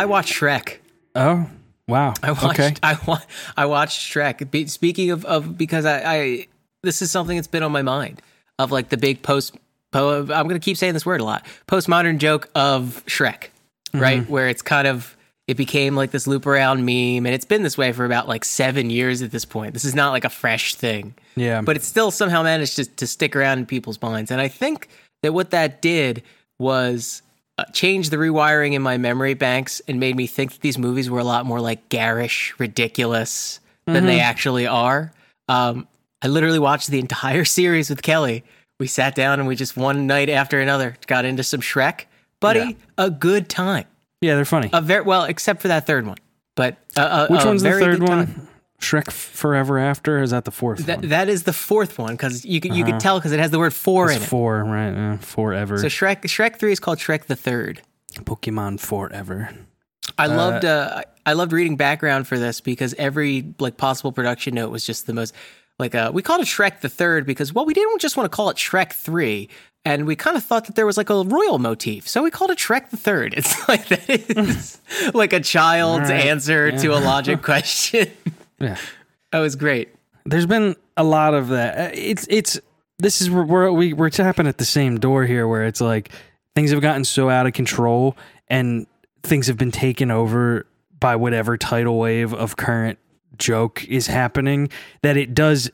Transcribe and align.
I 0.00 0.06
watched 0.06 0.32
Shrek. 0.32 0.78
Oh, 1.14 1.46
wow. 1.86 2.14
I 2.22 2.32
watched. 2.32 2.58
okay. 2.58 2.74
I 2.82 2.98
wa- 3.06 3.20
I 3.54 3.66
watched 3.66 4.00
Shrek. 4.00 4.50
Be- 4.50 4.66
Speaking 4.66 5.10
of, 5.10 5.26
of 5.26 5.58
because 5.58 5.84
I, 5.84 6.02
I 6.04 6.46
this 6.82 7.02
is 7.02 7.10
something 7.10 7.36
that's 7.36 7.48
been 7.48 7.62
on 7.62 7.70
my 7.70 7.82
mind 7.82 8.22
of 8.58 8.72
like 8.72 8.88
the 8.88 8.96
big 8.96 9.20
post. 9.20 9.56
Po- 9.92 10.20
I'm 10.20 10.26
going 10.26 10.58
to 10.58 10.58
keep 10.58 10.78
saying 10.78 10.94
this 10.94 11.04
word 11.04 11.20
a 11.20 11.24
lot. 11.24 11.44
Postmodern 11.68 12.16
joke 12.16 12.48
of 12.54 13.02
Shrek, 13.04 13.48
mm-hmm. 13.92 14.00
right? 14.00 14.26
Where 14.30 14.48
it's 14.48 14.62
kind 14.62 14.88
of 14.88 15.14
it 15.46 15.58
became 15.58 15.96
like 15.96 16.12
this 16.12 16.26
loop 16.26 16.46
around 16.46 16.86
meme, 16.86 17.26
and 17.26 17.34
it's 17.34 17.44
been 17.44 17.62
this 17.62 17.76
way 17.76 17.92
for 17.92 18.06
about 18.06 18.26
like 18.26 18.46
seven 18.46 18.88
years 18.88 19.20
at 19.20 19.32
this 19.32 19.44
point. 19.44 19.74
This 19.74 19.84
is 19.84 19.94
not 19.94 20.12
like 20.12 20.24
a 20.24 20.30
fresh 20.30 20.76
thing, 20.76 21.12
Yeah. 21.36 21.60
but 21.60 21.76
it 21.76 21.82
still 21.82 22.10
somehow 22.10 22.42
managed 22.42 22.76
to, 22.76 22.86
to 22.86 23.06
stick 23.06 23.36
around 23.36 23.58
in 23.58 23.66
people's 23.66 24.00
minds. 24.00 24.30
And 24.30 24.40
I 24.40 24.48
think 24.48 24.88
that 25.22 25.34
what 25.34 25.50
that 25.50 25.82
did 25.82 26.22
was 26.58 27.20
uh, 27.60 27.64
change 27.72 28.10
the 28.10 28.16
rewiring 28.16 28.72
in 28.74 28.82
my 28.82 28.96
memory 28.96 29.34
banks 29.34 29.80
and 29.88 30.00
made 30.00 30.16
me 30.16 30.26
think 30.26 30.52
that 30.52 30.60
these 30.60 30.78
movies 30.78 31.10
were 31.10 31.18
a 31.18 31.24
lot 31.24 31.44
more 31.46 31.60
like 31.60 31.88
garish, 31.88 32.54
ridiculous 32.58 33.60
than 33.86 34.06
they 34.06 34.20
actually 34.20 34.66
are. 34.66 35.12
Um, 35.48 35.88
I 36.22 36.28
literally 36.28 36.58
watched 36.60 36.88
the 36.88 36.98
entire 37.00 37.44
series 37.58 37.90
with 37.90 38.02
Kelly. 38.02 38.44
We 38.78 38.86
sat 38.86 39.14
down 39.14 39.40
and 39.40 39.48
we 39.48 39.56
just 39.56 39.76
one 39.76 40.06
night 40.06 40.28
after 40.30 40.60
another 40.60 40.96
got 41.06 41.24
into 41.24 41.42
some 41.42 41.60
Shrek. 41.60 42.04
Buddy, 42.40 42.60
Yeah. 42.60 42.72
a 42.98 43.10
good 43.10 43.48
time. 43.48 43.84
yeah, 44.20 44.34
they're 44.36 44.44
funny. 44.44 44.70
A 44.72 44.80
very 44.80 45.02
well, 45.02 45.24
except 45.24 45.60
for 45.60 45.68
that 45.68 45.86
third 45.86 46.06
one. 46.06 46.16
But 46.56 46.76
uh, 46.96 47.26
Which 47.28 47.42
a 47.42 47.46
one's 47.46 47.62
the 47.62 47.68
very 47.68 47.82
third 47.82 48.00
one? 48.02 48.26
time. 48.26 48.48
Shrek 48.80 49.10
Forever 49.12 49.78
After? 49.78 50.22
Is 50.22 50.30
that 50.30 50.44
the 50.44 50.50
fourth 50.50 50.86
That, 50.86 50.98
one? 51.00 51.08
that 51.10 51.28
is 51.28 51.44
the 51.44 51.52
fourth 51.52 51.98
one 51.98 52.12
because 52.14 52.44
you 52.44 52.60
could 52.60 52.74
you 52.74 52.84
could 52.84 52.98
tell 52.98 53.18
because 53.18 53.32
it 53.32 53.38
has 53.38 53.50
the 53.50 53.58
word 53.58 53.74
four 53.74 54.06
It's 54.08 54.16
in 54.16 54.22
it. 54.22 54.26
four, 54.26 54.64
right? 54.64 55.12
Uh, 55.14 55.16
forever. 55.18 55.78
So 55.78 55.86
Shrek 55.86 56.22
Shrek 56.22 56.56
three 56.58 56.72
is 56.72 56.80
called 56.80 56.98
Shrek 56.98 57.26
the 57.26 57.36
Third. 57.36 57.82
Pokemon 58.14 58.80
Forever. 58.80 59.50
I 60.18 60.26
loved 60.26 60.64
uh, 60.64 61.02
I 61.24 61.34
loved 61.34 61.52
reading 61.52 61.76
background 61.76 62.26
for 62.26 62.38
this 62.38 62.60
because 62.60 62.94
every 62.94 63.54
like 63.58 63.76
possible 63.76 64.10
production 64.12 64.54
note 64.54 64.70
was 64.70 64.84
just 64.84 65.06
the 65.06 65.12
most 65.14 65.34
like 65.78 65.94
uh, 65.94 66.10
we 66.12 66.22
called 66.22 66.40
it 66.40 66.46
Shrek 66.46 66.80
the 66.80 66.88
Third 66.88 67.26
because 67.26 67.52
well 67.52 67.64
we 67.66 67.74
didn't 67.74 68.00
just 68.00 68.16
want 68.16 68.30
to 68.30 68.34
call 68.34 68.50
it 68.50 68.56
Shrek 68.56 68.92
Three 68.92 69.48
and 69.84 70.06
we 70.06 70.16
kind 70.16 70.36
of 70.36 70.42
thought 70.44 70.66
that 70.66 70.74
there 70.76 70.84
was 70.86 70.96
like 70.96 71.08
a 71.10 71.22
royal 71.22 71.58
motif 71.58 72.08
so 72.08 72.22
we 72.22 72.30
called 72.30 72.50
it 72.50 72.58
Shrek 72.58 72.90
the 72.90 72.96
Third. 72.96 73.34
It's 73.36 73.68
like 73.68 73.86
that 73.88 74.08
is 74.08 74.80
like 75.14 75.32
a 75.32 75.40
child's 75.40 76.10
right. 76.10 76.26
answer 76.26 76.72
to 76.72 76.88
a 76.88 76.98
logic 77.00 77.42
question. 77.50 78.10
Yeah. 78.60 78.76
that 79.32 79.38
was 79.40 79.56
great. 79.56 79.88
There's 80.26 80.46
been 80.46 80.76
a 80.96 81.04
lot 81.04 81.34
of 81.34 81.48
that. 81.48 81.78
Uh, 81.78 81.90
It's 81.94 82.26
it's 82.30 82.60
this 82.98 83.20
is 83.20 83.30
where 83.30 83.42
we're 83.44 83.70
we, 83.72 83.92
we're 83.92 84.10
tapping 84.10 84.46
at 84.46 84.58
the 84.58 84.64
same 84.64 84.98
door 85.00 85.24
here, 85.24 85.48
where 85.48 85.64
it's 85.66 85.80
like 85.80 86.10
things 86.54 86.70
have 86.70 86.80
gotten 86.82 87.04
so 87.04 87.30
out 87.30 87.46
of 87.46 87.52
control 87.54 88.16
and 88.48 88.86
things 89.22 89.46
have 89.46 89.56
been 89.56 89.70
taken 89.70 90.10
over 90.10 90.66
by 90.98 91.16
whatever 91.16 91.56
tidal 91.56 91.98
wave 91.98 92.34
of 92.34 92.56
current 92.56 92.98
joke 93.38 93.84
is 93.88 94.06
happening 94.06 94.68
that 95.02 95.16
it 95.16 95.34
does. 95.34 95.70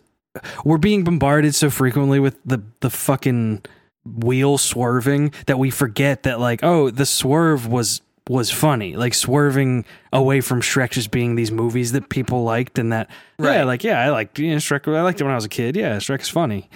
We're 0.65 0.79
being 0.79 1.03
bombarded 1.03 1.55
so 1.55 1.71
frequently 1.71 2.21
with 2.21 2.39
the 2.45 2.63
the 2.81 2.91
fucking 2.91 3.63
wheel 4.05 4.57
swerving 4.59 5.33
that 5.47 5.59
we 5.59 5.71
forget 5.71 6.23
that 6.23 6.39
like 6.39 6.61
oh 6.63 6.91
the 6.91 7.07
swerve 7.07 7.67
was 7.67 8.01
was 8.29 8.51
funny 8.51 8.97
like 8.97 9.15
swerving 9.15 9.85
away 10.13 10.41
from 10.41 10.61
Shrek 10.61 10.91
just 10.91 11.11
being 11.11 11.37
these 11.37 11.53
movies 11.53 11.93
that 11.93 12.09
people 12.09 12.43
liked 12.43 12.79
and 12.79 12.93
that 12.93 13.09
right. 13.39 13.57
yeah 13.57 13.65
like 13.65 13.85
yeah 13.85 14.01
I 14.01 14.11
liked 14.11 14.39
you 14.39 14.51
know, 14.51 14.57
Shrek 14.57 14.93
I 14.93 15.03
liked 15.03 15.21
it 15.21 15.25
when 15.25 15.33
I 15.33 15.37
was 15.37 15.45
a 15.45 15.51
kid. 15.51 15.77
Yeah 15.77 15.97
Shrek 15.97 16.23
is 16.23 16.29
funny. 16.29 16.69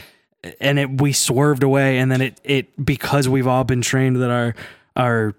And 0.60 0.78
it 0.78 1.00
we 1.00 1.12
swerved 1.12 1.62
away 1.62 1.98
and 1.98 2.10
then 2.10 2.20
it 2.20 2.40
it 2.44 2.84
because 2.84 3.28
we've 3.28 3.46
all 3.46 3.64
been 3.64 3.82
trained 3.82 4.16
that 4.16 4.30
our 4.30 4.54
our 4.96 5.34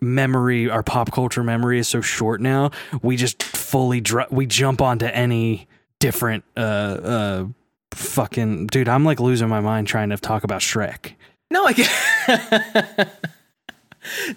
memory 0.00 0.70
our 0.70 0.82
pop 0.82 1.12
culture 1.12 1.42
memory 1.42 1.78
is 1.78 1.88
so 1.88 2.00
short 2.00 2.40
now 2.40 2.70
we 3.02 3.16
just 3.16 3.42
fully 3.42 4.00
dr- 4.00 4.30
we 4.30 4.46
jump 4.46 4.80
onto 4.80 5.04
any 5.04 5.68
different 5.98 6.42
uh 6.56 6.60
uh 6.60 7.44
fucking 7.90 8.66
dude 8.68 8.88
i'm 8.88 9.04
like 9.04 9.20
losing 9.20 9.46
my 9.46 9.60
mind 9.60 9.86
trying 9.86 10.08
to 10.08 10.16
talk 10.16 10.42
about 10.42 10.62
shrek. 10.62 11.12
No, 11.50 11.66
I 11.66 13.06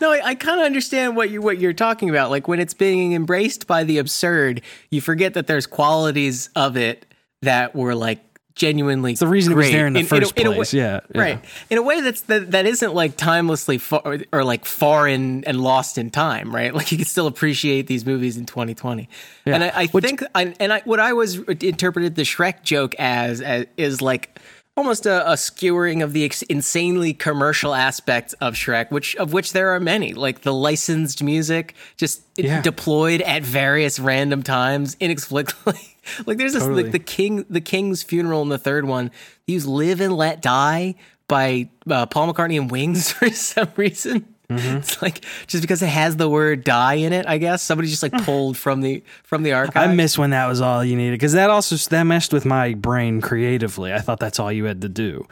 No, 0.01 0.11
I, 0.11 0.22
I 0.23 0.35
kind 0.35 0.59
of 0.59 0.66
understand 0.66 1.16
what 1.16 1.29
you 1.29 1.41
what 1.41 1.59
you're 1.59 1.73
talking 1.73 2.09
about. 2.09 2.29
Like 2.29 2.47
when 2.47 2.59
it's 2.59 2.73
being 2.73 3.13
embraced 3.13 3.67
by 3.67 3.84
the 3.84 3.97
absurd, 3.97 4.61
you 4.89 5.01
forget 5.01 5.34
that 5.35 5.47
there's 5.47 5.66
qualities 5.66 6.50
of 6.56 6.78
it 6.78 7.06
that 7.41 7.75
were 7.75 7.95
like 7.95 8.19
genuinely. 8.56 9.11
it's 9.13 9.19
the 9.19 9.25
reason 9.28 9.53
it 9.53 9.56
was 9.56 9.72
there 9.72 9.88
in 9.88 9.94
the 9.94 10.01
a- 10.01 10.03
first 10.03 10.38
a- 10.38 10.41
a 10.41 10.53
place 10.53 10.73
way- 10.73 10.79
yeah, 10.79 11.00
yeah. 11.16 11.22
Right. 11.22 11.45
In 11.72 11.79
a 11.79 11.81
way 11.81 12.01
that's 12.01 12.22
that, 12.22 12.51
that 12.51 12.67
isn't 12.67 12.94
like 12.94 13.17
timelessly 13.17 13.79
far, 13.79 14.19
or, 14.31 14.44
like 14.44 14.63
foreign 14.66 15.44
and 15.45 15.59
lost 15.59 15.97
in 15.97 16.11
time, 16.11 16.53
right? 16.53 16.72
Like 16.73 16.91
you 16.91 16.97
can 17.00 17.07
still 17.07 17.25
appreciate 17.25 17.88
these 17.88 18.05
movies 18.05 18.38
in 18.38 18.45
2020. 18.45 19.09
And 19.47 19.63
I, 19.63 19.67
I 19.69 19.85
Which- 19.88 20.05
think, 20.05 20.23
I, 20.35 20.53
and 20.59 20.72
I, 20.72 20.81
what 20.85 21.00
I 21.00 21.13
was 21.13 21.40
uh, 21.40 21.55
interpreted 21.61 22.13
the 22.16 22.22
Shrek 22.22 22.61
joke 22.61 22.94
as, 23.00 23.41
as 23.41 23.66
is 23.75 24.01
like 24.03 24.38
almost 24.75 25.06
a, 25.06 25.29
a 25.31 25.38
skewering 25.38 26.01
of 26.01 26.13
the 26.13 26.25
ex- 26.25 26.41
insanely 26.44 27.13
commercial 27.13 27.73
aspects 27.75 28.34
of 28.41 28.56
Shrek, 28.56 28.91
which 28.91 29.16
of 29.17 29.34
which 29.34 29.53
there 29.53 29.69
are 29.75 29.79
many, 29.79 30.13
like 30.13 30.41
the 30.41 30.53
licensed 30.53 31.22
music 31.23 31.75
just 31.97 32.22
Yeah. 32.35 32.61
deployed 32.61 33.22
at 33.22 33.44
various 33.44 34.00
random 34.00 34.41
times 34.44 34.97
inexplicably. 35.00 35.79
like 36.25 36.38
there's 36.38 36.53
this 36.53 36.63
Totally. 36.63 36.84
like 36.84 36.91
the 36.91 37.00
king, 37.00 37.45
the 37.50 37.61
king's 37.61 38.03
funeral 38.03 38.41
in 38.41 38.50
the 38.50 38.57
third 38.57 38.85
one. 38.85 39.11
They 39.47 39.53
use 39.53 39.67
"Live 39.67 40.01
and 40.01 40.16
Let 40.17 40.41
Die" 40.41 40.95
by 41.28 41.69
uh, 41.90 42.05
Paul 42.07 42.34
McCartney 42.34 42.59
and 42.59 42.69
Wings 42.72 43.11
for 43.13 43.29
some 43.29 43.69
reason. 43.78 44.25
Mm-hmm. 44.58 44.78
It's 44.78 45.02
like 45.02 45.25
just 45.47 45.62
because 45.62 45.81
it 45.81 45.88
has 45.88 46.16
the 46.18 46.30
word 46.30 46.64
"die" 46.64 46.96
in 46.96 47.14
it. 47.14 47.25
I 47.28 47.38
guess 47.38 47.62
somebody 47.64 47.88
just 47.90 48.03
like 48.03 48.12
pulled 48.24 48.58
from 48.58 48.81
the 48.81 49.03
from 49.24 49.44
the 49.44 49.53
archive. 49.53 49.90
i 49.90 49.94
miss 49.94 50.18
when 50.18 50.30
that 50.31 50.47
was 50.47 50.62
all 50.62 50.84
you 50.84 50.96
needed 50.96 51.14
because 51.14 51.34
that 51.34 51.50
also 51.50 51.75
that 51.90 52.03
messed 52.03 52.34
with 52.34 52.46
my 52.46 52.74
brain 52.74 53.22
creatively 53.22 53.94
i 53.94 54.00
thought 54.00 54.19
that's 54.19 54.40
all 54.40 54.52
you 54.52 54.66
had 54.66 54.81
to 54.81 54.90
do 54.90 55.25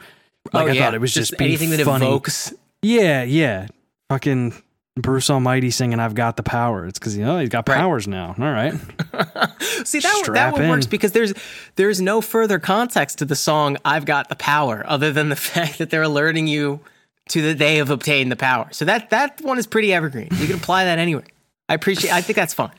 like 0.52 0.64
Oh, 0.66 0.68
i 0.68 0.72
yeah. 0.72 0.84
thought 0.84 0.94
it 0.94 1.00
was 1.00 1.14
just, 1.14 1.36
be 1.38 1.44
anything 1.44 1.70
that 1.70 1.80
funny. 1.84 2.04
evokes. 2.06 2.52
yeah 2.82 3.22
yeah 3.22 3.66
fucking 4.08 4.54
bruce 4.96 5.30
almighty 5.30 5.70
singing 5.70 5.98
i've 6.00 6.14
got 6.14 6.36
the 6.36 6.42
power 6.42 6.86
it's 6.86 6.98
because 6.98 7.16
you 7.16 7.24
know 7.24 7.38
he's 7.38 7.48
got 7.48 7.66
Right. 7.68 7.78
powers 7.78 8.06
now 8.06 8.34
all 8.38 8.44
right 8.52 8.74
See 9.84 10.00
that 10.00 10.12
that 10.12 10.24
Snap 10.26 10.52
one 10.54 10.68
works 10.68 10.86
because 10.86 11.12
there's 11.12 11.32
there's 11.76 12.00
no 12.00 12.20
further 12.20 12.58
context 12.58 13.18
to 13.18 13.24
the 13.24 13.34
song 13.36 13.76
"I've 13.84 14.04
Got 14.04 14.28
the 14.28 14.36
Power" 14.36 14.84
other 14.86 15.12
than 15.12 15.28
the 15.28 15.36
fact 15.50 15.78
that 15.78 15.90
they're 15.90 16.02
alerting 16.02 16.46
you 16.46 16.80
to 17.30 17.42
that 17.42 17.58
they 17.58 17.76
have 17.76 17.90
obtained 17.90 18.30
the 18.32 18.36
power. 18.36 18.68
So 18.72 18.84
that 18.84 19.10
that 19.10 19.40
one 19.42 19.58
is 19.58 19.66
pretty 19.66 19.92
evergreen. 19.92 20.28
You 20.32 20.46
can 20.46 20.56
apply 20.56 20.84
that 20.84 20.98
anywhere. 20.98 21.24
I 21.68 21.74
appreciate. 21.74 22.12
I 22.12 22.20
think 22.20 22.36
that's 22.36 22.54
fun. 22.54 22.70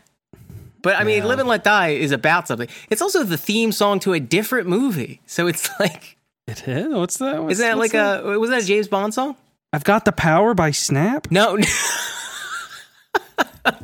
But 0.81 0.97
I 0.97 1.03
mean, 1.05 1.19
Yeah. 1.19 1.25
"Live 1.29 1.39
and 1.39 1.47
Let 1.47 1.63
Die" 1.63 1.89
is 1.89 2.11
about 2.11 2.47
something. 2.47 2.67
It's 2.89 3.01
also 3.01 3.23
the 3.23 3.37
theme 3.37 3.71
song 3.71 3.99
to 4.01 4.13
a 4.13 4.19
different 4.19 4.67
movie. 4.67 5.21
So 5.25 5.47
it's 5.47 5.69
like, 5.79 6.17
it 6.47 6.67
is 6.67 6.93
what's 6.93 7.17
that 7.19 7.41
what's, 7.41 7.53
isn't 7.53 7.65
that 7.65 7.77
like 7.77 7.93
a 7.93 8.37
was 8.37 8.49
that 8.49 8.63
a 8.63 8.65
James 8.65 8.87
Bond 8.89 9.13
song? 9.13 9.35
i've 9.71 9.83
got 9.85 10.05
the 10.05 10.11
power 10.11 10.53
by 10.53 10.69
snap 10.71 11.31
No. 11.31 11.53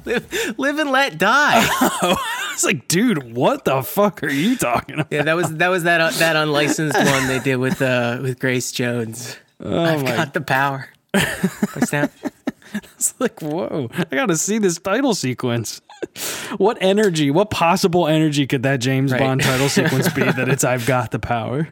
live, 0.06 0.56
live 0.59 0.78
and 0.80 0.91
let 0.91 1.18
die. 1.18 1.53
I 1.81 2.50
was 2.53 2.64
like, 2.64 2.88
dude, 2.88 3.34
what 3.36 3.66
the 3.66 3.81
fuck 3.81 4.22
are 4.24 4.30
you 4.30 4.56
talking 4.58 4.96
about? 4.96 5.08
Yeah, 5.12 5.24
that 5.24 5.36
was 5.36 5.56
that 5.56 5.70
was 5.70 5.84
that 5.84 6.02
uh, 6.02 6.09
that 6.12 6.36
unlicensed 6.36 6.97
one 6.97 7.28
they 7.28 7.40
did 7.40 7.56
with 7.58 7.81
uh 7.81 8.20
with 8.22 8.40
Grace 8.40 8.72
Jones. 8.72 9.38
Oh 9.62 9.84
I've 9.84 10.03
my 10.03 10.16
got 10.16 10.34
the 10.34 10.42
power. 10.42 10.90
What's 11.12 11.92
that? 11.92 12.12
It's 12.96 13.14
like, 13.20 13.42
whoa, 13.42 13.90
I 13.94 14.03
gotta 14.16 14.38
see 14.38 14.58
this 14.59 14.78
title 14.78 15.16
sequence. 15.16 15.81
What 16.58 16.78
energy, 16.81 17.31
what 17.31 17.50
possible 17.50 18.08
energy 18.08 18.46
could 18.47 18.64
that 18.64 18.79
James 18.79 19.11
Right. 19.11 19.20
Bond 19.20 19.41
title 19.41 19.70
sequence 19.70 20.08
be 20.14 20.22
that 20.22 20.47
it's 20.47 20.64
I've 20.64 20.85
got 20.85 21.11
the 21.11 21.20
power? 21.20 21.70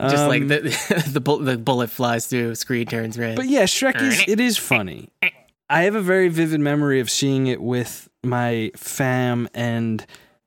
Just 0.00 0.16
Um, 0.22 0.28
like 0.28 0.48
the 0.48 1.02
the, 1.12 1.20
bull, 1.20 1.38
the 1.38 1.58
bullet 1.58 1.90
flies 1.90 2.26
through, 2.26 2.54
screen 2.54 2.86
turns 2.86 3.18
red. 3.18 3.36
But 3.36 3.46
yeah, 3.48 3.64
Shrek 3.64 4.00
is 4.00 4.24
it 4.26 4.40
is 4.40 4.56
funny. 4.56 5.10
I 5.68 5.82
have 5.82 5.94
a 5.96 6.00
very 6.00 6.28
vivid 6.28 6.60
memory 6.60 7.00
of 7.00 7.10
seeing 7.10 7.48
it 7.48 7.60
with 7.60 8.08
my 8.24 8.70
fam 8.76 9.48
and 9.52 10.04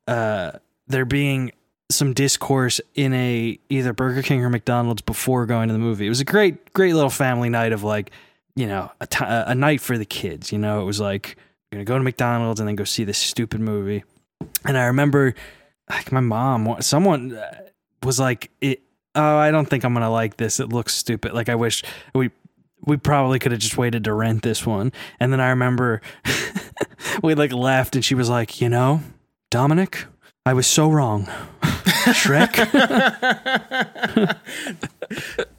uh 0.08 0.54
there 0.88 1.06
being 1.06 1.52
some 1.90 2.14
discourse 2.14 2.80
in 2.96 3.14
a 3.14 3.60
either 3.70 3.94
Burger 3.94 4.22
King 4.22 4.44
or 4.44 4.50
McDonald's 4.50 5.02
before 5.02 5.46
going 5.46 5.68
to 5.70 5.74
the 5.74 5.80
movie. 5.80 6.06
It 6.06 6.10
was 6.10 6.20
a 6.20 6.26
great 6.26 6.74
great 6.74 6.94
little 6.94 7.10
family 7.10 7.50
night 7.50 7.74
of 7.74 7.84
like, 7.84 8.12
you 8.56 8.68
know, 8.68 8.92
a 9.02 9.08
a 9.48 9.56
night 9.56 9.82
for 9.82 9.98
the 9.98 10.06
kids, 10.06 10.52
you 10.52 10.60
know. 10.60 10.82
It 10.82 10.86
was 10.86 11.00
like 11.00 11.36
going 11.72 11.84
to 11.84 11.86
go 11.86 11.98
to 11.98 12.04
McDonald's 12.04 12.60
and 12.60 12.68
then 12.68 12.76
go 12.76 12.84
see 12.84 13.04
this 13.04 13.18
stupid 13.18 13.60
movie. 13.60 14.04
And 14.66 14.78
I 14.78 14.86
remember 14.86 15.34
like 15.90 16.12
my 16.12 16.20
mom 16.20 16.82
someone 16.82 17.34
uh, 17.36 17.62
was 18.04 18.20
like 18.20 18.52
it 18.62 18.82
oh, 19.16 19.38
I 19.38 19.52
don't 19.52 19.66
think 19.66 19.84
I'm 19.84 19.94
to 19.96 20.10
like 20.10 20.38
this. 20.38 20.60
It 20.60 20.70
looks 20.70 20.94
stupid. 20.94 21.34
Like 21.34 21.50
I 21.50 21.56
wish 21.56 21.84
we 22.14 22.30
we 22.82 22.98
probably 22.98 23.40
could 23.40 23.52
have 23.52 23.60
just 23.60 23.78
waited 23.78 24.04
to 24.06 24.14
rent 24.14 24.44
this 24.44 24.66
one. 24.66 24.92
And 25.20 25.34
then 25.34 25.42
I 25.42 25.50
remember 25.50 26.02
we 27.24 27.36
like 27.36 27.52
laughed 27.52 27.96
and 27.96 28.06
she 28.06 28.16
was 28.16 28.30
like, 28.30 28.62
"You 28.62 28.70
know, 28.70 29.02
Dominic, 29.50 30.06
I 30.46 30.54
was 30.54 30.68
so 30.68 30.90
wrong." 30.90 31.28
Shrek? 32.14 32.56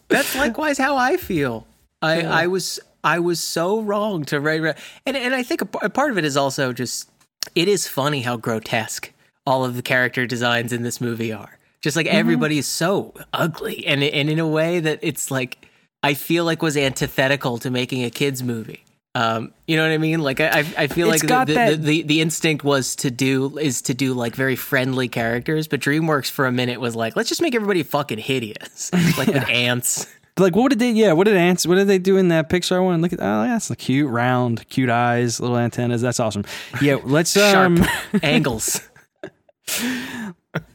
That's 0.09 0.37
likewise 0.37 0.79
how 0.79 0.97
I 0.97 1.17
feel. 1.17 1.67
I, 2.03 2.23
I 2.23 2.47
was 2.47 2.81
I 3.05 3.19
was 3.19 3.41
so 3.41 3.81
wrong 3.81 4.25
to 4.27 4.41
write, 4.41 4.77
and 5.06 5.17
and 5.17 5.35
I 5.35 5.43
think 5.43 5.62
a, 5.62 5.69
a 5.82 5.91
part 5.91 6.11
of 6.11 6.19
it 6.19 6.25
is 6.25 6.37
also 6.37 6.73
just 6.73 7.09
it 7.55 7.69
is 7.69 7.87
funny 7.87 8.23
how 8.23 8.37
grotesque 8.37 9.12
all 9.47 9.65
of 9.65 9.77
the 9.77 9.82
character 9.82 10.27
designs 10.27 10.73
in 10.73 10.82
this 10.82 11.00
movie 11.00 11.32
are. 11.32 11.59
Just 11.81 11.97
like 11.97 12.06
mm-hmm. 12.06 12.17
everybody 12.17 12.59
is 12.59 12.67
so 12.67 13.15
ugly, 13.32 13.87
and 13.87 14.03
and 14.03 14.29
in 14.29 14.38
a 14.38 14.49
way 14.49 14.81
that 14.81 14.99
it's 15.03 15.31
like 15.31 15.69
I 16.03 16.15
feel 16.15 16.44
like 16.44 16.62
was 16.62 16.77
antithetical 16.77 17.59
to 17.59 17.71
making 17.71 18.05
a 18.05 18.11
kids 18.11 18.43
movie. 18.43 18.85
Um, 19.14 19.52
you 19.66 19.76
know 19.76 19.82
what 19.82 19.92
I 19.92 19.98
mean? 19.98 20.20
Like 20.20 20.40
I, 20.40 20.60
I 20.78 20.86
feel 20.86 21.10
It's 21.10 21.24
like 21.24 21.46
the, 21.46 21.52
the, 21.52 21.54
that- 21.58 21.82
the, 21.82 22.02
the 22.02 22.20
instinct 22.20 22.62
was 22.64 22.94
to 22.96 23.10
do 23.10 23.58
is 23.58 23.82
to 23.82 23.94
do 23.94 24.14
like 24.14 24.36
very 24.36 24.54
friendly 24.56 25.08
characters, 25.08 25.66
but 25.66 25.80
DreamWorks 25.80 26.30
for 26.30 26.46
a 26.46 26.52
minute 26.52 26.80
was 26.80 26.94
like, 26.94 27.16
let's 27.16 27.28
just 27.28 27.42
make 27.42 27.54
everybody 27.54 27.82
fucking 27.82 28.18
hideous, 28.18 28.92
like 29.18 29.26
with 29.28 29.48
ants. 29.48 30.06
Like 30.38 30.54
what 30.54 30.70
did 30.70 30.78
they? 30.78 30.92
Yeah, 30.92 31.12
what 31.12 31.24
did 31.24 31.36
ants? 31.36 31.66
What 31.66 31.74
did 31.74 31.88
they 31.88 31.98
do 31.98 32.16
in 32.16 32.28
that 32.28 32.48
Pixar 32.48 32.82
one? 32.84 33.02
Look 33.02 33.12
at 33.12 33.18
oh, 33.20 33.42
that's 33.42 33.66
the 33.68 33.76
cute, 33.76 34.08
round, 34.08 34.66
cute 34.68 34.88
eyes, 34.88 35.40
little 35.40 35.58
antennas. 35.58 36.00
That's 36.02 36.20
awesome. 36.20 36.44
Yeah, 36.80 36.98
let's 37.04 37.32
Sharp 37.32 37.56
um, 37.80 37.86
angles. 38.22 38.80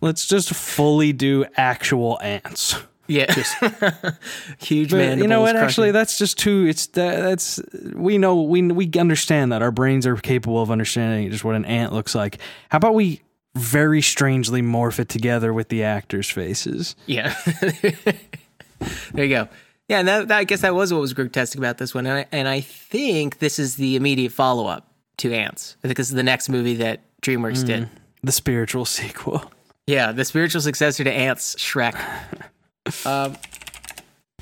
let's 0.02 0.28
just 0.28 0.54
fully 0.54 1.14
do 1.14 1.46
actual 1.56 2.20
ants. 2.22 2.76
Yeah, 3.08 3.32
just, 3.34 3.56
huge 4.60 4.94
man. 4.94 5.20
you 5.20 5.28
know 5.28 5.42
what? 5.42 5.56
Actually, 5.56 5.92
that's 5.92 6.18
just 6.18 6.38
too. 6.40 6.66
It's 6.68 6.88
that, 6.88 7.22
that's 7.22 7.62
we 7.94 8.18
know 8.18 8.42
we 8.42 8.62
we 8.64 8.90
understand 8.98 9.52
that 9.52 9.62
our 9.62 9.72
brains 9.72 10.08
are 10.08 10.16
capable 10.16 10.62
of 10.62 10.72
understanding 10.72 11.30
just 11.30 11.44
what 11.44 11.56
an 11.56 11.66
ant 11.66 11.94
looks 11.94 12.16
like. 12.16 12.40
How 12.70 12.78
about 12.78 12.96
we 12.96 13.22
very 13.56 14.02
strangely 14.02 14.62
morph 14.62 15.00
it 15.00 15.08
together 15.10 15.54
with 15.54 15.70
the 15.70 15.84
actors' 15.84 16.30
faces? 16.30 16.96
yeah. 17.06 17.36
there 19.14 19.26
you 19.26 19.30
go. 19.30 19.48
Yeah, 19.88 20.00
and 20.00 20.08
that, 20.08 20.28
that, 20.30 20.38
I 20.40 20.44
guess 20.46 20.62
that 20.62 20.74
was 20.74 20.92
what 20.92 21.00
was 21.00 21.14
grotesque 21.14 21.58
about 21.58 21.78
this 21.78 21.94
one, 21.94 22.08
and 22.08 22.20
I, 22.20 22.26
and 22.32 22.48
I 22.48 22.62
think 22.62 23.38
this 23.38 23.60
is 23.60 23.76
the 23.76 23.96
immediate 23.96 24.32
follow 24.32 24.66
up 24.66 24.92
to 25.18 25.32
Antz. 25.32 25.78
I 25.84 25.88
think 25.88 25.98
this 25.98 26.10
is 26.10 26.16
the 26.16 26.24
next 26.24 26.50
movie 26.50 26.74
that 26.78 27.02
DreamWorks 27.22 27.64
Mm. 27.64 27.68
did. 27.68 27.90
The 28.24 28.32
spiritual 28.32 28.86
sequel. 28.86 29.52
Yeah, 29.86 30.12
the 30.12 30.26
spiritual 30.26 30.62
successor 30.62 31.04
to 31.04 31.12
Antz, 31.14 31.54
Shrek. 31.56 31.94
um, 33.06 33.36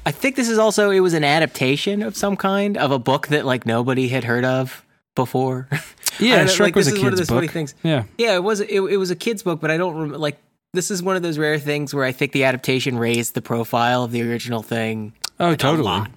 I 0.05 0.11
think 0.11 0.35
this 0.35 0.49
is 0.49 0.57
also 0.57 0.89
it 0.89 0.99
was 0.99 1.13
an 1.13 1.23
adaptation 1.23 2.01
of 2.03 2.15
some 2.17 2.35
kind 2.35 2.77
of 2.77 2.91
a 2.91 2.99
book 2.99 3.27
that 3.27 3.45
like 3.45 3.65
nobody 3.65 4.07
had 4.09 4.23
heard 4.23 4.45
of 4.45 4.85
before. 5.15 5.67
Yeah, 6.19 6.45
Shrek 6.45 6.59
like, 6.59 6.75
was 6.75 6.85
this 6.85 6.93
a 6.93 6.97
is 6.97 7.03
one 7.03 7.07
of 7.13 7.17
kid's 7.17 7.27
those 7.27 7.35
funny 7.35 7.47
book. 7.47 7.53
things. 7.53 7.73
Yeah. 7.81 8.03
Yeah, 8.19 8.35
it 8.35 8.43
was 8.43 8.59
it, 8.59 8.69
it 8.69 8.97
was 8.97 9.09
a 9.09 9.15
kid's 9.15 9.41
book, 9.41 9.59
but 9.59 9.71
I 9.71 9.77
don't 9.77 9.95
remember 9.95 10.19
like 10.19 10.37
this 10.73 10.91
is 10.91 11.01
one 11.01 11.15
of 11.15 11.23
those 11.23 11.39
rare 11.39 11.57
things 11.57 11.91
where 11.91 12.05
I 12.05 12.11
think 12.11 12.33
the 12.33 12.43
adaptation 12.43 12.99
raised 12.99 13.33
the 13.33 13.41
profile 13.41 14.03
of 14.03 14.11
the 14.11 14.21
original 14.21 14.61
thing. 14.61 15.13
Oh, 15.39 15.55
totally. 15.55 15.87
Well, 15.87 16.07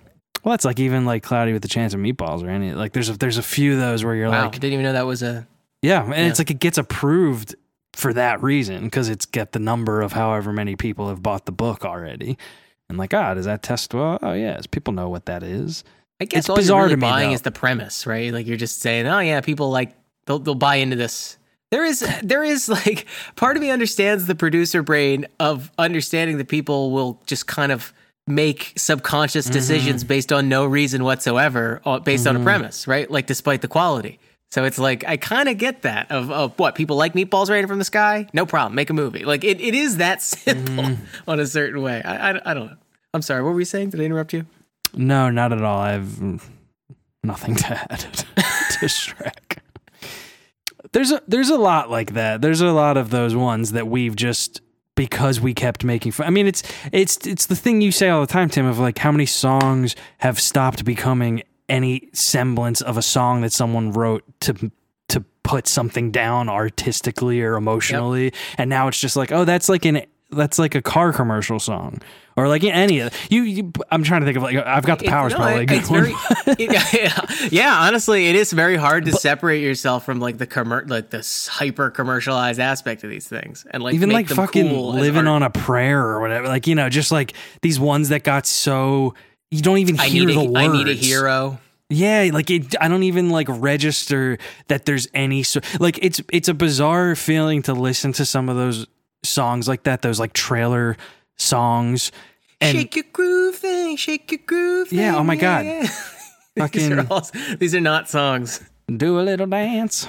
that's 0.44 0.67
like 0.67 0.78
even 0.81 1.06
like 1.06 1.23
Cloudy 1.23 1.55
with 1.55 1.62
the 1.62 1.69
Chance 1.69 1.94
of 1.94 2.00
Meatballs 2.00 2.44
or 2.44 2.50
any 2.50 2.73
like 2.75 2.93
there's 2.93 3.08
a 3.08 3.17
there's 3.17 3.38
a 3.38 3.43
few 3.43 3.73
of 3.73 3.78
those 3.81 4.05
where 4.05 4.14
you're 4.14 4.28
Wow, 4.28 4.43
like 4.43 4.52
didn't 4.52 4.75
even 4.75 4.82
know 4.82 4.93
that 4.93 5.06
was 5.06 5.23
a 5.23 5.46
yeah, 5.81 6.05
and 6.05 6.28
it's 6.28 6.38
like 6.38 6.50
it 6.50 6.61
gets 6.61 6.76
approved 6.76 7.55
for 7.97 8.13
that 8.13 8.43
reason 8.43 8.85
because 8.85 9.09
it's 9.09 9.27
get 9.27 9.53
the 9.53 9.59
number 9.59 10.03
of 10.03 10.13
however 10.13 10.53
many 10.53 10.77
people 10.77 11.09
have 11.09 11.23
bought 11.23 11.47
the 11.47 11.53
book 11.53 11.85
already. 11.85 12.37
And 12.89 12.99
like, 12.99 13.13
ah, 13.15 13.35
does 13.35 13.47
that 13.47 13.63
test 13.63 13.93
well? 13.95 14.19
Oh 14.23 14.33
yes, 14.35 14.67
people 14.67 14.93
know 14.93 15.09
what 15.09 15.27
that 15.27 15.43
is. 15.43 15.83
I 16.21 16.25
guess 16.27 16.41
It's 16.41 16.49
all 16.49 16.57
bizarre 16.57 16.81
you're 16.83 16.85
really 16.85 16.91
to 16.95 16.97
me, 16.99 17.11
buying 17.11 17.29
though. 17.31 17.35
is 17.35 17.43
the 17.43 17.51
premise, 17.51 18.07
right? 18.07 18.33
Like 18.33 18.47
you're 18.47 18.57
just 18.57 18.81
saying, 18.81 19.07
oh 19.07 19.19
yeah, 19.19 19.41
people 19.41 19.71
like 19.71 19.95
they'll 20.27 20.39
they'll 20.39 20.55
buy 20.55 20.77
into 20.77 20.97
this. 20.97 21.37
There 21.73 21.85
is 21.85 22.01
there 22.23 22.45
is 22.45 22.69
like 22.69 23.07
part 23.35 23.57
of 23.57 23.61
me 23.63 23.71
understands 23.71 24.27
the 24.27 24.35
producer 24.35 24.83
brain 24.83 25.27
of 25.41 25.73
understanding 25.79 26.39
that 26.39 26.49
people 26.49 26.91
will 26.93 27.21
just 27.27 27.47
kind 27.47 27.73
of 27.73 27.93
make 28.29 28.73
subconscious 28.77 29.47
decisions 29.47 30.03
Mm-hmm. 30.03 30.09
based 30.09 30.33
on 30.33 30.49
no 30.49 30.65
reason 30.67 31.05
whatsoever, 31.05 31.81
uh, 31.85 31.99
based 32.01 32.27
on 32.27 32.37
a 32.37 32.41
premise, 32.41 32.87
right? 32.89 33.11
Like 33.11 33.27
despite 33.27 33.63
the 33.63 33.69
quality. 33.69 34.19
So 34.56 34.64
it's 34.64 34.79
like 34.79 35.05
I 35.06 35.19
kind 35.19 35.50
of 35.50 35.58
get 35.58 35.82
that 35.82 36.11
of, 36.11 36.31
of 36.31 36.58
what 36.58 36.75
people 36.76 36.97
like 36.97 37.12
meatballs 37.12 37.50
raining 37.50 37.67
from 37.67 37.79
the 37.79 37.85
sky. 37.85 38.26
No 38.32 38.47
problem, 38.47 38.75
make 38.75 38.88
a 38.88 38.94
movie. 38.94 39.23
Like 39.23 39.44
it, 39.44 39.61
it 39.61 39.75
is 39.75 39.99
that 39.99 40.23
simple 40.23 40.82
Mm-hmm. 40.82 41.31
on 41.31 41.41
a 41.41 41.47
certain 41.47 41.82
way. 41.82 42.00
I, 42.03 42.31
I 42.31 42.41
I 42.53 42.55
don't 42.55 42.69
know. 42.69 42.76
I'm 43.12 43.20
sorry. 43.20 43.43
What 43.43 43.50
were 43.50 43.56
we 43.56 43.67
saying? 43.67 43.91
Did 43.91 44.00
I 44.00 44.05
interrupt 44.05 44.32
you? 44.32 44.47
No, 44.94 45.29
not 45.29 45.53
at 45.53 45.61
all. 45.62 45.79
I 45.79 45.93
have 45.93 46.05
mm, 46.05 46.43
nothing 47.23 47.55
to 47.56 47.93
add 47.93 47.99
to 48.00 48.87
Shrek. 48.87 49.58
There's 50.93 51.12
a 51.12 51.20
there's 51.29 51.50
a 51.50 51.59
lot 51.59 51.91
like 51.91 52.14
that. 52.14 52.41
There's 52.41 52.62
a 52.62 52.73
lot 52.73 52.97
of 52.97 53.11
those 53.11 53.37
ones 53.37 53.73
that 53.73 53.87
we've 53.88 54.17
just 54.17 54.62
because 54.94 55.38
we 55.38 55.52
kept 55.52 55.85
making 55.85 56.12
fun. 56.12 56.29
I 56.29 56.31
mean, 56.31 56.47
it's 56.47 56.62
it's 56.93 57.26
it's 57.26 57.44
the 57.44 57.56
thing 57.56 57.82
you 57.82 57.93
say 57.93 58.09
all 58.09 58.23
the 58.23 58.26
time, 58.26 58.49
Tim, 58.49 58.64
of 58.64 58.79
like 58.79 58.97
how 58.97 59.12
many 59.12 59.26
songs 59.26 59.94
have 60.17 60.41
stopped 60.41 60.82
becoming 60.87 61.43
any 61.69 62.09
semblance 62.13 62.81
of 62.81 62.97
a 62.97 63.03
song 63.03 63.41
that 63.43 63.53
someone 63.53 63.93
wrote 63.93 64.25
to 64.41 64.71
to 65.09 65.25
put 65.43 65.67
something 65.69 66.11
down 66.11 66.49
artistically 66.49 67.41
or 67.43 67.55
emotionally, 67.57 68.33
and 68.59 68.69
now 68.71 68.89
it's 68.89 69.01
just 69.01 69.17
like, 69.17 69.33
oh, 69.33 69.45
that's 69.45 69.69
like 69.69 69.85
an 69.85 70.03
that's 70.31 70.59
like 70.59 70.75
a 70.75 70.83
car 70.83 71.13
commercial 71.13 71.59
song. 71.61 72.01
Or 72.39 72.49
like 72.49 72.63
any 72.65 72.99
of 73.01 73.15
you, 73.31 73.43
you. 73.45 73.73
I'm 73.91 74.03
trying 74.03 74.21
to 74.21 74.27
think 74.27 74.37
of 74.37 74.43
like 74.43 74.57
I've 74.57 74.85
got 74.85 74.99
the 74.99 75.07
It- 75.07 75.11
powers 75.11 75.33
no, 75.33 75.39
probably. 75.39 75.63
it- 75.65 75.71
it's 75.71 75.89
very, 75.89 76.13
yeah, 76.59 77.21
yeah. 77.51 77.79
Honestly, 77.87 78.27
it 78.27 78.37
is 78.37 78.53
very 78.53 78.77
hard 78.77 79.07
to 79.07 79.12
separate 79.12 79.62
yourself 79.62 80.05
from 80.05 80.21
like 80.21 80.37
the 80.37 80.47
commer- 80.47 80.87
like 80.91 81.09
this 81.09 81.47
hyper 81.47 81.89
commercialized 81.91 82.61
aspect 82.61 83.05
of 83.05 83.11
these 83.11 83.27
things, 83.27 83.65
and 83.71 83.83
like 83.83 83.95
even 83.95 84.11
like 84.11 84.29
fucking 84.29 84.69
cool 84.69 84.93
living 84.93 85.27
on 85.27 85.43
a 85.43 85.49
prayer 85.49 85.99
or 86.07 86.21
whatever. 86.21 86.47
Like 86.47 86.67
you 86.67 86.75
know, 86.75 86.91
just 86.91 87.11
like 87.11 87.33
these 87.62 87.81
ones 87.81 88.11
that 88.11 88.23
got 88.23 88.45
so 88.47 89.15
you 89.51 89.63
don't 89.63 89.79
even 89.79 89.99
I 89.99 90.09
hear 90.09 90.27
need, 90.27 90.37
the 90.37 90.41
a, 90.41 90.45
words. 90.45 90.57
I 90.57 90.67
need 90.69 90.89
a 90.89 90.95
hero. 90.95 91.59
Yeah, 91.89 92.31
like 92.33 92.51
it. 92.51 92.75
I 92.81 92.89
don't 92.89 93.05
even 93.05 93.31
like 93.31 93.47
register 93.49 94.39
that 94.69 94.87
there's 94.87 95.07
any 95.15 95.45
so 95.45 95.61
like 95.79 95.99
it's 96.03 96.21
it's 96.33 96.49
a 96.49 96.55
bizarre 96.55 97.15
feeling 97.15 97.63
to 97.63 97.75
listen 97.75 98.13
to 98.15 98.25
some 98.27 98.49
of 98.49 98.57
those 98.57 98.87
songs 99.23 99.69
like 99.69 99.85
that. 99.85 100.03
Those 100.03 100.19
like 100.19 100.33
trailer 100.33 100.97
songs. 101.37 102.11
And 102.61 102.77
shake 102.77 102.97
your 102.97 103.05
groove 103.13 103.57
thing, 103.57 103.97
shake 103.97 104.33
your 104.33 104.41
groove. 104.45 104.93
Yeah, 104.93 105.13
thing, 105.13 105.21
oh 105.21 105.25
my 105.25 105.37
God. 105.37 105.65
yeah. 105.65 105.89
these, 106.73 106.91
are 106.91 107.07
all, 107.11 107.29
these 107.59 107.75
are 107.75 107.81
not 107.81 108.09
songs. 108.09 108.63
do 108.95 109.21
a 109.21 109.23
little 109.23 109.47
dance. 109.47 110.09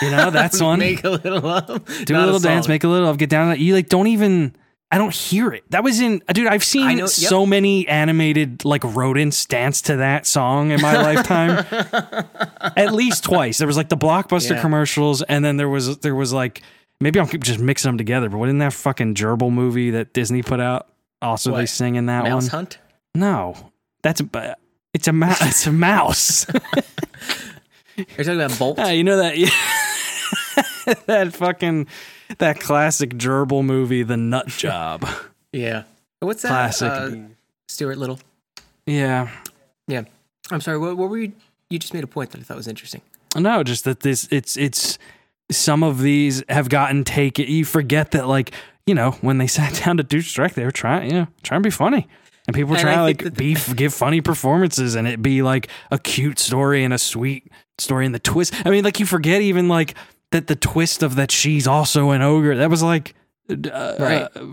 You 0.00 0.10
know, 0.10 0.30
that's 0.30 0.60
one. 0.62 0.78
Make 0.78 1.04
a 1.04 1.10
little 1.10 1.40
love. 1.40 1.84
do 2.06 2.16
a 2.16 2.24
little 2.24 2.40
dance, 2.40 2.66
make 2.68 2.84
a 2.84 2.88
little 2.88 3.06
love, 3.06 3.18
get 3.18 3.30
down. 3.30 3.58
You 3.60 3.74
like 3.74 3.88
don't 3.88 4.08
even. 4.08 4.54
I 4.90 4.98
don't 4.98 5.12
hear 5.14 5.52
it. 5.52 5.64
That 5.70 5.82
was 5.82 6.00
in, 6.00 6.22
dude. 6.32 6.46
I've 6.46 6.62
seen 6.62 6.86
know- 6.98 7.02
yep. 7.04 7.08
so 7.08 7.44
many 7.44 7.88
animated 7.88 8.64
like 8.64 8.84
rodents 8.84 9.44
dance 9.44 9.82
to 9.82 9.96
that 9.96 10.24
song 10.26 10.70
in 10.70 10.80
my 10.80 10.94
lifetime. 11.14 11.64
At 12.76 12.92
least 12.92 13.24
twice. 13.24 13.58
There 13.58 13.66
was 13.66 13.76
like 13.76 13.88
the 13.88 13.96
blockbuster 13.96 14.50
Yeah. 14.50 14.60
commercials, 14.60 15.22
and 15.22 15.44
then 15.44 15.56
there 15.56 15.68
was 15.68 15.98
there 15.98 16.14
was 16.14 16.32
like 16.32 16.62
maybe 17.00 17.18
I'm 17.18 17.26
just 17.26 17.58
mixing 17.58 17.88
them 17.88 17.98
together. 17.98 18.28
But 18.28 18.38
what 18.38 18.48
in 18.48 18.58
that 18.58 18.72
fucking 18.72 19.14
gerbil 19.16 19.50
movie 19.52 19.90
that 19.90 20.12
Disney 20.12 20.42
put 20.42 20.60
out? 20.60 20.86
Also, 21.20 21.50
they 21.50 21.62
What? 21.62 21.68
sing 21.70 21.96
in 21.96 22.06
that 22.06 22.24
Mouse 22.24 22.44
one. 22.44 22.50
Hunt. 22.50 22.78
No, 23.16 23.56
that's 24.02 24.20
a 24.20 24.56
it's 24.92 25.08
a 25.08 25.12
mouse. 25.12 25.38
it's 25.42 25.66
a 25.66 25.72
mouse. 25.72 26.46
You're 27.96 28.06
talking 28.24 28.40
about 28.40 28.58
Bolt. 28.58 28.78
Ah, 28.78 28.90
you 28.90 29.02
know 29.02 29.16
that 29.16 29.38
Yeah. 29.38 29.50
that 31.06 31.32
fucking 31.34 31.86
that 32.38 32.60
classic 32.60 33.10
gerbil 33.10 33.64
movie, 33.64 34.02
The 34.02 34.16
Nut 34.16 34.46
Job. 34.48 35.06
yeah. 35.52 35.84
What's 36.20 36.42
that? 36.42 36.48
Classic. 36.48 36.90
Uh, 36.90 37.10
Stuart 37.68 37.98
Little. 37.98 38.18
yeah. 38.86 39.30
Yeah. 39.86 40.04
I'm 40.50 40.60
sorry. 40.60 40.78
What, 40.78 40.96
what 40.96 41.10
were 41.10 41.18
you? 41.18 41.32
You 41.70 41.78
just 41.78 41.94
made 41.94 42.04
a 42.04 42.06
point 42.06 42.30
that 42.30 42.40
I 42.40 42.44
thought 42.44 42.56
was 42.56 42.68
interesting. 42.68 43.00
No, 43.36 43.62
just 43.62 43.84
that 43.84 44.00
this 44.00 44.28
it's 44.30 44.56
it's 44.56 44.98
some 45.50 45.82
of 45.82 46.00
these 46.00 46.42
have 46.48 46.68
gotten 46.68 47.04
taken. 47.04 47.46
You 47.46 47.64
forget 47.64 48.12
that 48.12 48.28
like 48.28 48.52
you 48.86 48.94
know 48.94 49.12
when 49.22 49.38
they 49.38 49.46
sat 49.58 49.82
down 49.84 49.96
to 49.96 50.02
do 50.02 50.18
Shrek, 50.18 50.54
they 50.54 50.64
were 50.64 50.70
trying 50.70 51.10
you 51.10 51.16
know 51.16 51.26
trying 51.42 51.62
to 51.62 51.66
be 51.66 51.70
funny. 51.70 52.06
And 52.46 52.54
people 52.54 52.74
And 52.74 52.80
trying 52.82 52.96
to 52.98 53.02
like 53.02 53.34
be 53.34 53.56
give 53.74 53.94
funny 53.94 54.20
performances 54.20 54.94
and 54.96 55.08
it 55.08 55.22
be 55.22 55.40
like 55.42 55.68
a 55.90 55.98
cute 55.98 56.38
story 56.38 56.84
and 56.84 56.92
a 56.92 56.98
sweet 56.98 57.50
story 57.78 58.04
and 58.04 58.14
the 58.14 58.18
twist. 58.18 58.54
I 58.66 58.70
mean, 58.70 58.84
like 58.84 59.00
you 59.00 59.06
forget 59.06 59.40
even 59.40 59.66
like 59.66 59.94
that 60.34 60.48
the 60.48 60.56
twist 60.56 61.02
of 61.04 61.14
that 61.14 61.30
she's 61.30 61.66
also 61.66 62.10
an 62.10 62.20
ogre. 62.20 62.56
That 62.56 62.68
was 62.68 62.82
like, 62.82 63.14
uh, 63.48 63.54
Right. 64.00 64.22
uh, 64.34 64.46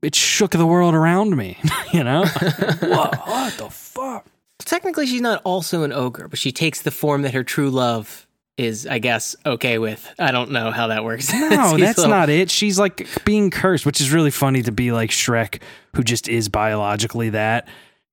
it 0.00 0.14
shook 0.14 0.52
the 0.52 0.64
world 0.66 0.94
around 0.94 1.36
me. 1.36 1.58
you 1.92 2.04
know, 2.04 2.20
what, 2.80 3.14
what 3.26 3.52
the 3.58 3.68
fuck? 3.68 4.26
Technically, 4.60 5.06
she's 5.06 5.20
not 5.20 5.42
also 5.44 5.82
an 5.82 5.92
ogre, 5.92 6.28
but 6.28 6.38
she 6.38 6.52
takes 6.52 6.82
the 6.82 6.92
form 6.92 7.22
that 7.22 7.34
her 7.34 7.42
true 7.42 7.68
love 7.68 8.26
is, 8.56 8.86
I 8.86 9.00
guess, 9.00 9.34
okay 9.44 9.78
with. 9.78 10.08
I 10.20 10.30
don't 10.30 10.52
know 10.52 10.70
how 10.70 10.86
that 10.86 11.02
works. 11.02 11.32
No, 11.32 11.76
that's 11.78 11.98
a- 11.98 12.06
not 12.08 12.28
it. 12.30 12.48
She's 12.48 12.78
like 12.78 13.08
being 13.24 13.50
cursed, 13.50 13.84
which 13.84 14.00
is 14.00 14.12
really 14.12 14.30
funny 14.30 14.62
to 14.62 14.70
be 14.72 14.92
like 14.92 15.10
Shrek, 15.10 15.60
who 15.96 16.04
just 16.04 16.28
is 16.28 16.48
biologically 16.48 17.30
that. 17.30 17.66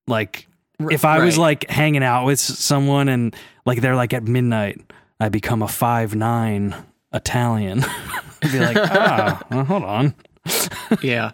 Like, 0.08 0.48
if 0.90 1.04
I 1.04 1.24
was 1.24 1.38
like 1.38 1.70
hanging 1.70 2.02
out 2.02 2.26
with 2.26 2.40
someone 2.40 3.08
and 3.08 3.36
like 3.64 3.80
they're 3.80 3.94
like 3.94 4.12
at 4.12 4.24
midnight, 4.24 4.80
I 5.20 5.28
become 5.28 5.62
a 5.62 5.68
five 5.68 6.16
nine 6.16 6.74
Italian. 7.14 7.84
I'd 8.42 8.52
be 8.52 8.58
like, 8.60 8.76
ah, 8.80 9.42
well, 9.50 9.64
hold 9.64 9.84
on. 9.84 10.14
Yeah. 11.02 11.32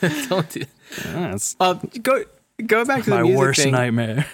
don't 0.28 0.48
do. 0.50 0.62
That's 1.04 1.56
Uh, 1.60 1.74
go 2.02 2.24
go 2.66 2.84
back 2.84 3.04
to 3.04 3.10
the 3.10 3.16
my 3.16 3.22
music 3.22 3.38
worst 3.38 3.60
thing. 3.62 3.72
nightmare. 3.72 4.26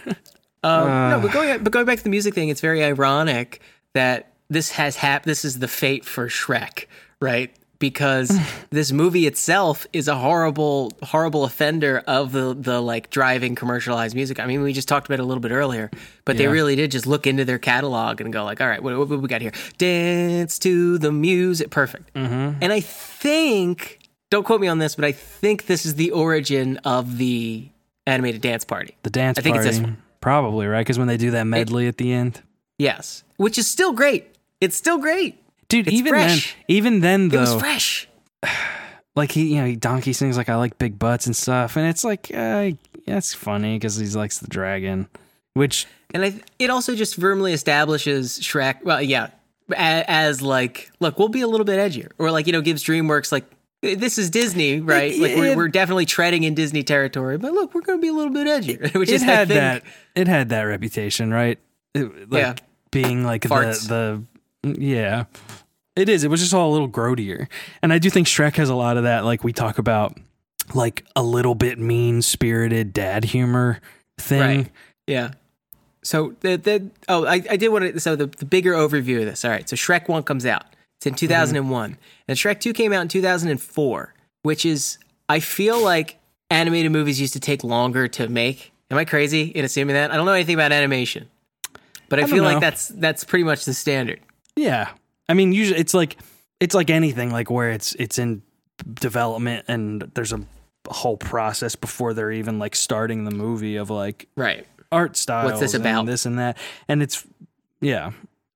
Um, 0.62 0.88
Uh. 0.90 1.10
no, 1.10 1.20
but 1.20 1.32
going 1.32 1.62
but 1.62 1.72
going 1.72 1.86
back 1.86 1.98
to 1.98 2.04
the 2.04 2.10
music 2.10 2.34
thing, 2.34 2.48
it's 2.48 2.60
very 2.60 2.82
ironic 2.84 3.60
that 3.94 4.32
this 4.50 4.70
has 4.72 4.96
hap- 4.96 5.24
This 5.24 5.44
is 5.44 5.58
the 5.58 5.68
fate 5.68 6.04
for 6.04 6.28
Shrek, 6.28 6.86
right? 7.20 7.54
Because 7.78 8.36
this 8.70 8.92
movie 8.92 9.26
itself 9.26 9.86
is 9.92 10.08
a 10.08 10.16
horrible, 10.16 10.92
horrible 11.02 11.44
offender 11.44 12.02
of 12.06 12.32
the 12.32 12.54
the 12.54 12.80
like 12.80 13.10
driving 13.10 13.54
commercialized 13.54 14.14
music. 14.14 14.40
I 14.40 14.46
mean, 14.46 14.62
we 14.62 14.72
just 14.72 14.88
talked 14.88 15.06
about 15.06 15.18
it 15.18 15.22
a 15.22 15.26
little 15.26 15.40
bit 15.40 15.52
earlier, 15.52 15.90
but 16.24 16.36
they 16.36 16.48
really 16.48 16.76
did 16.76 16.90
just 16.90 17.06
look 17.06 17.26
into 17.26 17.44
their 17.44 17.58
catalog 17.58 18.20
and 18.20 18.32
go 18.32 18.44
like, 18.44 18.60
all 18.60 18.66
right, 18.68 18.82
what, 18.82 18.96
what, 18.96 19.08
what 19.08 19.20
we 19.20 19.28
got 19.28 19.40
here? 19.40 19.52
Dance 19.78 20.58
to 20.60 20.98
the 20.98 21.12
music, 21.12 21.70
perfect. 21.70 22.12
Mm-hmm. 22.14 22.58
And 22.62 22.72
I 22.72 22.80
think, 22.80 24.00
don't 24.30 24.44
quote 24.44 24.60
me 24.60 24.68
on 24.68 24.78
this, 24.78 24.94
but 24.96 25.04
I 25.04 25.12
think 25.12 25.66
this 25.66 25.84
is 25.84 25.94
the 25.96 26.10
origin 26.12 26.78
of 26.78 27.18
the 27.18 27.68
animated 28.06 28.40
dance 28.40 28.64
party. 28.64 28.96
The 29.02 29.10
dance 29.10 29.38
I 29.38 29.42
think 29.42 29.56
it's 29.56 29.64
party, 29.64 29.78
this 29.78 29.84
one. 29.84 30.02
probably 30.20 30.66
right 30.66 30.80
because 30.80 30.98
when 30.98 31.08
they 31.08 31.16
do 31.16 31.32
that 31.32 31.44
medley 31.44 31.88
at 31.88 31.96
the 31.98 32.12
end, 32.12 32.42
Yes, 32.78 33.24
which 33.36 33.56
is 33.58 33.66
still 33.66 33.92
great. 33.92 34.34
It's 34.60 34.76
still 34.76 34.98
great. 34.98 35.42
Dude. 35.68 35.86
It's 35.88 35.96
even 35.96 36.10
fresh. 36.10 36.54
then, 36.54 36.64
even 36.68 37.00
then 37.00 37.30
It 37.32 37.38
was 37.38 37.52
though, 37.52 37.58
fresh. 37.58 38.08
like 39.16 39.30
he, 39.32 39.54
you 39.54 39.60
know, 39.60 39.66
he 39.66 39.76
donkey 39.76 40.12
sings 40.12 40.36
like 40.36 40.48
I 40.48 40.56
like 40.56 40.78
big 40.78 40.98
butts 40.98 41.26
and 41.26 41.34
stuff, 41.36 41.76
and 41.76 41.86
it's 41.86 42.04
like, 42.04 42.30
uh, 42.34 42.70
that's 43.06 43.34
funny 43.34 43.76
because 43.76 43.96
he 43.96 44.06
likes 44.08 44.38
the 44.38 44.48
dragon, 44.48 45.08
which 45.54 45.86
And 46.14 46.24
I, 46.24 46.34
it 46.58 46.70
also 46.70 46.94
just 46.94 47.16
firmly 47.16 47.52
establishes 47.52 48.38
Shrek. 48.40 48.82
Well, 48.82 49.00
yeah, 49.02 49.28
as, 49.74 50.04
as 50.08 50.42
like, 50.42 50.90
look, 51.00 51.18
we'll 51.18 51.28
be 51.28 51.40
a 51.40 51.48
little 51.48 51.64
bit 51.64 51.78
edgier, 51.78 52.10
or 52.18 52.30
like 52.30 52.46
you 52.46 52.52
know, 52.52 52.60
gives 52.60 52.82
DreamWorks 52.84 53.32
like 53.32 53.44
this 53.82 54.18
is 54.18 54.30
Disney, 54.30 54.80
right? 54.80 55.16
Like 55.18 55.32
it- 55.32 55.38
we're, 55.38 55.56
we're 55.56 55.68
definitely 55.68 56.06
treading 56.06 56.42
in 56.42 56.54
Disney 56.54 56.82
territory, 56.82 57.38
but 57.38 57.52
look, 57.52 57.74
we're 57.74 57.82
going 57.82 57.98
to 57.98 58.02
be 58.02 58.08
a 58.08 58.12
little 58.12 58.32
bit 58.32 58.46
edgier, 58.46 58.92
which 58.98 59.08
it 59.10 59.14
is 59.16 59.22
I 59.22 59.26
had 59.26 59.48
think, 59.48 59.60
that 59.60 59.82
it 60.14 60.28
had 60.28 60.48
that 60.48 60.62
reputation, 60.62 61.32
right? 61.32 61.58
It- 61.94 62.30
like 62.30 62.40
Yeah. 62.42 62.54
being 62.90 63.24
like 63.24 63.42
Farts. 63.42 63.86
the 63.88 63.94
the 63.94 64.22
yeah. 64.74 65.24
It 65.94 66.08
is. 66.08 66.24
It 66.24 66.28
was 66.28 66.40
just 66.40 66.52
all 66.52 66.70
a 66.70 66.72
little 66.72 66.88
grodier. 66.88 67.48
And 67.82 67.92
I 67.92 67.98
do 67.98 68.10
think 68.10 68.26
Shrek 68.26 68.56
has 68.56 68.68
a 68.68 68.74
lot 68.74 68.96
of 68.96 69.04
that 69.04 69.24
like 69.24 69.42
we 69.42 69.52
talk 69.52 69.78
about 69.78 70.18
like 70.74 71.04
a 71.14 71.22
little 71.22 71.54
bit 71.54 71.78
mean-spirited 71.78 72.92
dad 72.92 73.24
humor 73.24 73.80
thing. 74.18 74.40
Right. 74.40 74.70
Yeah. 75.06 75.30
So 76.02 76.34
the 76.40 76.56
the 76.56 76.90
oh 77.08 77.24
I, 77.24 77.42
I 77.50 77.56
did 77.56 77.68
want 77.68 77.94
to 77.94 78.00
so 78.00 78.14
the, 78.14 78.26
the 78.26 78.44
bigger 78.44 78.74
overview 78.74 79.20
of 79.20 79.26
this. 79.26 79.44
All 79.44 79.50
right. 79.50 79.68
So 79.68 79.74
Shrek 79.74 80.08
one 80.08 80.22
comes 80.22 80.44
out. 80.46 80.64
It's 80.98 81.06
in 81.06 81.14
mm-hmm. 81.14 81.92
two 81.92 81.96
and 82.28 82.36
Shrek 82.36 82.60
two 82.60 82.72
came 82.72 82.92
out 82.92 83.02
in 83.02 83.08
two 83.08 83.22
thousand 83.22 83.50
and 83.50 83.60
four, 83.60 84.14
which 84.42 84.64
is 84.64 84.98
I 85.28 85.40
feel 85.40 85.82
like 85.82 86.18
animated 86.50 86.92
movies 86.92 87.20
used 87.20 87.32
to 87.32 87.40
take 87.40 87.64
longer 87.64 88.06
to 88.08 88.28
make. 88.28 88.72
Am 88.90 88.98
I 88.98 89.04
crazy 89.04 89.44
in 89.44 89.64
assuming 89.64 89.94
that? 89.94 90.12
I 90.12 90.16
don't 90.16 90.26
know 90.26 90.32
anything 90.32 90.54
about 90.54 90.72
animation, 90.72 91.28
but 92.08 92.18
I, 92.18 92.22
don't 92.22 92.30
feel 92.30 92.44
know. 92.44 92.50
like 92.50 92.60
that's 92.60 92.88
that's 92.88 93.24
pretty 93.24 93.44
much 93.44 93.64
the 93.64 93.74
standard. 93.74 94.20
Yeah. 94.56 94.88
I 95.28 95.34
mean, 95.34 95.52
usually 95.52 95.78
it's 95.78 95.94
like 95.94 96.16
it's 96.60 96.74
like 96.74 96.90
anything 96.90 97.30
like 97.30 97.50
where 97.50 97.70
it's 97.70 97.94
it's 97.96 98.18
in 98.18 98.42
development 98.94 99.64
and 99.68 100.02
there's 100.14 100.32
a 100.32 100.40
whole 100.88 101.16
process 101.16 101.74
before 101.76 102.14
they're 102.14 102.32
even 102.32 102.58
like 102.58 102.74
starting 102.76 103.24
the 103.24 103.30
movie 103.30 103.76
of 103.76 103.90
like 103.90 104.28
Right. 104.36 104.66
art 104.92 105.16
style 105.16 105.46
what's 105.46 105.60
this 105.60 105.74
and 105.74 105.82
about? 105.84 106.06
this 106.06 106.26
and 106.26 106.38
that 106.38 106.56
and 106.86 107.02
it's 107.02 107.26
yeah 107.80 108.12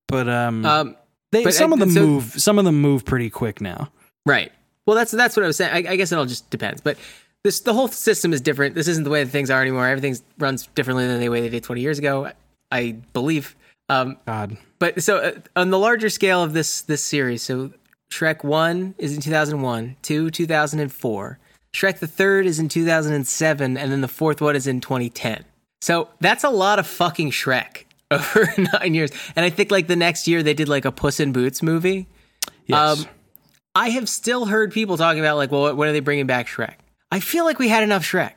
but 0.06 0.28
um, 0.28 0.64
Um. 0.64 0.96
they, 1.32 1.42
but, 1.42 1.54
some 1.54 1.72
uh, 1.72 1.76
of 1.76 1.80
them 1.80 1.90
so- 1.90 2.06
move 2.06 2.24
some 2.36 2.58
of 2.58 2.64
them 2.64 2.80
move 2.80 3.04
pretty 3.04 3.30
quick 3.30 3.60
now 3.60 3.90
Right. 4.26 4.52
Well, 4.86 4.96
that's 4.96 5.10
that's 5.12 5.34
what 5.36 5.44
I 5.44 5.46
was 5.46 5.56
saying. 5.56 5.86
I, 5.86 5.92
I 5.92 5.96
guess 5.96 6.12
it 6.12 6.16
all 6.18 6.26
just 6.26 6.50
depends. 6.50 6.80
But 6.82 6.98
this 7.42 7.60
the 7.60 7.72
whole 7.72 7.88
system 7.88 8.32
is 8.32 8.40
different. 8.40 8.74
This 8.74 8.86
isn't 8.88 9.04
the 9.04 9.10
way 9.10 9.24
that 9.24 9.30
things 9.30 9.50
are 9.50 9.60
anymore. 9.62 9.86
Everything 9.86 10.16
runs 10.38 10.66
differently 10.74 11.06
than 11.06 11.20
the 11.20 11.28
way 11.30 11.40
they 11.40 11.48
did 11.48 11.64
20 11.64 11.80
years 11.80 11.98
ago. 11.98 12.30
I 12.70 12.92
believe. 13.12 13.56
Um, 13.90 14.16
god 14.26 14.56
but 14.80 15.02
so 15.02 15.18
uh, 15.18 15.32
on 15.54 15.70
the 15.70 15.78
larger 15.78 16.08
scale 16.08 16.42
of 16.42 16.52
this 16.52 16.82
this 16.82 17.02
series, 17.04 17.42
so 17.42 17.70
Shrek 18.10 18.42
one 18.42 18.96
is 18.98 19.14
in 19.14 19.20
2001, 19.20 19.96
two 20.02 20.30
2004. 20.30 21.38
Shrek 21.72 21.98
the 22.00 22.08
third 22.08 22.46
is 22.46 22.58
in 22.58 22.68
2007, 22.68 23.76
and 23.76 23.92
then 23.92 24.00
the 24.00 24.08
fourth 24.08 24.40
one 24.40 24.56
is 24.56 24.66
in 24.66 24.80
2010. 24.80 25.44
So 25.82 26.08
that's 26.18 26.42
a 26.42 26.50
lot 26.50 26.80
of 26.80 26.86
fucking 26.86 27.30
Shrek 27.30 27.84
over 28.10 28.48
nine 28.72 28.94
years. 28.94 29.12
And 29.36 29.44
I 29.44 29.50
think 29.50 29.70
like 29.70 29.86
the 29.86 29.96
next 29.96 30.26
year 30.26 30.42
they 30.42 30.54
did 30.54 30.68
like 30.68 30.84
a 30.84 30.90
Puss 30.90 31.20
in 31.20 31.32
Boots 31.32 31.62
movie. 31.62 32.08
yes 32.66 33.00
Um, 33.00 33.06
I 33.74 33.90
have 33.90 34.08
still 34.08 34.46
heard 34.46 34.72
people 34.72 34.96
talking 34.96 35.20
about 35.20 35.36
like, 35.36 35.52
well, 35.52 35.76
when 35.76 35.88
are 35.88 35.92
they 35.92 36.00
bringing 36.00 36.26
back 36.26 36.48
Shrek? 36.48 36.74
I 37.12 37.20
feel 37.20 37.44
like 37.44 37.58
we 37.58 37.68
had 37.68 37.82
enough 37.82 38.02
Shrek. 38.02 38.32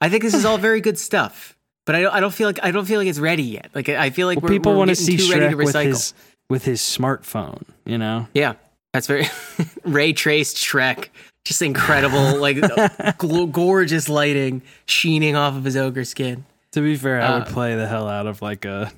I 0.00 0.08
think 0.08 0.22
this 0.22 0.32
is 0.32 0.44
all 0.44 0.58
very 0.58 0.80
good 0.80 0.96
stuff, 0.96 1.57
but 1.88 1.94
I 1.96 2.02
don't. 2.02 2.14
I 2.14 2.20
don't 2.20 2.34
feel 2.34 2.46
like 2.48 2.60
I 2.62 2.70
don't 2.70 2.84
feel 2.84 3.00
like 3.00 3.08
it's 3.08 3.18
ready 3.18 3.42
yet. 3.42 3.70
Like 3.74 3.88
I 3.88 4.10
feel 4.10 4.26
like 4.26 4.36
well, 4.42 4.50
we're, 4.50 4.58
people 4.58 4.74
want 4.76 4.90
to 4.90 4.94
getting 4.94 5.18
see 5.18 5.26
too 5.26 5.32
ready 5.32 5.46
Shrek 5.46 5.50
to 5.52 5.56
with 5.56 5.74
recycle. 5.74 5.84
his 5.86 6.14
with 6.50 6.64
his 6.64 6.80
smartphone 6.82 7.62
you 7.86 7.96
know 7.98 8.28
Yeah, 8.34 8.54
that's 8.92 9.06
very 9.06 9.26
ray 9.84 10.12
traced 10.12 10.56
Shrek. 10.58 11.08
Just 11.44 11.62
incredible, 11.62 12.36
like 12.40 12.58
gl- 12.58 13.50
gorgeous 13.50 14.08
lighting 14.10 14.60
sheening 14.86 15.34
off 15.34 15.54
of 15.56 15.64
his 15.64 15.76
ogre 15.78 16.04
skin. 16.04 16.44
to 16.72 16.82
be 16.82 16.94
fair 16.96 17.22
i 17.22 17.32
would 17.38 17.42
Uh, 17.48 17.52
play 17.52 17.74
the 17.74 17.86
hell 17.88 18.06
out 18.06 18.26
of 18.26 18.42
like 18.42 18.66
a 18.66 18.92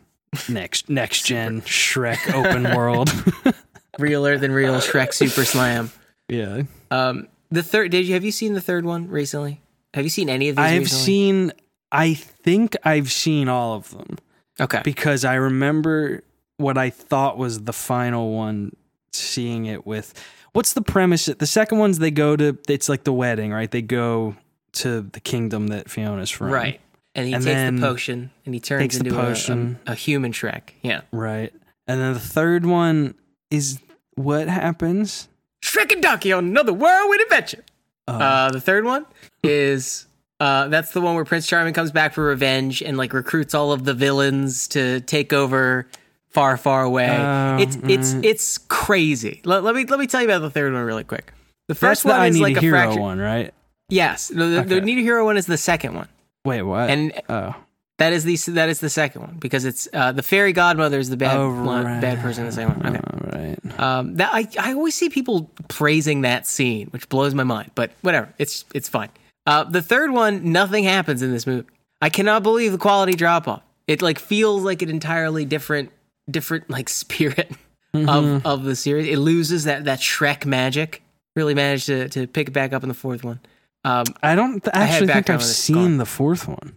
next 0.49 0.89
next 0.91 1.27
gen 1.27 1.61
Shrek 1.63 2.35
open 2.35 2.75
world 2.77 3.09
Realer 3.99 4.37
than 4.39 4.51
real 4.53 4.75
Shrek 4.77 5.13
Super 5.13 5.45
Slam. 5.45 5.91
yeah 6.29 6.63
Um, 6.91 7.29
the 7.51 7.63
third. 7.63 7.91
Did 7.91 8.07
you 8.07 8.15
have 8.15 8.25
you 8.25 8.33
seen 8.33 8.55
the 8.55 8.61
third 8.61 8.85
one 8.85 9.09
recently? 9.09 9.61
Have 9.95 10.05
you 10.05 10.11
seen 10.11 10.29
any 10.29 10.49
of 10.49 10.57
these? 10.57 10.65
I've 10.65 10.81
recently? 10.83 11.05
seen 11.05 11.53
I 11.93 12.15
think 12.15 12.77
I've 12.85 13.11
seen 13.11 13.49
all 13.49 13.75
of 13.75 13.91
them 13.91 14.17
Okay. 14.61 14.81
because 14.85 15.25
I 15.25 15.35
remember 15.35 16.23
what 16.57 16.77
I 16.79 16.91
thought 16.91 17.39
was 17.39 17.65
the 17.65 17.73
final 17.73 18.33
one 18.35 18.73
seeing 19.13 19.67
it 19.67 19.87
with 19.87 20.13
what's 20.53 20.73
the 20.75 20.83
premise 20.83 21.27
the 21.27 21.47
second 21.47 21.79
one's 21.79 21.99
they 21.99 22.11
go 22.13 22.37
to 22.37 22.57
it's 22.69 22.89
like 22.89 23.03
the 23.05 23.13
wedding 23.13 23.51
right 23.53 23.71
they 23.71 23.83
go 23.83 24.37
to 24.73 25.01
the 25.01 25.21
kingdom 25.21 25.67
that 25.69 25.91
Fiona's 25.91 26.31
from 26.31 26.49
Right. 26.51 26.81
And 27.17 27.27
he 27.27 27.35
And 27.35 27.43
takes 27.43 27.81
the 27.81 27.81
potion 27.87 28.31
and 28.47 28.55
he 28.55 28.61
turns 28.61 28.97
into 28.97 29.11
a- 29.11 29.21
potion. 29.21 29.81
A, 29.87 29.93
a 29.93 29.95
human 29.97 30.31
Shrek. 30.33 30.71
Yeah. 30.83 31.01
right 31.11 31.53
and 31.89 32.01
then 32.01 32.13
the 32.15 32.21
third 32.21 32.65
one 32.67 33.15
is 33.51 33.81
what 34.15 34.47
happens 34.49 35.29
Shrek 35.63 35.93
and 35.93 36.03
Donkey 36.03 36.33
on 36.33 36.45
another 36.47 36.73
whirlwind 36.73 37.21
adventure. 37.23 37.65
Oh. 38.09 38.15
Uh, 38.15 38.51
the 38.51 38.61
third 38.61 38.85
one 38.85 39.07
is 39.43 40.07
uh, 40.41 40.69
that's 40.69 40.93
the 40.93 41.01
one 41.01 41.15
where 41.15 41.25
Prince 41.25 41.47
Charming 41.47 41.75
comes 41.75 41.93
back 41.93 42.15
for 42.15 42.25
revenge 42.25 42.83
and 42.83 42.97
like 42.97 43.13
recruits 43.13 43.55
all 43.55 43.73
of 43.73 43.85
the 43.85 43.95
villains 43.95 44.67
to 44.69 45.01
take 45.03 45.33
over 45.33 45.87
far, 46.29 46.57
far 46.57 46.83
away. 46.83 47.11
Oh, 47.11 47.59
it's 47.59 47.77
it's 47.85 48.15
mm. 48.15 48.25
it's 48.25 48.59
crazy. 48.59 49.43
Let, 49.45 49.63
let 49.63 49.75
me 49.75 49.85
let 49.85 50.01
me 50.01 50.07
tell 50.07 50.23
you 50.23 50.27
about 50.29 50.41
the 50.41 50.51
third 50.51 50.73
one 50.73 50.83
really 50.83 51.05
quick. 51.05 51.33
The 51.69 51.75
that's 51.75 51.81
first 51.81 52.03
the 52.03 52.09
one 52.09 52.21
I 52.21 52.27
is 52.29 52.41
like 52.41 52.57
a 52.57 52.61
hero 52.61 52.97
one 52.97 53.19
right 53.19 53.53
Yes, 53.89 54.29
the, 54.29 54.45
the, 54.45 54.63
the 54.63 54.81
Need 54.81 54.99
a 54.99 55.03
Hero 55.03 55.25
one 55.25 55.37
is 55.37 55.47
the 55.47 55.57
second 55.57 55.95
one, 55.95 56.09
wait 56.45 56.63
what 56.63 56.91
and 56.91 57.13
oh 57.29 57.55
that 58.01 58.15
is 58.15 58.25
the 58.25 58.37
that 58.53 58.69
is 58.71 58.81
the 58.81 58.89
second 58.89 59.21
one 59.21 59.37
because 59.39 59.67
it's 59.67 59.87
uh, 59.93 60.11
the 60.11 60.23
fairy 60.23 60.53
godmother 60.55 60.99
is 60.99 61.11
the 61.11 61.17
bad 61.19 61.37
Oh, 61.37 61.51
one, 61.65 61.85
right. 61.85 62.01
bad 62.01 62.21
person 62.21 62.45
in 62.45 62.47
the 62.47 62.55
second 62.55 62.83
one. 62.83 62.97
Okay. 62.97 63.01
all 63.13 63.41
right 63.41 63.81
Um, 63.81 64.15
that 64.17 64.31
I, 64.33 64.49
I 64.59 64.73
always 64.73 64.95
see 64.95 65.11
people 65.11 65.51
praising 65.69 66.23
that 66.23 66.47
scene, 66.47 66.87
which 66.89 67.09
blows 67.11 67.35
my 67.35 67.45
mind. 67.45 67.73
But 67.75 67.91
whatever, 68.01 68.33
it's 68.39 68.65
it's 68.73 68.89
fine. 68.89 69.11
Uh, 69.47 69.65
the 69.65 69.83
third 69.83 70.11
one, 70.11 70.53
nothing 70.53 70.85
happens 70.85 71.23
in 71.23 71.33
this 71.33 71.47
movie. 71.47 71.67
I 72.01 72.09
cannot 72.11 72.43
believe 72.43 72.73
the 72.73 72.79
quality 72.79 73.15
drop 73.15 73.49
off. 73.49 73.63
It 73.87 74.03
like 74.03 74.19
feels 74.19 74.63
like 74.63 74.83
an 74.83 74.91
entirely 74.91 75.45
different 75.45 75.91
different 76.31 76.69
like 76.71 76.89
spirit 77.03 77.51
Mm-hmm. 77.93 78.09
of 78.09 78.47
of 78.47 78.63
the 78.65 78.77
series. 78.77 79.09
It 79.09 79.17
loses 79.19 79.65
that 79.65 79.87
that 79.87 79.99
Shrek 79.99 80.47
magic. 80.47 81.03
Really 81.35 81.55
managed 81.55 81.87
to 81.87 82.09
to 82.11 82.29
pick 82.29 82.47
it 82.49 82.53
back 82.53 82.73
up 82.73 82.83
in 82.85 82.89
the 82.89 82.95
fourth 82.95 83.25
one. 83.25 83.41
Um, 83.83 84.05
I 84.23 84.37
don't 84.37 84.63
th- 84.63 84.71
actually 84.75 85.09
think 85.09 85.29
I've 85.29 85.43
seen 85.43 85.75
gone. 85.75 85.97
the 85.99 86.07
fourth 86.07 86.47
one 86.47 86.77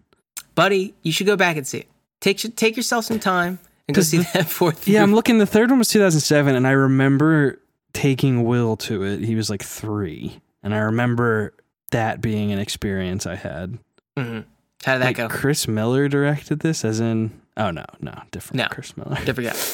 buddy, 0.55 0.93
you 1.03 1.11
should 1.11 1.27
go 1.27 1.35
back 1.35 1.55
and 1.57 1.67
see 1.67 1.79
it. 1.79 1.87
Take 2.21 2.39
take 2.55 2.75
yourself 2.77 3.05
some 3.05 3.19
time 3.19 3.59
and 3.87 3.93
go 3.95 4.01
see 4.01 4.17
the- 4.19 4.29
that 4.33 4.45
fourth. 4.49 4.87
Yeah, 4.87 5.03
I'm 5.03 5.13
looking. 5.13 5.37
The 5.37 5.45
third 5.45 5.69
one 5.69 5.77
was 5.79 5.89
2007, 5.89 6.55
and 6.55 6.65
I 6.65 6.71
remember 6.71 7.59
taking 7.93 8.43
Will 8.43 8.75
to 8.77 9.03
it. 9.03 9.19
He 9.21 9.35
was 9.35 9.49
like 9.51 9.61
three, 9.61 10.39
and 10.63 10.73
I 10.73 10.79
remember 10.79 11.53
that 11.93 12.21
being 12.21 12.51
an 12.51 12.59
experience 12.59 13.25
I 13.25 13.35
had. 13.35 13.79
Mhm. 14.17 14.43
How 14.85 14.93
did 14.93 15.01
that 15.01 15.07
Wait, 15.07 15.15
go? 15.15 15.29
Chris 15.29 15.67
Miller 15.67 16.07
directed 16.09 16.59
this, 16.59 16.83
as 16.85 16.99
in, 16.99 17.31
oh 17.57 17.71
no, 17.71 17.85
no, 18.01 18.13
different 18.31 18.57
No. 18.57 18.67
Chris 18.69 18.95
Miller. 18.97 19.17
Different 19.25 19.51
guy. 19.53 19.59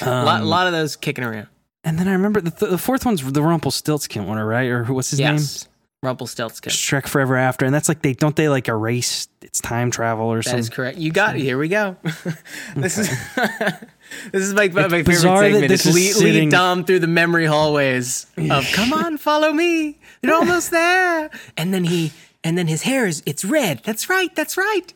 Um, 0.00 0.08
a 0.08 0.24
lot, 0.24 0.42
lot 0.44 0.66
of 0.66 0.72
those 0.72 0.96
kicking 0.96 1.22
around. 1.22 1.48
and 1.84 1.98
then 1.98 2.08
I 2.08 2.12
remember 2.12 2.40
the, 2.40 2.50
th- 2.50 2.70
the 2.70 2.78
fourth 2.78 3.04
one's 3.04 3.22
the 3.30 3.42
Rumpelstiltskin 3.42 4.26
one, 4.26 4.38
right? 4.38 4.68
Or 4.70 4.84
what's 4.84 5.10
his 5.10 5.20
name? 5.20 5.34
yes. 5.34 5.68
Rumpelstiltskin. 6.02 6.72
Shrek 6.72 7.06
Forever 7.06 7.36
After, 7.36 7.66
and 7.66 7.74
that's 7.74 7.88
like 7.90 8.00
they 8.02 8.14
don't 8.14 8.34
they 8.34 8.48
like 8.48 8.68
erase 8.68 9.28
its 9.42 9.60
time 9.60 9.90
travel 9.90 10.26
or 10.26 10.38
That 10.38 10.44
something. 10.44 10.56
That 10.56 10.60
is 10.62 10.68
correct. 10.70 10.98
You 10.98 11.12
got 11.12 11.36
it. 11.36 11.42
Here 11.42 11.58
we 11.58 11.68
go. 11.68 11.96
this 12.74 12.96
is 12.98 13.10
this 14.32 14.42
is 14.42 14.54
my, 14.54 14.68
my 14.68 14.88
favorite 14.88 15.06
segment. 15.16 15.68
this 15.68 15.80
It's 15.80 15.86
is 15.86 15.94
lead, 15.94 16.12
sitting- 16.12 16.34
lead 16.44 16.50
Dom 16.50 16.84
through 16.84 17.00
the 17.00 17.06
memory 17.06 17.46
hallways 17.46 18.26
of 18.36 18.66
"Come 18.72 18.92
on, 18.92 19.16
follow 19.18 19.52
me. 19.52 19.98
You're 20.22 20.34
almost 20.34 20.70
there." 20.70 21.30
And 21.56 21.72
then 21.74 21.84
he 21.84 22.12
and 22.44 22.56
then 22.58 22.66
his 22.66 22.82
hair 22.82 23.06
is 23.06 23.22
it's 23.26 23.44
red. 23.44 23.80
That's 23.84 24.08
right. 24.08 24.34
That's 24.34 24.56
right. 24.56 24.92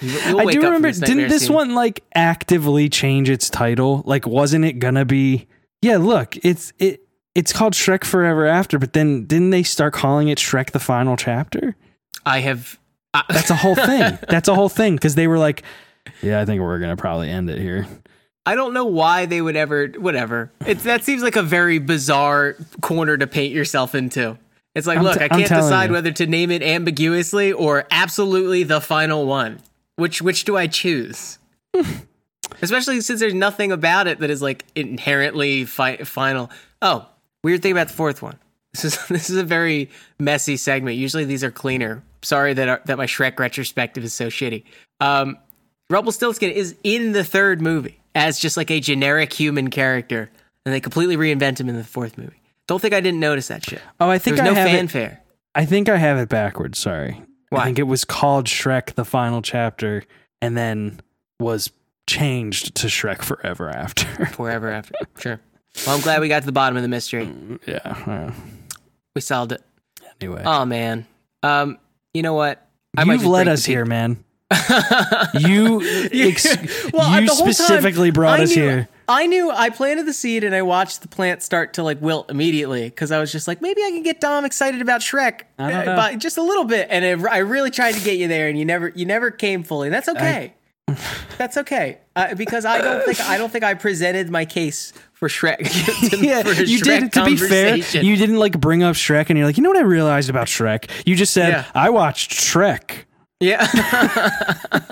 You'll 0.00 0.40
I 0.40 0.44
do 0.52 0.60
remember. 0.62 0.88
this 0.88 0.98
Didn't 1.00 1.28
this 1.28 1.46
soon. 1.46 1.54
one 1.54 1.74
like 1.74 2.02
actively 2.14 2.88
change 2.88 3.30
its 3.30 3.48
title? 3.50 4.02
Like, 4.06 4.26
wasn't 4.26 4.64
it 4.64 4.74
gonna 4.74 5.04
be? 5.04 5.46
Yeah, 5.82 5.98
look, 5.98 6.36
it's 6.44 6.72
it. 6.78 7.02
It's 7.34 7.52
called 7.52 7.74
Shrek 7.74 8.02
Forever 8.04 8.46
After, 8.46 8.78
but 8.78 8.94
then 8.94 9.26
didn't 9.26 9.50
they 9.50 9.62
start 9.62 9.92
calling 9.92 10.28
it 10.28 10.38
Shrek 10.38 10.70
the 10.70 10.80
Final 10.80 11.16
Chapter? 11.18 11.76
I 12.24 12.40
have. 12.40 12.78
I, 13.12 13.24
That's 13.28 13.50
a 13.50 13.54
whole 13.56 13.74
thing. 13.74 14.18
That's 14.28 14.48
a 14.48 14.54
whole 14.54 14.70
thing 14.70 14.94
because 14.96 15.14
they 15.16 15.26
were 15.28 15.38
like, 15.38 15.62
"Yeah, 16.22 16.40
I 16.40 16.44
think 16.44 16.60
we're 16.62 16.78
gonna 16.78 16.96
probably 16.96 17.30
end 17.30 17.50
it 17.50 17.58
here." 17.58 17.86
I 18.48 18.54
don't 18.54 18.72
know 18.72 18.84
why 18.84 19.26
they 19.26 19.42
would 19.42 19.56
ever. 19.56 19.88
Whatever. 19.88 20.52
It's 20.64 20.84
that 20.84 21.04
seems 21.04 21.22
like 21.22 21.36
a 21.36 21.42
very 21.42 21.78
bizarre 21.78 22.56
corner 22.80 23.16
to 23.16 23.26
paint 23.26 23.52
yourself 23.52 23.94
into. 23.94 24.38
It's 24.74 24.86
like, 24.86 24.98
I'm 24.98 25.04
look, 25.04 25.18
t- 25.18 25.24
I 25.24 25.28
can't 25.28 25.48
decide 25.48 25.86
you. 25.86 25.94
whether 25.94 26.12
to 26.12 26.26
name 26.26 26.50
it 26.50 26.62
ambiguously 26.62 27.50
or 27.52 27.86
absolutely 27.90 28.62
the 28.62 28.80
final 28.80 29.26
one. 29.26 29.58
Which 29.96 30.20
which 30.22 30.44
do 30.44 30.56
I 30.56 30.66
choose? 30.66 31.38
Especially 32.62 33.00
since 33.00 33.20
there's 33.20 33.34
nothing 33.34 33.72
about 33.72 34.06
it 34.06 34.20
that 34.20 34.30
is 34.30 34.42
like 34.42 34.64
inherently 34.74 35.64
fi- 35.64 35.96
final. 35.98 36.50
Oh, 36.82 37.06
weird 37.42 37.62
thing 37.62 37.72
about 37.72 37.88
the 37.88 37.94
fourth 37.94 38.22
one. 38.22 38.38
This 38.72 38.84
is 38.84 39.06
this 39.08 39.30
is 39.30 39.36
a 39.38 39.44
very 39.44 39.90
messy 40.18 40.56
segment. 40.56 40.96
Usually 40.96 41.24
these 41.24 41.42
are 41.42 41.50
cleaner. 41.50 42.02
Sorry 42.22 42.54
that 42.54 42.68
our, 42.68 42.80
that 42.84 42.98
my 42.98 43.06
Shrek 43.06 43.38
retrospective 43.38 44.04
is 44.04 44.14
so 44.14 44.26
shitty. 44.28 44.64
Um, 45.00 45.38
Rumpelstiltskin 45.90 46.50
is 46.50 46.74
in 46.82 47.12
the 47.12 47.24
third 47.24 47.60
movie 47.60 48.00
as 48.14 48.38
just 48.38 48.56
like 48.56 48.70
a 48.70 48.80
generic 48.80 49.32
human 49.32 49.70
character, 49.70 50.30
and 50.64 50.74
they 50.74 50.80
completely 50.80 51.16
reinvent 51.16 51.60
him 51.60 51.68
in 51.68 51.76
the 51.76 51.84
fourth 51.84 52.18
movie. 52.18 52.40
Don't 52.66 52.80
think 52.82 52.94
I 52.94 53.00
didn't 53.00 53.20
notice 53.20 53.48
that 53.48 53.64
shit. 53.64 53.80
Oh, 54.00 54.08
I 54.10 54.18
think 54.18 54.36
There's 54.36 54.48
I 54.48 54.52
no 54.52 54.54
have 54.54 54.94
it. 54.94 55.18
I 55.54 55.64
think 55.64 55.88
I 55.88 55.96
have 55.96 56.18
it 56.18 56.28
backwards. 56.28 56.78
Sorry. 56.78 57.22
Why? 57.50 57.60
I 57.60 57.64
think 57.66 57.78
it 57.78 57.84
was 57.84 58.04
called 58.04 58.46
Shrek 58.46 58.94
the 58.94 59.04
Final 59.04 59.40
Chapter, 59.42 60.02
and 60.42 60.56
then 60.56 61.00
was 61.38 61.70
changed 62.08 62.74
to 62.76 62.88
Shrek 62.88 63.22
Forever 63.22 63.68
After. 63.70 64.26
Forever 64.32 64.70
after. 64.70 64.94
Sure. 65.18 65.40
Well, 65.86 65.96
I'm 65.96 66.02
glad 66.02 66.20
we 66.20 66.28
got 66.28 66.40
to 66.40 66.46
the 66.46 66.52
bottom 66.52 66.76
of 66.76 66.82
the 66.82 66.88
mystery. 66.88 67.30
yeah. 67.66 67.76
uh, 67.84 68.32
We 69.14 69.20
solved 69.20 69.52
it. 69.52 69.62
anyway, 70.20 70.42
Oh 70.44 70.64
man. 70.64 71.06
Um, 71.42 71.78
you 72.14 72.22
know 72.22 72.34
what? 72.34 72.66
I 72.96 73.04
might 73.04 73.14
you've 73.14 73.26
led 73.26 73.46
us 73.46 73.64
here, 73.64 73.84
man. 73.84 74.24
You, 75.34 75.80
ex- 76.12 76.90
Well, 76.92 77.20
you 77.20 77.26
the 77.26 77.34
whole 77.34 77.44
time, 77.46 77.52
specifically 77.52 78.10
brought 78.10 78.40
I 78.40 78.44
us 78.44 78.54
knew- 78.56 78.62
here. 78.62 78.88
I 79.08 79.26
knew 79.28 79.52
I 79.52 79.70
planted 79.70 80.04
the 80.04 80.12
seed 80.12 80.42
and 80.42 80.52
I 80.52 80.62
watched 80.62 81.00
the 81.02 81.06
plant 81.06 81.40
start 81.40 81.74
to 81.74 81.84
like 81.84 82.02
wilt 82.02 82.28
immediately 82.28 82.84
because 82.88 83.12
I 83.12 83.20
was 83.20 83.30
just 83.30 83.46
like, 83.46 83.62
maybe 83.62 83.80
I 83.84 83.90
can 83.90 84.02
get 84.02 84.20
Dom 84.20 84.44
excited 84.44 84.80
about 84.82 85.00
Shrek, 85.00 85.42
I 85.60 85.70
don't 85.70 85.86
know. 85.86 85.94
but 85.94 86.18
just 86.18 86.38
a 86.38 86.42
little 86.42 86.64
bit. 86.64 86.88
And 86.90 87.04
it, 87.04 87.24
I 87.24 87.38
really 87.38 87.70
tried 87.70 87.92
to 87.94 88.00
get 88.04 88.18
you 88.18 88.26
there, 88.26 88.48
and 88.48 88.58
you 88.58 88.64
never, 88.64 88.88
you 88.96 89.06
never 89.06 89.30
came 89.30 89.62
fully. 89.62 89.86
And 89.86 89.94
that's 89.94 90.08
okay. 90.08 90.54
that's 91.38 91.56
okay 91.56 91.98
uh, 92.16 92.34
because 92.34 92.64
I 92.64 92.80
don't 92.80 93.04
think 93.04 93.20
I 93.20 93.38
don't 93.38 93.50
think 93.50 93.62
I 93.64 93.74
presented 93.74 94.28
my 94.30 94.44
case 94.44 94.92
for 95.12 95.28
Shrek. 95.28 95.58
to- 96.10 96.16
Yeah, 96.26 96.42
for 96.42 96.62
you 96.62 96.78
Shrek 96.80 97.00
did. 97.00 97.12
To 97.12 97.24
be 97.26 97.36
fair, 97.36 97.76
you 97.76 98.16
didn't 98.16 98.38
like 98.38 98.60
bring 98.60 98.82
up 98.82 98.96
Shrek, 98.96 99.28
and 99.30 99.38
you're 99.38 99.46
like, 99.46 99.56
you 99.56 99.62
know 99.62 99.70
what 99.70 99.78
I 99.78 99.82
realized 99.82 100.30
about 100.30 100.48
Shrek? 100.48 100.90
You 101.06 101.14
just 101.14 101.32
said 101.32 101.48
Yeah. 101.50 101.64
I 101.76 101.90
watched 101.90 102.32
Shrek. 102.32 103.04
Yeah. 103.40 103.66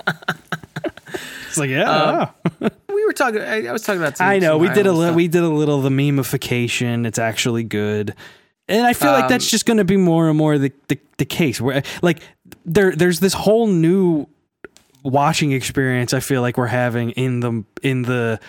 It's 1.55 1.59
like, 1.59 1.69
yeah, 1.69 1.85
wow. 1.85 2.33
we 2.89 3.05
were 3.05 3.13
talking. 3.13 3.39
I, 3.39 3.67
I 3.67 3.71
was 3.71 3.81
talking 3.81 4.01
about. 4.01 4.17
Some, 4.17 4.27
I 4.27 4.39
know 4.39 4.57
we 4.57 4.67
did 4.67 4.87
a 4.87 4.91
little. 4.91 5.15
We 5.15 5.29
did 5.29 5.41
a 5.41 5.47
little 5.47 5.81
the 5.81 5.89
memification. 5.89 7.07
It's 7.07 7.17
actually 7.17 7.63
good, 7.63 8.13
and 8.67 8.85
I 8.85 8.91
feel 8.91 9.13
like 9.13 9.23
Um, 9.23 9.29
that's 9.29 9.49
just 9.49 9.65
going 9.65 9.77
to 9.77 9.85
be 9.85 9.95
more 9.95 10.27
and 10.27 10.37
more 10.37 10.57
the, 10.57 10.73
the 10.89 10.99
the 11.17 11.23
case. 11.23 11.61
Where 11.61 11.81
like 12.01 12.19
there 12.65 12.93
there's 12.93 13.21
this 13.21 13.33
whole 13.33 13.67
new 13.67 14.27
watching 15.03 15.53
experience. 15.53 16.13
I 16.13 16.19
feel 16.19 16.41
like 16.41 16.57
we're 16.57 16.67
having 16.67 17.11
in 17.11 17.39
the 17.39 17.63
in 17.81 18.01
the 18.01 18.41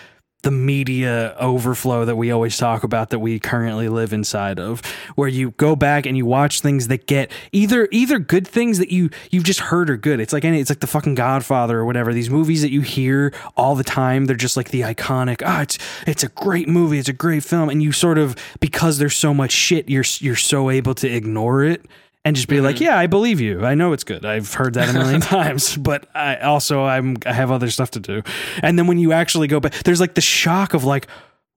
the 0.43 0.51
media 0.51 1.35
overflow 1.39 2.05
that 2.05 2.15
we 2.15 2.31
always 2.31 2.57
talk 2.57 2.83
about 2.83 3.09
that 3.09 3.19
we 3.19 3.39
currently 3.39 3.89
live 3.89 4.13
inside 4.13 4.59
of 4.59 4.85
where 5.15 5.27
you 5.27 5.51
go 5.51 5.75
back 5.75 6.05
and 6.05 6.15
you 6.15 6.25
watch 6.25 6.61
things 6.61 6.87
that 6.87 7.07
get 7.07 7.31
either 7.51 7.87
either 7.91 8.19
good 8.19 8.47
things 8.47 8.77
that 8.77 8.91
you 8.91 9.09
you've 9.31 9.43
just 9.43 9.59
heard 9.59 9.89
are 9.89 9.97
good. 9.97 10.19
It's 10.19 10.33
like 10.33 10.45
any 10.45 10.59
it's 10.59 10.69
like 10.69 10.79
the 10.79 10.87
fucking 10.87 11.15
godfather 11.15 11.79
or 11.79 11.85
whatever. 11.85 12.13
These 12.13 12.29
movies 12.29 12.61
that 12.61 12.71
you 12.71 12.81
hear 12.81 13.33
all 13.55 13.75
the 13.75 13.83
time 13.83 14.25
they're 14.25 14.35
just 14.35 14.55
like 14.55 14.69
the 14.69 14.81
iconic 14.81 15.41
ah 15.43 15.61
it's 15.61 15.79
it's 16.05 16.23
a 16.23 16.29
great 16.29 16.69
movie. 16.69 16.99
It's 16.99 17.09
a 17.09 17.13
great 17.13 17.43
film. 17.43 17.69
And 17.69 17.81
you 17.81 17.91
sort 17.91 18.19
of 18.19 18.35
because 18.59 18.99
there's 18.99 19.15
so 19.15 19.33
much 19.33 19.51
shit 19.51 19.89
you're 19.89 20.05
you're 20.19 20.35
so 20.35 20.69
able 20.69 20.93
to 20.95 21.07
ignore 21.07 21.63
it 21.63 21.85
and 22.27 22.35
just 22.35 22.47
be 22.47 22.61
like, 22.61 22.75
mm-hmm. 22.75 22.83
yeah, 22.85 22.97
I 22.97 23.07
believe 23.07 23.39
you. 23.39 23.65
I 23.65 23.73
know 23.75 23.93
it's 23.93 24.03
good. 24.03 24.25
I've 24.25 24.53
heard 24.53 24.73
that 24.75 24.89
a 24.89 24.93
million 24.93 25.21
times, 25.35 25.75
but 25.77 26.07
I 26.15 26.37
also 26.37 26.83
I'm 26.83 27.17
I 27.25 27.33
have 27.33 27.51
other 27.51 27.69
stuff 27.69 27.91
to 27.91 27.99
do. 27.99 28.21
And 28.61 28.77
then 28.77 28.87
when 28.87 28.97
you 28.99 29.11
actually 29.13 29.47
go 29.47 29.59
back, 29.59 29.73
there's 29.83 29.99
like 29.99 30.15
the 30.15 30.21
shock 30.21 30.73
of 30.73 30.83
like, 30.83 31.07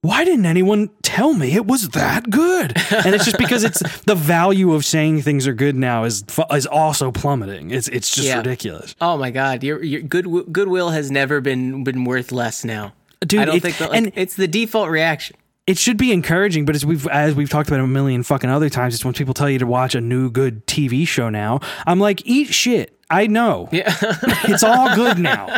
why 0.03 0.25
didn't 0.25 0.47
anyone 0.47 0.89
tell 1.03 1.35
me 1.35 1.55
it 1.55 1.67
was 1.67 1.91
that 1.91 2.31
good? 2.31 2.73
And 2.91 3.15
it's 3.15 3.27
just 3.27 3.37
because 3.37 3.65
it's 3.65 3.81
the 4.07 4.15
value 4.15 4.73
of 4.73 4.85
saying 4.87 5.21
things 5.23 5.47
are 5.47 5.53
good 5.53 5.77
now 5.77 6.05
is 6.05 6.25
is 6.53 6.67
also 6.67 7.11
plummeting. 7.13 7.71
It's 7.71 7.89
it's 7.89 8.15
just 8.15 8.27
Yeah. 8.27 8.39
ridiculous, 8.39 8.95
Oh 9.01 9.19
my 9.19 9.31
god, 9.31 9.63
your 9.63 9.83
your 9.85 10.01
good 10.01 10.27
goodwill 10.53 10.91
has 10.91 11.11
never 11.11 11.41
been 11.43 11.85
been 11.85 12.05
worth 12.05 12.33
less 12.33 12.65
now. 12.65 12.95
dude. 13.21 13.41
I 13.41 13.45
don't 13.45 13.57
it- 13.57 13.63
think 13.63 13.77
that, 13.79 13.91
like, 13.91 13.99
and 13.99 14.13
it's 14.17 14.37
the 14.37 14.49
default 14.49 14.89
reaction. 14.89 15.37
It 15.71 15.79
should 15.79 15.97
be 15.97 16.13
encouraging, 16.13 16.65
but 16.65 16.75
as 16.75 16.85
we've 16.85 17.07
as 17.09 17.35
we've 17.35 17.49
talked 17.51 17.69
about 17.69 17.81
a 17.81 17.87
million 17.87 18.23
fucking 18.23 18.51
other 18.51 18.69
times, 18.69 18.95
it's 18.95 19.05
when 19.05 19.15
people 19.15 19.35
tell 19.35 19.49
you 19.49 19.59
to 19.61 19.67
watch 19.67 19.95
a 19.95 20.01
new 20.01 20.31
good 20.31 20.67
TV 20.67 21.07
show 21.07 21.29
now. 21.31 21.61
I'm 21.87 22.01
like, 22.01 22.23
eat 22.27 22.49
shit. 22.49 22.97
I 23.09 23.27
know. 23.27 23.69
Yeah. 23.73 23.95
It's 24.45 24.63
all 24.63 24.95
good 24.95 25.19
now. 25.19 25.57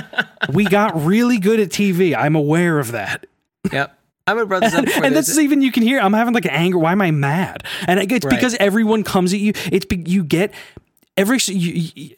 We 0.52 0.64
got 0.64 1.04
really 1.04 1.38
good 1.38 1.60
at 1.60 1.68
TV. 1.70 2.14
I'm 2.16 2.34
aware 2.36 2.78
of 2.78 2.92
that. 2.92 3.26
yep. 3.72 3.98
I'm 4.26 4.38
this 4.60 4.74
up 4.74 4.84
and 5.02 5.14
this- 5.16 5.26
that's 5.26 5.38
even 5.38 5.62
you 5.62 5.72
can 5.72 5.82
hear. 5.82 5.98
I'm 5.98 6.12
having 6.12 6.32
like 6.34 6.44
an 6.44 6.52
anger. 6.52 6.78
Why 6.78 6.92
am 6.92 7.02
I 7.02 7.10
mad? 7.10 7.64
And 7.88 7.98
it's 8.12 8.24
Right. 8.24 8.30
because 8.36 8.54
everyone 8.60 9.02
comes 9.02 9.32
at 9.34 9.40
you. 9.40 9.52
It's 9.72 9.84
be, 9.84 10.02
you 10.06 10.22
get 10.24 10.52
every. 11.16 11.38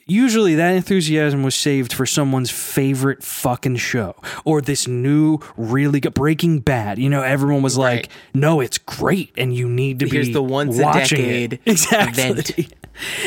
Usually 0.06 0.54
that 0.54 0.72
enthusiasm 0.74 1.42
was 1.42 1.54
saved 1.54 1.92
for 1.92 2.06
someone's 2.06 2.50
favorite 2.50 3.22
fucking 3.22 3.76
show 3.76 4.14
or 4.44 4.60
this 4.60 4.86
new 4.86 5.38
really 5.56 6.00
good 6.00 6.14
Breaking 6.14 6.60
Bad. 6.60 6.98
You 6.98 7.08
know, 7.10 7.22
everyone 7.22 7.62
was 7.62 7.76
like, 7.78 7.94
Right. 8.02 8.08
"No, 8.34 8.60
it's 8.60 8.78
great, 8.78 9.32
and 9.36 9.54
you 9.54 9.68
need 9.68 10.00
to 10.00 10.08
Here's 10.08 10.28
be 10.28 10.32
the 10.32 10.42
once 10.42 10.78
a 10.78 10.82
watching 10.82 11.18
decade 11.18 11.52
it." 11.54 11.60
exactly." 11.66 12.22
event. 12.24 12.74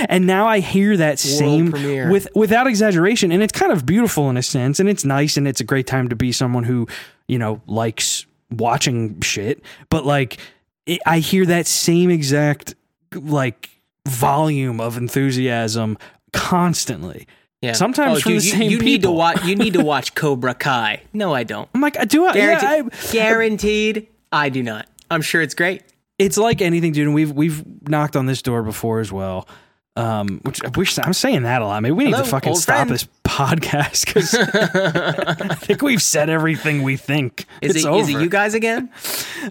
And 0.08 0.26
now 0.26 0.48
I 0.48 0.60
hear 0.62 0.96
that 0.96 1.20
same 1.20 1.72
premiere. 1.72 2.10
with 2.10 2.30
without 2.34 2.68
exaggeration, 2.68 3.32
and 3.34 3.44
it's 3.44 3.52
kind 3.52 3.72
of 3.72 3.86
beautiful 3.86 4.30
in 4.30 4.38
a 4.38 4.42
sense, 4.44 4.80
and 4.80 4.88
it's 4.88 5.04
nice, 5.04 5.36
and 5.36 5.46
it's 5.48 5.60
a 5.60 5.66
great 5.66 5.86
time 5.88 6.08
to 6.08 6.16
be 6.16 6.32
someone 6.32 6.64
who 6.64 6.88
you 7.28 7.38
know 7.38 7.62
likes 7.68 8.26
watching 8.50 9.20
shit. 9.20 9.62
But 9.90 10.06
like, 10.06 10.38
it, 10.86 11.02
I 11.06 11.20
hear 11.20 11.46
that 11.48 11.68
same 11.68 12.10
exact 12.10 12.76
like 13.14 13.70
volume 14.08 14.80
of 14.82 14.98
enthusiasm 14.98 15.98
constantly. 16.34 17.28
yeah. 17.62 17.74
sometimes 17.74 18.18
oh, 18.18 18.22
from 18.22 18.32
dude, 18.34 18.42
the 18.42 18.46
you, 18.46 18.52
same 18.52 18.62
you 18.72 18.80
need 18.80 19.02
to 19.02 19.08
people. 19.08 19.16
watch. 19.16 19.44
You 19.46 19.56
need 19.56 19.74
to 19.74 19.84
watch 19.84 20.16
Cobra 20.16 20.54
Kai. 20.54 21.02
No, 21.14 21.34
I 21.34 21.44
don't. 21.44 21.70
I'm 21.74 21.82
like, 21.82 21.98
I 21.98 22.06
do 22.06 22.26
I? 22.26 22.34
Yeah, 22.36 22.60
Guaranteed. 22.60 22.94
I, 22.94 23.12
guaranteed. 23.12 24.08
I 24.32 24.50
do 24.50 24.64
not. 24.64 24.88
I'm 25.10 25.22
sure 25.22 25.42
it's 25.42 25.54
great. 25.56 25.84
it's 26.20 26.38
like 26.38 26.62
anything, 26.62 26.92
dude. 26.92 27.06
And 27.08 27.16
we've 27.16 27.32
we've 27.32 27.64
knocked 27.88 28.16
on 28.16 28.26
this 28.26 28.42
door 28.42 28.64
before 28.64 29.00
as 29.00 29.12
well. 29.12 29.48
Um, 29.96 30.42
which 30.44 30.64
I 30.64 30.68
wish 30.78 31.00
I'm 31.00 31.14
saying 31.14 31.42
that 31.44 31.64
a 31.64 31.66
lot. 31.66 31.82
Maybe 31.82 31.94
we 31.94 32.04
need 32.04 32.12
Hello, 32.12 32.24
to 32.24 32.30
fucking 32.30 32.56
stop 32.56 32.76
friend. 32.76 32.90
this 32.92 33.08
podcast 33.24 34.06
because 34.06 34.36
I 35.50 35.56
think 35.56 35.82
we've 35.82 36.04
said 36.04 36.30
everything 36.30 36.84
we 36.84 36.98
think. 36.98 37.46
Is 37.64 37.76
it's 37.76 37.86
it 37.86 37.88
over. 37.88 38.02
is 38.04 38.10
it 38.10 38.22
you 38.22 38.30
guys 38.30 38.54
again? 38.54 38.92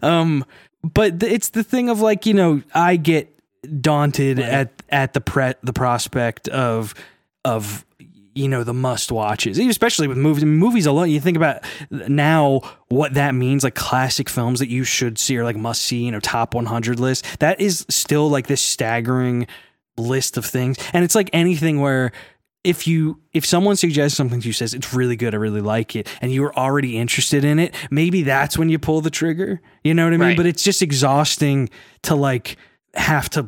Um, 0.03 0.45
but 0.85 1.21
it's 1.25 1.49
the 1.49 1.65
thing 1.65 1.89
of 1.89 2.01
like 2.01 2.27
you 2.27 2.35
know 2.35 2.63
I 2.73 2.95
get 2.95 3.36
daunted 3.81 4.39
at 4.39 4.83
at 4.89 5.13
the 5.15 5.21
pre 5.21 5.55
the 5.63 5.73
prospect 5.73 6.49
of 6.49 6.95
of 7.45 7.85
you 8.35 8.49
know 8.49 8.65
the 8.65 8.75
must 8.75 9.11
watches, 9.11 9.59
especially 9.59 10.09
with 10.09 10.19
movies. 10.19 10.45
Movies 10.45 10.87
alone, 10.87 11.11
you 11.11 11.21
think 11.21 11.37
about 11.37 11.63
now 11.91 12.61
what 12.89 13.15
that 13.15 13.35
means, 13.35 13.65
like 13.65 13.75
classic 13.75 14.29
films 14.29 14.59
that 14.59 14.69
you 14.69 14.85
should 14.85 15.19
see 15.19 15.37
or 15.39 15.45
like 15.45 15.57
must 15.57 15.83
see, 15.83 16.05
you 16.05 16.13
know, 16.13 16.21
top 16.21 16.55
100 16.55 17.01
list. 17.01 17.25
That 17.41 17.61
is 17.61 17.87
still 17.89 18.29
like 18.29 18.47
this 18.47 18.61
staggering 18.61 19.47
list 19.97 20.37
of 20.37 20.45
things, 20.45 20.77
and 20.93 21.03
it's 21.05 21.15
like 21.15 21.31
anything 21.33 21.81
where 21.81 22.13
if 22.63 22.87
you 22.87 23.21
if 23.33 23.47
someone 23.47 23.77
suggests 23.77 24.17
something 24.17 24.41
to 24.41 24.49
you 24.49 24.53
says 24.53 24.75
it's 24.75 24.93
really 24.93 25.15
good 25.15 25.35
i 25.35 25.37
really 25.37 25.61
like 25.61 25.95
it 25.95 26.09
and 26.21 26.33
you're 26.33 26.53
already 26.57 26.99
interested 26.99 27.45
in 27.45 27.61
it 27.61 27.73
maybe 27.93 28.23
that's 28.25 28.59
when 28.59 28.69
you 28.69 28.77
pull 28.77 29.01
the 29.01 29.09
trigger 29.09 29.61
you 29.85 29.95
know 29.95 30.03
what 30.03 30.13
i 30.13 30.17
mean 30.17 30.29
Right. 30.31 30.37
but 30.37 30.47
it's 30.47 30.65
just 30.65 30.83
exhausting 30.83 31.71
to 32.03 32.17
like 32.17 32.57
have 32.97 33.29
to 33.31 33.45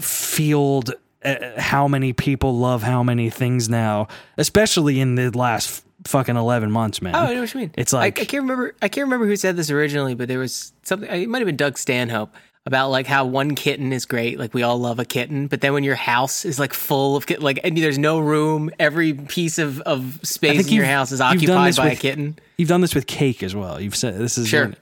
field 0.00 0.94
uh, 1.24 1.36
how 1.60 1.86
many 1.88 2.12
people 2.12 2.56
love 2.58 2.82
how 2.82 3.02
many 3.02 3.30
things 3.30 3.68
now 3.68 4.08
especially 4.38 5.00
in 5.00 5.14
the 5.14 5.30
last 5.30 5.84
fucking 6.04 6.36
11 6.36 6.70
months 6.70 7.00
man 7.02 7.14
Oh, 7.14 7.18
I 7.20 7.34
know 7.34 7.40
what 7.42 7.54
you 7.54 7.60
mean. 7.60 7.70
It's 7.76 7.94
I, 7.94 7.98
I 7.98 8.00
like- 8.06 8.16
can't 8.16 8.42
remember. 8.42 8.74
I 8.82 8.88
can't 8.88 9.04
remember 9.06 9.26
who 9.26 9.36
said 9.36 9.56
this 9.56 9.70
originally, 9.70 10.14
but 10.16 10.26
there 10.28 10.38
was 10.40 10.72
something. 10.82 11.08
It 11.08 11.28
might 11.28 11.38
have 11.38 11.46
been 11.46 11.56
Doug 11.56 11.78
Stanhope. 11.78 12.34
about 12.66 12.90
like 12.90 13.06
how 13.06 13.24
one 13.24 13.54
kitten 13.54 13.92
is 13.92 14.04
great, 14.04 14.38
like 14.38 14.52
we 14.54 14.62
all 14.64 14.78
love 14.78 14.98
a 14.98 15.04
kitten, 15.04 15.46
but 15.48 15.60
then 15.60 15.72
when 15.72 15.84
your 15.84 15.94
house 15.96 16.44
is 16.44 16.58
like 16.58 16.72
full 16.72 17.16
of 17.16 17.28
like 17.40 17.60
and 17.64 17.76
there's 17.78 17.98
no 17.98 18.18
room, 18.18 18.70
every 18.80 19.14
piece 19.14 19.58
of 19.58 19.80
of 19.82 20.18
space 20.24 20.66
in 20.66 20.72
your 20.74 20.84
house 20.84 21.12
is 21.12 21.20
occupied 21.20 21.76
by 21.76 21.90
a 21.90 21.96
kitten. 21.96 22.36
You've 22.58 22.68
done 22.68 22.80
this 22.80 22.94
with 22.96 23.06
cake 23.06 23.42
as 23.44 23.54
well. 23.54 23.80
You've 23.80 23.96
said 23.96 24.16
this 24.18 24.38
is 24.38 24.48
Sure. 24.48 24.72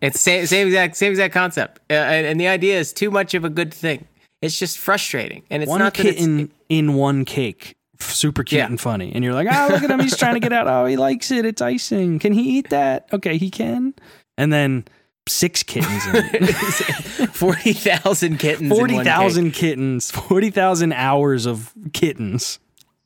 It's 0.00 0.20
same 0.20 0.46
same 0.46 0.66
exact 0.68 0.96
same 0.96 1.10
exact 1.12 1.34
concept, 1.34 1.80
uh, 1.90 1.94
and, 1.94 2.26
and 2.26 2.40
the 2.40 2.48
idea 2.48 2.78
is 2.78 2.92
too 2.92 3.10
much 3.10 3.34
of 3.34 3.44
a 3.44 3.50
good 3.50 3.72
thing. 3.74 4.06
It's 4.40 4.58
just 4.58 4.78
frustrating, 4.78 5.42
and 5.50 5.62
it's 5.62 5.68
one 5.68 5.80
not 5.80 5.94
that 5.94 6.06
it's, 6.06 6.18
kitten 6.18 6.50
in 6.68 6.94
one 6.94 7.24
cake. 7.24 7.76
Super 7.98 8.42
cute 8.42 8.60
Yeah. 8.60 8.66
and 8.66 8.80
funny, 8.80 9.12
and 9.14 9.22
you're 9.22 9.34
like, 9.34 9.46
oh, 9.50 9.68
look 9.70 9.82
at 9.82 9.90
him! 9.90 10.00
He's 10.00 10.16
trying 10.16 10.32
to 10.34 10.40
get 10.40 10.54
out. 10.54 10.66
Oh, 10.66 10.86
he 10.86 10.96
likes 10.96 11.30
it. 11.30 11.44
It's 11.44 11.60
icing. 11.60 12.18
Can 12.18 12.32
he 12.32 12.58
eat 12.58 12.70
that? 12.70 13.08
Okay, 13.12 13.36
he 13.36 13.50
can. 13.50 13.92
And 14.38 14.50
then 14.50 14.86
six 15.28 15.62
kittens. 15.62 16.06
In 16.06 16.14
it. 16.14 16.54
forty 17.34 17.74
thousand 17.74 18.38
kittens. 18.38 18.62
in 18.62 18.68
one 18.70 18.78
Forty 18.78 18.94
cake. 18.94 19.04
thousand 19.04 19.50
kittens. 19.50 20.10
Forty 20.10 20.48
thousand 20.50 20.94
hours 20.94 21.44
of 21.44 21.74
kittens. 21.92 22.58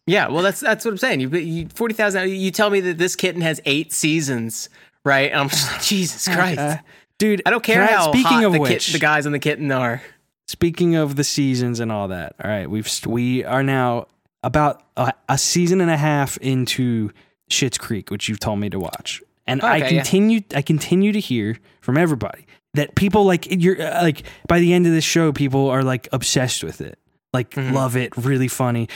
Yeah, 0.07 0.29
well, 0.29 0.43
that's 0.45 0.61
that's 0.61 0.85
what 0.85 0.93
I'm 0.93 0.99
saying. 0.99 1.19
You, 1.21 1.29
you 1.31 1.69
forty 1.75 1.95
thousand. 1.95 2.31
You 2.31 2.53
tell 2.53 2.71
me 2.71 2.79
that 2.81 2.99
this 2.99 3.17
kitten 3.17 3.41
has 3.41 3.61
eight 3.65 3.93
seasons, 3.93 4.69
right? 5.05 5.31
And 5.31 5.41
I'm 5.41 5.49
just 5.49 5.71
like, 5.73 5.83
Jesus 5.95 6.27
Christ, 6.27 6.59
Uh, 6.59 6.77
dude, 7.19 7.43
I 7.47 7.51
don't 7.51 7.63
care 7.63 7.87
how 7.87 8.11
Speaking 8.11 8.27
hot 8.27 8.45
of 8.45 8.53
the, 8.53 8.61
which, 8.61 8.87
kit, 8.87 8.93
the 8.93 8.99
guys 8.99 9.27
on 9.27 9.33
the 9.33 9.39
kitten 9.39 9.71
are. 9.73 10.03
speaking 10.47 10.95
of 10.95 11.17
the 11.17 11.25
seasons 11.25 11.81
and 11.81 11.91
all 11.91 12.09
that 12.09 12.35
all 12.43 12.51
right 12.51 12.69
we've 12.69 12.89
we 13.07 13.43
are 13.45 13.63
now 13.63 14.07
about 14.43 14.83
a, 14.97 15.11
a 15.29 15.39
season 15.39 15.81
and 15.81 15.91
a 15.91 15.97
half 15.97 16.37
into 16.39 17.11
Schitt's 17.51 17.79
Creek 17.79 18.11
which 18.11 18.29
you've 18.29 18.41
told 18.41 18.59
me 18.59 18.69
to 18.69 18.79
watch 18.79 19.23
and 19.47 19.63
I 19.63 19.77
Okay, 19.79 19.95
yeah. 19.95 20.03
continue 20.03 20.41
I 20.55 20.61
continue 20.63 21.13
to 21.13 21.21
hear 21.21 21.57
from 21.81 21.97
everybody 21.97 22.47
that 22.75 22.95
people 22.95 23.25
like 23.25 23.47
you're 23.51 23.81
uh, 23.81 24.03
like 24.03 24.25
by 24.47 24.59
the 24.61 24.75
end 24.75 24.87
of 24.87 24.93
this 24.93 25.05
show 25.05 25.33
people 25.33 25.71
are 25.71 25.83
like 25.83 26.09
obsessed 26.13 26.63
with 26.63 26.83
it 26.83 26.99
like 27.33 27.51
Mhm. 27.53 27.73
love 27.73 27.97
it 27.97 28.15
really 28.17 28.49
funny 28.49 28.89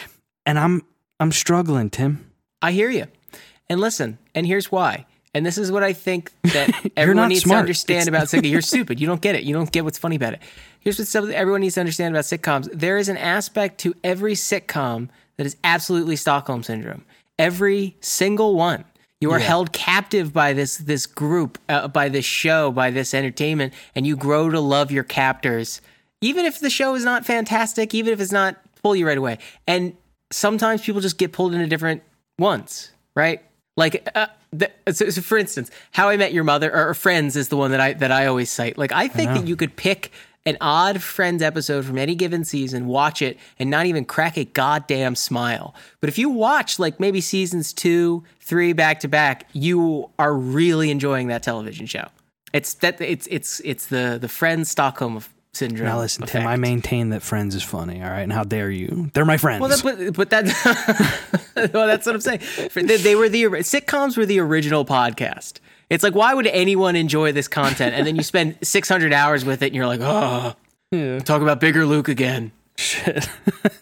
and 0.44 0.58
I'm 0.58 0.82
I'm 1.18 1.32
struggling 1.32 1.88
Tim 1.88 2.30
I 2.60 2.72
hear 2.72 2.90
you, 2.90 3.06
and 3.70 3.80
listen, 3.80 4.18
and 4.34 4.44
here's 4.46 4.70
why. 4.72 5.06
And 5.34 5.44
this 5.44 5.58
is 5.58 5.70
what 5.70 5.82
I 5.82 5.92
think 5.92 6.32
that 6.42 6.70
everyone 6.96 7.28
needs 7.28 7.42
smart. 7.42 7.56
to 7.58 7.60
understand 7.60 8.08
It's- 8.08 8.32
about 8.32 8.42
sitcoms. 8.44 8.50
You're 8.50 8.62
stupid. 8.62 9.00
You 9.00 9.06
don't 9.06 9.20
get 9.20 9.34
it. 9.34 9.44
You 9.44 9.54
don't 9.54 9.70
get 9.70 9.84
what's 9.84 9.98
funny 9.98 10.16
about 10.16 10.32
it. 10.34 10.40
Here's 10.80 10.98
what 10.98 11.30
everyone 11.30 11.60
needs 11.60 11.74
to 11.74 11.80
understand 11.80 12.14
about 12.14 12.24
sitcoms. 12.24 12.68
There 12.72 12.96
is 12.98 13.08
an 13.08 13.16
aspect 13.16 13.78
to 13.80 13.94
every 14.02 14.34
sitcom 14.34 15.08
that 15.36 15.46
is 15.46 15.56
absolutely 15.64 16.16
Stockholm 16.16 16.62
syndrome. 16.62 17.04
Every 17.38 17.96
single 18.00 18.54
one. 18.56 18.84
You 19.20 19.32
are 19.32 19.40
Yeah. 19.40 19.46
held 19.46 19.72
captive 19.72 20.32
by 20.32 20.52
this 20.52 20.76
this 20.76 21.04
group, 21.06 21.58
uh, 21.68 21.88
by 21.88 22.08
this 22.08 22.24
show, 22.24 22.70
by 22.70 22.90
this 22.90 23.12
entertainment, 23.12 23.74
and 23.96 24.06
you 24.06 24.16
grow 24.16 24.48
to 24.48 24.60
love 24.60 24.92
your 24.92 25.02
captors, 25.02 25.80
even 26.20 26.44
if 26.46 26.60
the 26.60 26.70
show 26.70 26.94
is 26.94 27.04
not 27.04 27.26
fantastic, 27.26 27.94
even 27.94 28.12
if 28.12 28.20
it's 28.20 28.30
not 28.32 28.56
pull 28.80 28.94
you 28.94 29.06
right 29.06 29.18
away. 29.18 29.38
And 29.66 29.94
sometimes 30.30 30.82
people 30.82 31.00
just 31.00 31.18
get 31.18 31.32
pulled 31.32 31.52
into 31.52 31.66
different 31.66 32.02
ones, 32.38 32.92
right? 33.16 33.42
Like, 33.78 34.08
uh, 34.16 34.26
the, 34.50 34.72
so, 34.92 35.08
so 35.08 35.22
for 35.22 35.38
instance, 35.38 35.70
How 35.92 36.08
I 36.08 36.16
Met 36.16 36.32
Your 36.32 36.42
Mother 36.42 36.74
or 36.74 36.94
Friends 36.94 37.36
is 37.36 37.48
the 37.48 37.56
one 37.56 37.70
that 37.70 37.78
I 37.78 37.92
that 37.92 38.10
I 38.10 38.26
always 38.26 38.50
cite. 38.50 38.76
Like, 38.76 38.90
I 38.90 39.06
think 39.06 39.30
know. 39.30 39.36
that 39.36 39.46
you 39.46 39.54
could 39.54 39.76
pick 39.76 40.10
an 40.44 40.56
odd 40.60 41.00
Friends 41.00 41.42
episode 41.42 41.84
from 41.84 41.96
any 41.96 42.16
given 42.16 42.44
season, 42.44 42.88
watch 42.88 43.22
it, 43.22 43.38
and 43.56 43.70
not 43.70 43.86
even 43.86 44.04
crack 44.04 44.36
a 44.36 44.46
goddamn 44.46 45.14
smile. 45.14 45.76
But 46.00 46.08
if 46.08 46.18
you 46.18 46.28
watch 46.28 46.80
like 46.80 46.98
maybe 46.98 47.20
seasons 47.20 47.72
two, 47.72 48.24
three 48.40 48.72
back 48.72 48.98
to 49.00 49.08
back, 49.08 49.46
you 49.52 50.10
are 50.18 50.34
really 50.34 50.90
enjoying 50.90 51.28
that 51.28 51.44
television 51.44 51.86
show. 51.86 52.08
It's 52.52 52.74
that 52.74 53.00
it's 53.00 53.28
it's 53.30 53.60
it's 53.60 53.86
the 53.86 54.18
the 54.20 54.28
Friends 54.28 54.68
Stockholm 54.68 55.22
syndrome. 55.52 55.88
now 55.88 55.98
listen 55.98 56.26
Tim 56.26 56.42
effect. 56.42 56.46
I 56.52 56.56
maintain 56.56 57.10
that 57.10 57.22
Friends 57.22 57.54
is 57.54 57.62
funny 57.62 58.02
all 58.02 58.10
right 58.10 58.20
and 58.22 58.32
how 58.32 58.44
dare 58.44 58.70
you 58.70 59.10
they're 59.14 59.24
my 59.24 59.36
friends 59.36 59.60
Well, 59.60 59.70
that, 59.70 59.82
but, 59.82 60.14
but 60.14 60.30
that, 60.30 61.70
well, 61.74 61.86
that's 61.86 62.06
what 62.06 62.14
I'm 62.14 62.20
saying. 62.20 62.40
They, 62.74 62.96
they 62.96 63.14
were 63.14 63.28
the 63.28 63.44
sitcoms 63.44 64.16
were 64.16 64.26
the 64.26 64.40
original 64.40 64.84
podcast. 64.84 65.58
It's 65.90 66.04
like, 66.04 66.14
why 66.14 66.34
would 66.34 66.46
anyone 66.46 66.96
enjoy 66.96 67.32
this 67.32 67.48
content? 67.48 67.94
And 67.94 68.06
then 68.06 68.14
you 68.14 68.22
spend 68.22 68.58
600 68.62 69.12
hours 69.12 69.44
with 69.46 69.62
it, 69.62 69.68
and 69.68 69.74
you're 69.74 69.86
like, 69.86 70.00
oh, 70.02 70.54
Yeah. 70.90 71.18
talk 71.20 71.40
about 71.40 71.60
bigger 71.60 71.86
Luke 71.86 72.08
again. 72.08 72.52
Shit. 72.76 73.26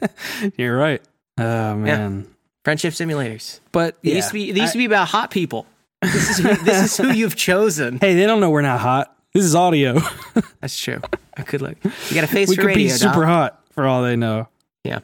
You're 0.57 0.77
right. 0.77 1.03
Oh 1.39 1.75
man. 1.77 2.27
Friendship 2.65 2.95
simulators. 2.95 3.61
But 3.73 3.97
yeah. 4.03 4.15
used 4.15 4.29
to 4.29 4.35
be. 4.35 4.53
They 4.53 4.61
used 4.61 4.73
to 4.73 4.79
be 4.79 4.85
about 4.87 5.09
hot 5.09 5.31
people. 5.31 5.67
This 6.03 6.39
is 6.39 6.65
this 6.65 6.83
is 6.85 6.97
who 6.97 7.13
you've 7.13 7.37
chosen. 7.37 7.99
hey, 7.99 8.15
they 8.15 8.25
don't 8.27 8.41
know 8.41 8.51
we're 8.51 8.63
not 8.63 8.81
hot. 8.81 9.16
This 9.37 9.45
is 9.45 9.55
audio. 9.55 10.01
That's 10.61 10.79
true. 10.81 11.01
I 11.37 11.43
could 11.43 11.61
look. 11.61 11.77
You 11.85 12.15
got 12.15 12.25
a 12.25 12.27
face 12.27 12.49
we 12.49 12.57
for 12.57 12.63
could 12.63 12.67
radio. 12.69 12.85
be 12.85 12.89
super 12.89 13.27
hot 13.27 13.63
for 13.73 13.87
all 13.87 14.03
they 14.03 14.17
know. 14.17 14.49
Yeah. 14.83 15.01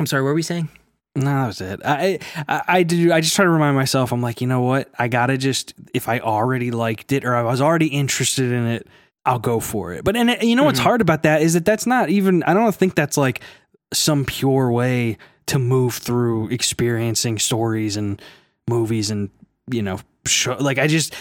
I'm 0.00 0.06
sorry. 0.06 0.22
What 0.22 0.28
were 0.30 0.34
we 0.34 0.42
saying? 0.42 0.68
No, 1.14 1.24
that 1.26 1.46
was 1.46 1.60
it. 1.60 1.80
I, 1.84 2.18
I 2.48 2.62
I 2.66 2.82
do. 2.82 3.12
I 3.12 3.20
just 3.20 3.36
try 3.36 3.44
to 3.44 3.50
remind 3.50 3.76
myself. 3.76 4.10
I'm 4.12 4.20
like, 4.20 4.40
you 4.40 4.46
know 4.48 4.62
what? 4.62 4.90
I 4.98 5.06
gotta 5.08 5.38
just 5.38 5.72
if 5.94 6.08
I 6.08 6.18
already 6.18 6.70
liked 6.72 7.12
it 7.12 7.24
or 7.24 7.34
I 7.36 7.42
was 7.42 7.60
already 7.60 7.86
interested 7.86 8.50
in 8.52 8.66
it, 8.66 8.88
I'll 9.24 9.38
go 9.38 9.60
for 9.60 9.92
it. 9.94 10.04
But 10.04 10.16
and 10.16 10.30
it- 10.30 10.42
you 10.42 10.56
know 10.56 10.64
what's 10.64 10.80
Mhm. 10.80 10.84
hard 10.84 11.00
about 11.00 11.22
that 11.22 11.40
is 11.40 11.54
that 11.54 11.64
that's 11.64 11.86
not 11.86 12.10
even. 12.10 12.42
I 12.42 12.54
don't 12.54 12.74
think 12.74 12.96
that's 12.96 13.16
like 13.16 13.40
some 13.94 14.24
pure 14.24 14.70
way 14.72 15.16
to 15.46 15.58
move 15.60 15.94
through 15.94 16.48
experiencing 16.48 17.38
stories 17.38 17.96
and 17.96 18.20
movies 18.68 19.10
and 19.12 19.30
you 19.70 19.80
know 19.82 20.00
show, 20.26 20.56
like 20.58 20.76
I 20.78 20.86
just 20.88 21.14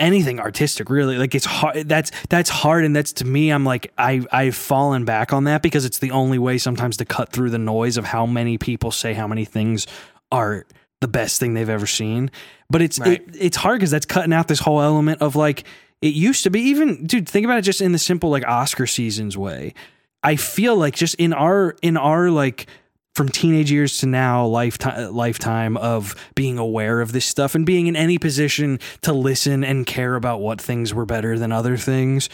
anything 0.00 0.40
artistic 0.40 0.90
really. 0.90 1.18
Like 1.18 1.34
it's 1.34 1.44
hard 1.44 1.88
that's 1.88 2.10
that's 2.28 2.50
hard 2.50 2.84
and 2.84 2.94
that's 2.94 3.12
to 3.14 3.24
me 3.24 3.50
i'm 3.50 3.64
like 3.64 3.92
i 3.96 4.22
i've 4.32 4.56
fallen 4.56 5.04
back 5.04 5.32
on 5.32 5.44
that 5.44 5.62
because 5.62 5.84
it's 5.84 5.98
the 5.98 6.10
only 6.10 6.38
way 6.38 6.58
sometimes 6.58 6.96
to 6.96 7.04
cut 7.04 7.30
through 7.30 7.50
the 7.50 7.58
noise 7.58 7.96
of 7.96 8.04
how 8.04 8.26
many 8.26 8.58
people 8.58 8.90
say 8.90 9.14
how 9.14 9.28
many 9.28 9.44
things 9.44 9.86
are 10.32 10.66
the 11.00 11.08
best 11.08 11.38
thing 11.38 11.52
they've 11.54 11.68
ever 11.68 11.86
seen. 11.86 12.30
But 12.70 12.80
it's 12.80 12.98
Right. 12.98 13.20
it, 13.20 13.36
it's 13.38 13.56
hard 13.58 13.78
because 13.78 13.90
that's 13.90 14.06
cutting 14.06 14.32
out 14.32 14.48
this 14.48 14.60
whole 14.60 14.80
element 14.80 15.20
of 15.20 15.36
like 15.36 15.64
it 16.00 16.14
used 16.14 16.44
to 16.44 16.50
be 16.50 16.60
even 16.62 17.06
dude 17.06 17.28
think 17.28 17.44
about 17.44 17.58
it 17.58 17.62
just 17.62 17.80
in 17.80 17.92
the 17.92 17.98
simple 17.98 18.30
like 18.30 18.46
oscar 18.46 18.86
seasons 18.86 19.36
way. 19.36 19.74
I 20.22 20.36
feel 20.36 20.76
like 20.76 20.94
just 20.94 21.14
in 21.16 21.34
our 21.34 21.76
in 21.82 21.96
our 21.96 22.30
like 22.30 22.66
from 23.14 23.28
teenage 23.28 23.70
years 23.70 23.98
to 23.98 24.06
now 24.06 24.44
lifetime 24.44 25.14
lifetime 25.14 25.76
of 25.76 26.14
being 26.34 26.58
aware 26.58 27.00
of 27.00 27.12
this 27.12 27.24
stuff 27.24 27.54
and 27.54 27.64
being 27.64 27.86
in 27.86 27.96
any 27.96 28.18
position 28.18 28.78
to 29.02 29.12
listen 29.12 29.62
and 29.62 29.86
care 29.86 30.16
about 30.16 30.40
what 30.40 30.60
things 30.60 30.92
were 30.92 31.06
better 31.06 31.38
than 31.38 31.52
other 31.52 31.76
things. 31.76 32.28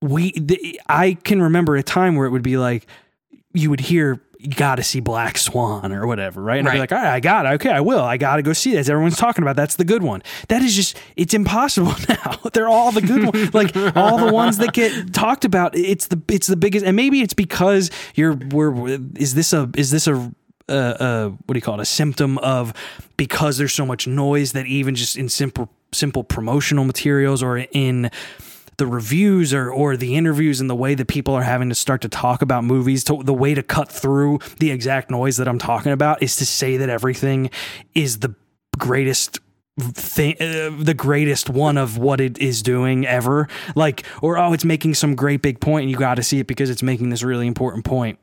We 0.00 0.32
i 0.88 1.14
can 1.22 1.40
remember 1.40 1.76
a 1.76 1.82
time 1.82 2.16
where 2.16 2.26
it 2.26 2.30
would 2.30 2.42
be 2.42 2.56
like 2.56 2.86
you 3.54 3.70
would 3.70 3.80
hear 3.80 4.20
you 4.42 4.50
got 4.50 4.76
to 4.76 4.82
see 4.82 5.00
black 5.00 5.38
swan 5.38 5.92
or 5.92 6.06
whatever 6.06 6.42
right? 6.42 6.58
And 6.58 6.68
i'd 6.68 6.72
be 6.72 6.78
like 6.78 6.92
all 6.92 6.98
right 6.98 7.14
i 7.14 7.20
got 7.20 7.46
it. 7.46 7.50
Okay 7.50 7.70
i 7.70 7.80
will. 7.80 8.00
I 8.00 8.16
got 8.16 8.36
to 8.36 8.42
go 8.42 8.52
see 8.52 8.74
that 8.74 8.88
everyone's 8.88 9.16
talking 9.16 9.42
about 9.42 9.56
that's 9.56 9.76
the 9.76 9.84
good 9.84 10.02
one. 10.02 10.22
That 10.48 10.62
is 10.62 10.74
just 10.74 10.98
it's 11.16 11.34
impossible 11.34 11.94
now. 12.08 12.38
They're 12.52 12.68
all 12.68 12.92
the 12.92 13.00
good 13.00 13.24
ones 13.24 13.54
like 13.54 13.76
all 13.96 14.18
the 14.18 14.32
ones 14.32 14.58
that 14.58 14.72
get 14.72 15.12
talked 15.12 15.44
about 15.44 15.76
it's 15.76 16.08
the 16.08 16.20
it's 16.28 16.46
the 16.46 16.56
biggest 16.56 16.84
and 16.84 16.96
maybe 16.96 17.20
it's 17.20 17.34
because 17.34 17.90
you're 18.14 18.34
we're 18.34 18.88
is 19.16 19.34
this 19.34 19.52
a 19.52 19.70
is 19.76 19.90
this 19.90 20.06
a 20.06 20.32
uh, 20.68 20.72
uh, 20.72 21.28
what 21.28 21.54
do 21.54 21.58
you 21.58 21.62
call 21.62 21.78
it? 21.78 21.82
A 21.82 21.86
symptom 21.86 22.38
of 22.38 22.72
because 23.16 23.58
there's 23.58 23.72
so 23.72 23.84
much 23.84 24.06
noise 24.06 24.52
that 24.52 24.66
even 24.66 24.94
just 24.94 25.16
in 25.16 25.28
simple 25.28 25.70
simple 25.92 26.24
promotional 26.24 26.84
materials 26.84 27.42
or 27.42 27.58
in 27.58 28.10
the 28.78 28.86
reviews 28.86 29.52
or 29.52 29.70
or 29.70 29.96
the 29.96 30.16
interviews 30.16 30.60
and 30.60 30.68
the 30.68 30.74
way 30.74 30.94
that 30.94 31.08
people 31.08 31.34
are 31.34 31.42
having 31.42 31.68
to 31.68 31.74
start 31.74 32.00
to 32.02 32.08
talk 32.08 32.42
about 32.42 32.64
movies 32.64 33.04
to 33.04 33.22
the 33.22 33.34
way 33.34 33.54
to 33.54 33.62
cut 33.62 33.90
through 33.90 34.38
the 34.58 34.70
exact 34.70 35.10
noise 35.10 35.36
that 35.36 35.48
I'm 35.48 35.58
talking 35.58 35.92
about 35.92 36.22
is 36.22 36.36
to 36.36 36.46
say 36.46 36.76
that 36.76 36.88
everything 36.88 37.50
is 37.94 38.18
the 38.18 38.34
greatest 38.78 39.40
thing 39.80 40.34
uh, 40.40 40.70
the 40.78 40.94
greatest 40.94 41.48
one 41.48 41.78
of 41.78 41.96
what 41.96 42.20
it 42.20 42.38
is 42.38 42.62
doing 42.62 43.06
ever. 43.06 43.48
Like 43.74 44.04
or 44.20 44.38
oh 44.38 44.52
it's 44.52 44.64
making 44.64 44.94
some 44.94 45.14
great 45.14 45.42
big 45.42 45.60
point 45.60 45.82
and 45.82 45.90
you 45.90 45.96
got 45.96 46.16
to 46.16 46.22
see 46.22 46.38
it 46.38 46.46
because 46.46 46.70
it's 46.70 46.82
making 46.82 47.10
this 47.10 47.22
really 47.22 47.46
important 47.46 47.84
point 47.84 48.18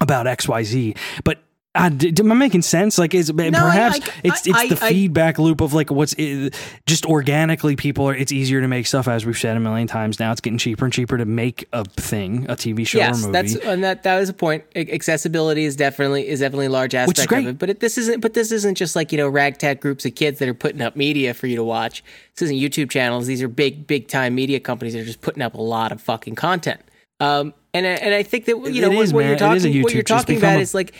about 0.00 0.26
XYZ 0.26 0.96
but 1.22 1.38
uh, 1.76 1.88
d- 1.88 2.12
am 2.18 2.30
I 2.30 2.34
making 2.36 2.62
sense? 2.62 2.98
Like, 2.98 3.14
is 3.14 3.32
perhaps 3.32 3.98
I- 4.00 4.10
it's 4.22 4.46
I- 4.46 4.50
it's 4.50 4.58
I- 4.60 4.68
the 4.68 4.76
feedback 4.76 5.38
loop 5.38 5.60
of 5.60 5.72
like 5.74 5.90
what's 5.90 6.14
i 6.18 6.50
just 6.86 7.04
organically 7.06 7.74
people 7.76 8.08
are. 8.08 8.14
It's 8.14 8.30
easier 8.30 8.60
to 8.60 8.68
make 8.68 8.86
stuff 8.86 9.08
as 9.08 9.26
we've 9.26 9.36
said 9.36 9.56
a 9.56 9.60
million 9.60 9.86
times. 9.88 10.20
Now 10.20 10.30
it's 10.32 10.40
getting 10.40 10.58
cheaper 10.58 10.84
and 10.84 10.94
cheaper 10.94 11.18
to 11.18 11.24
make 11.24 11.66
a 11.72 11.84
thing, 11.84 12.46
a 12.48 12.54
TV 12.56 12.86
show 12.86 12.98
yes, 12.98 13.18
or 13.24 13.26
movie. 13.26 13.32
that's 13.32 13.54
and 13.66 13.82
that 13.82 14.02
that 14.04 14.20
is 14.22 14.28
a 14.28 14.32
point. 14.34 14.64
Accessibility 14.76 15.64
is 15.64 15.76
definitely 15.76 16.28
is 16.28 16.40
definitely 16.40 16.66
a 16.66 16.70
large 16.70 16.94
aspect 16.94 17.18
is 17.18 17.26
great. 17.26 17.40
of 17.44 17.50
it. 17.50 17.58
But 17.58 17.70
it, 17.70 17.80
this 17.80 17.98
isn't. 17.98 18.20
But 18.20 18.34
this 18.34 18.52
isn't 18.52 18.76
just 18.76 18.94
like 18.94 19.10
you 19.12 19.18
know 19.18 19.28
ragtag 19.28 19.80
groups 19.80 20.04
of 20.04 20.14
kids 20.14 20.38
that 20.38 20.48
are 20.48 20.54
putting 20.54 20.80
up 20.80 20.96
media 20.96 21.34
for 21.34 21.46
you 21.48 21.56
to 21.56 21.64
watch. 21.64 22.04
This 22.36 22.42
isn't 22.50 22.56
YouTube 22.56 22.90
channels. 22.90 23.26
These 23.26 23.42
are 23.42 23.48
big 23.48 23.86
big 23.86 24.08
time 24.08 24.34
media 24.34 24.60
companies 24.60 24.94
that 24.94 25.00
are 25.00 25.04
just 25.04 25.20
putting 25.20 25.42
up 25.42 25.54
a 25.54 25.60
lot 25.62 25.92
of 25.92 26.00
fucking 26.00 26.36
content. 26.36 26.80
Um, 27.20 27.54
and 27.72 27.86
I- 27.86 27.90
and 27.90 28.14
I 28.14 28.22
think 28.22 28.44
that 28.46 28.72
you 28.72 28.82
know 28.82 28.90
It 28.90 28.96
what, 28.96 29.02
is, 29.04 29.12
what 29.12 29.24
you're 29.24 29.34
It 29.34 29.38
talking 29.38 29.82
what 29.82 29.94
you're 29.94 30.02
talking 30.02 30.36
about 30.38 30.58
a- 30.58 30.60
is 30.60 30.74
like 30.74 30.94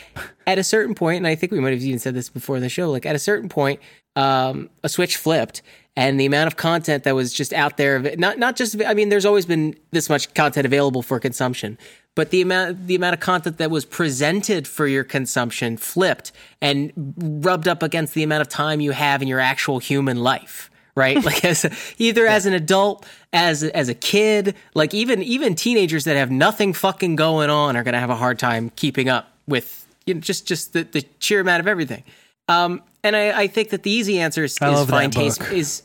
at 0.47 0.57
a 0.57 0.63
certain 0.63 0.95
point, 0.95 1.17
and 1.17 1.27
I 1.27 1.35
think 1.35 1.51
we 1.51 1.59
might 1.59 1.73
have 1.73 1.81
even 1.81 1.99
said 1.99 2.13
this 2.13 2.29
before 2.29 2.59
the 2.59 2.69
show. 2.69 2.91
Like 2.91 3.05
at 3.05 3.15
a 3.15 3.19
certain 3.19 3.49
point, 3.49 3.79
um, 4.15 4.69
a 4.83 4.89
switch 4.89 5.17
flipped, 5.17 5.61
and 5.95 6.19
the 6.19 6.25
amount 6.25 6.47
of 6.47 6.55
content 6.55 7.03
that 7.03 7.15
was 7.15 7.33
just 7.33 7.53
out 7.53 7.77
there. 7.77 7.99
Not 8.17 8.39
not 8.39 8.55
just. 8.55 8.81
I 8.83 8.93
mean, 8.93 9.09
there's 9.09 9.25
always 9.25 9.45
been 9.45 9.75
this 9.91 10.09
much 10.09 10.33
content 10.33 10.65
available 10.65 11.01
for 11.01 11.19
consumption, 11.19 11.77
but 12.15 12.29
the 12.29 12.41
amount 12.41 12.87
the 12.87 12.95
amount 12.95 13.13
of 13.13 13.19
content 13.19 13.57
that 13.57 13.69
was 13.69 13.85
presented 13.85 14.67
for 14.67 14.87
your 14.87 15.03
consumption 15.03 15.77
flipped 15.77 16.31
and 16.61 16.91
rubbed 17.45 17.67
up 17.67 17.83
against 17.83 18.13
the 18.13 18.23
amount 18.23 18.41
of 18.41 18.49
time 18.49 18.79
you 18.79 18.91
have 18.91 19.21
in 19.21 19.27
your 19.27 19.39
actual 19.39 19.79
human 19.79 20.17
life 20.23 20.71
right 20.95 21.23
like 21.25 21.43
as 21.45 21.65
either 21.97 22.23
yeah. 22.23 22.33
as 22.33 22.45
an 22.45 22.53
adult 22.53 23.05
as 23.33 23.63
as 23.63 23.89
a 23.89 23.93
kid 23.93 24.55
like 24.73 24.93
even 24.93 25.21
even 25.21 25.53
teenagers 25.53 26.05
that 26.05 26.15
have 26.15 26.31
nothing 26.31 26.73
fucking 26.73 27.15
going 27.15 27.49
on 27.49 27.75
are 27.75 27.83
going 27.83 27.93
to 27.93 27.99
have 27.99 28.09
a 28.09 28.15
hard 28.15 28.39
time 28.39 28.71
keeping 28.75 29.09
up 29.09 29.31
with 29.47 29.84
you 30.05 30.13
know 30.13 30.19
just 30.19 30.45
just 30.45 30.73
the, 30.73 30.83
the 30.83 31.05
sheer 31.19 31.39
amount 31.39 31.59
of 31.59 31.67
everything 31.67 32.03
um 32.47 32.81
and 33.03 33.15
i 33.15 33.41
i 33.41 33.47
think 33.47 33.69
that 33.69 33.83
the 33.83 33.91
easy 33.91 34.19
answer 34.19 34.43
is, 34.43 34.53
is 34.53 34.85
fine 34.85 35.11
taste 35.11 35.41
is 35.51 35.83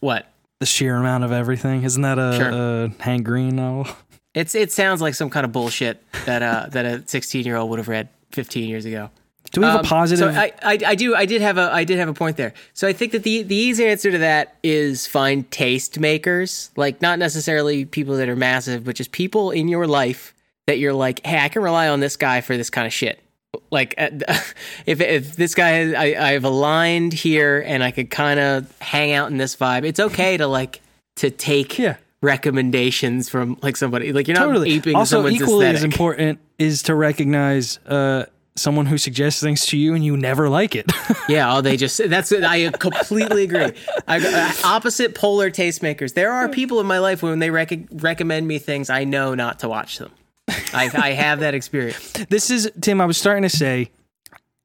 what 0.00 0.26
the 0.60 0.66
sheer 0.66 0.96
amount 0.96 1.24
of 1.24 1.32
everything 1.32 1.82
isn't 1.82 2.02
that 2.02 2.18
a, 2.18 2.36
sure. 2.36 2.50
a 2.50 3.02
hank 3.02 3.24
green 3.24 3.56
novel 3.56 3.86
it's 4.34 4.54
it 4.54 4.72
sounds 4.72 5.00
like 5.00 5.14
some 5.14 5.30
kind 5.30 5.44
of 5.44 5.52
bullshit 5.52 6.02
that 6.26 6.42
uh 6.42 6.66
that 6.70 6.84
a 6.84 7.02
16 7.06 7.44
year 7.44 7.56
old 7.56 7.70
would 7.70 7.78
have 7.78 7.88
read 7.88 8.08
15 8.32 8.68
years 8.68 8.84
ago. 8.84 9.10
Do 9.50 9.60
we 9.60 9.66
have 9.66 9.80
um, 9.80 9.84
a 9.84 9.88
positive? 9.88 10.34
So 10.34 10.40
I, 10.40 10.52
I, 10.62 10.78
I 10.86 10.94
do 10.94 11.14
I 11.14 11.26
did 11.26 11.42
have 11.42 11.58
a 11.58 11.70
I 11.72 11.84
did 11.84 11.98
have 11.98 12.08
a 12.08 12.14
point 12.14 12.36
there. 12.38 12.54
So 12.72 12.88
I 12.88 12.92
think 12.92 13.12
that 13.12 13.22
the 13.22 13.42
the 13.42 13.56
easy 13.56 13.84
answer 13.86 14.10
to 14.10 14.18
that 14.18 14.56
is 14.62 15.06
find 15.06 15.50
taste 15.50 16.00
makers, 16.00 16.70
like 16.76 17.02
not 17.02 17.18
necessarily 17.18 17.84
people 17.84 18.16
that 18.16 18.28
are 18.28 18.36
massive, 18.36 18.84
but 18.84 18.96
just 18.96 19.12
people 19.12 19.50
in 19.50 19.68
your 19.68 19.86
life 19.86 20.32
that 20.66 20.78
you're 20.78 20.94
like, 20.94 21.24
hey, 21.26 21.38
I 21.38 21.48
can 21.48 21.62
rely 21.62 21.88
on 21.88 22.00
this 22.00 22.16
guy 22.16 22.40
for 22.40 22.56
this 22.56 22.70
kind 22.70 22.86
of 22.86 22.92
shit. 22.94 23.21
Like 23.70 23.94
if 24.86 25.00
if 25.00 25.36
this 25.36 25.54
guy 25.54 25.70
has, 25.70 25.94
I 25.94 26.32
I've 26.32 26.44
aligned 26.44 27.12
here 27.12 27.62
and 27.66 27.82
I 27.82 27.90
could 27.90 28.10
kind 28.10 28.40
of 28.40 28.78
hang 28.80 29.12
out 29.12 29.30
in 29.30 29.36
this 29.36 29.56
vibe. 29.56 29.84
It's 29.84 30.00
okay 30.00 30.36
to 30.36 30.46
like 30.46 30.80
to 31.16 31.30
take 31.30 31.78
yeah 31.78 31.96
recommendations 32.22 33.28
from 33.28 33.58
like 33.62 33.76
somebody. 33.76 34.12
Like 34.12 34.28
you're 34.28 34.36
not 34.38 34.46
totally. 34.46 34.72
aping 34.72 34.96
also, 34.96 35.16
someone's 35.16 35.36
equally 35.36 35.66
aesthetic. 35.66 35.76
as 35.76 35.84
important 35.84 36.38
is 36.58 36.82
to 36.84 36.94
recognize 36.94 37.78
uh, 37.86 38.24
someone 38.56 38.86
who 38.86 38.96
suggests 38.96 39.42
things 39.42 39.66
to 39.66 39.76
you 39.76 39.94
and 39.94 40.04
you 40.04 40.16
never 40.16 40.48
like 40.48 40.74
it. 40.74 40.90
yeah, 41.28 41.54
oh, 41.54 41.60
they 41.60 41.76
just 41.76 42.08
that's 42.08 42.32
I 42.32 42.70
completely 42.70 43.44
agree. 43.44 43.72
I, 44.08 44.18
uh, 44.18 44.52
opposite 44.66 45.14
polar 45.14 45.50
tastemakers. 45.50 46.14
There 46.14 46.32
are 46.32 46.48
people 46.48 46.80
in 46.80 46.86
my 46.86 46.98
life 46.98 47.22
when 47.22 47.38
they 47.40 47.50
rec- 47.50 47.88
recommend 47.92 48.48
me 48.48 48.58
things, 48.58 48.88
I 48.88 49.04
know 49.04 49.34
not 49.34 49.58
to 49.60 49.68
watch 49.68 49.98
them. 49.98 50.12
I, 50.48 50.90
I 50.94 51.10
have 51.12 51.40
that 51.40 51.54
experience. 51.54 52.12
This 52.28 52.50
is 52.50 52.70
Tim. 52.80 53.00
I 53.00 53.06
was 53.06 53.16
starting 53.16 53.42
to 53.42 53.48
say, 53.48 53.90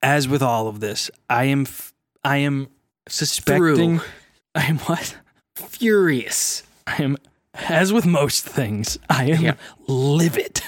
as 0.02 0.28
with 0.28 0.42
all 0.42 0.68
of 0.68 0.80
this, 0.80 1.10
I 1.30 1.46
am 1.46 1.62
f- 1.62 1.94
I 2.24 2.38
am 2.38 2.68
suspecting. 3.08 4.00
Through. 4.00 4.08
I 4.56 4.66
am 4.66 4.80
what? 4.80 5.18
Furious. 5.56 6.64
I 6.86 7.04
am 7.04 7.18
as 7.70 7.92
with 7.92 8.06
most 8.06 8.46
things, 8.46 9.00
I 9.10 9.26
am 9.32 9.42
yeah. 9.42 9.54
livid. 9.88 10.62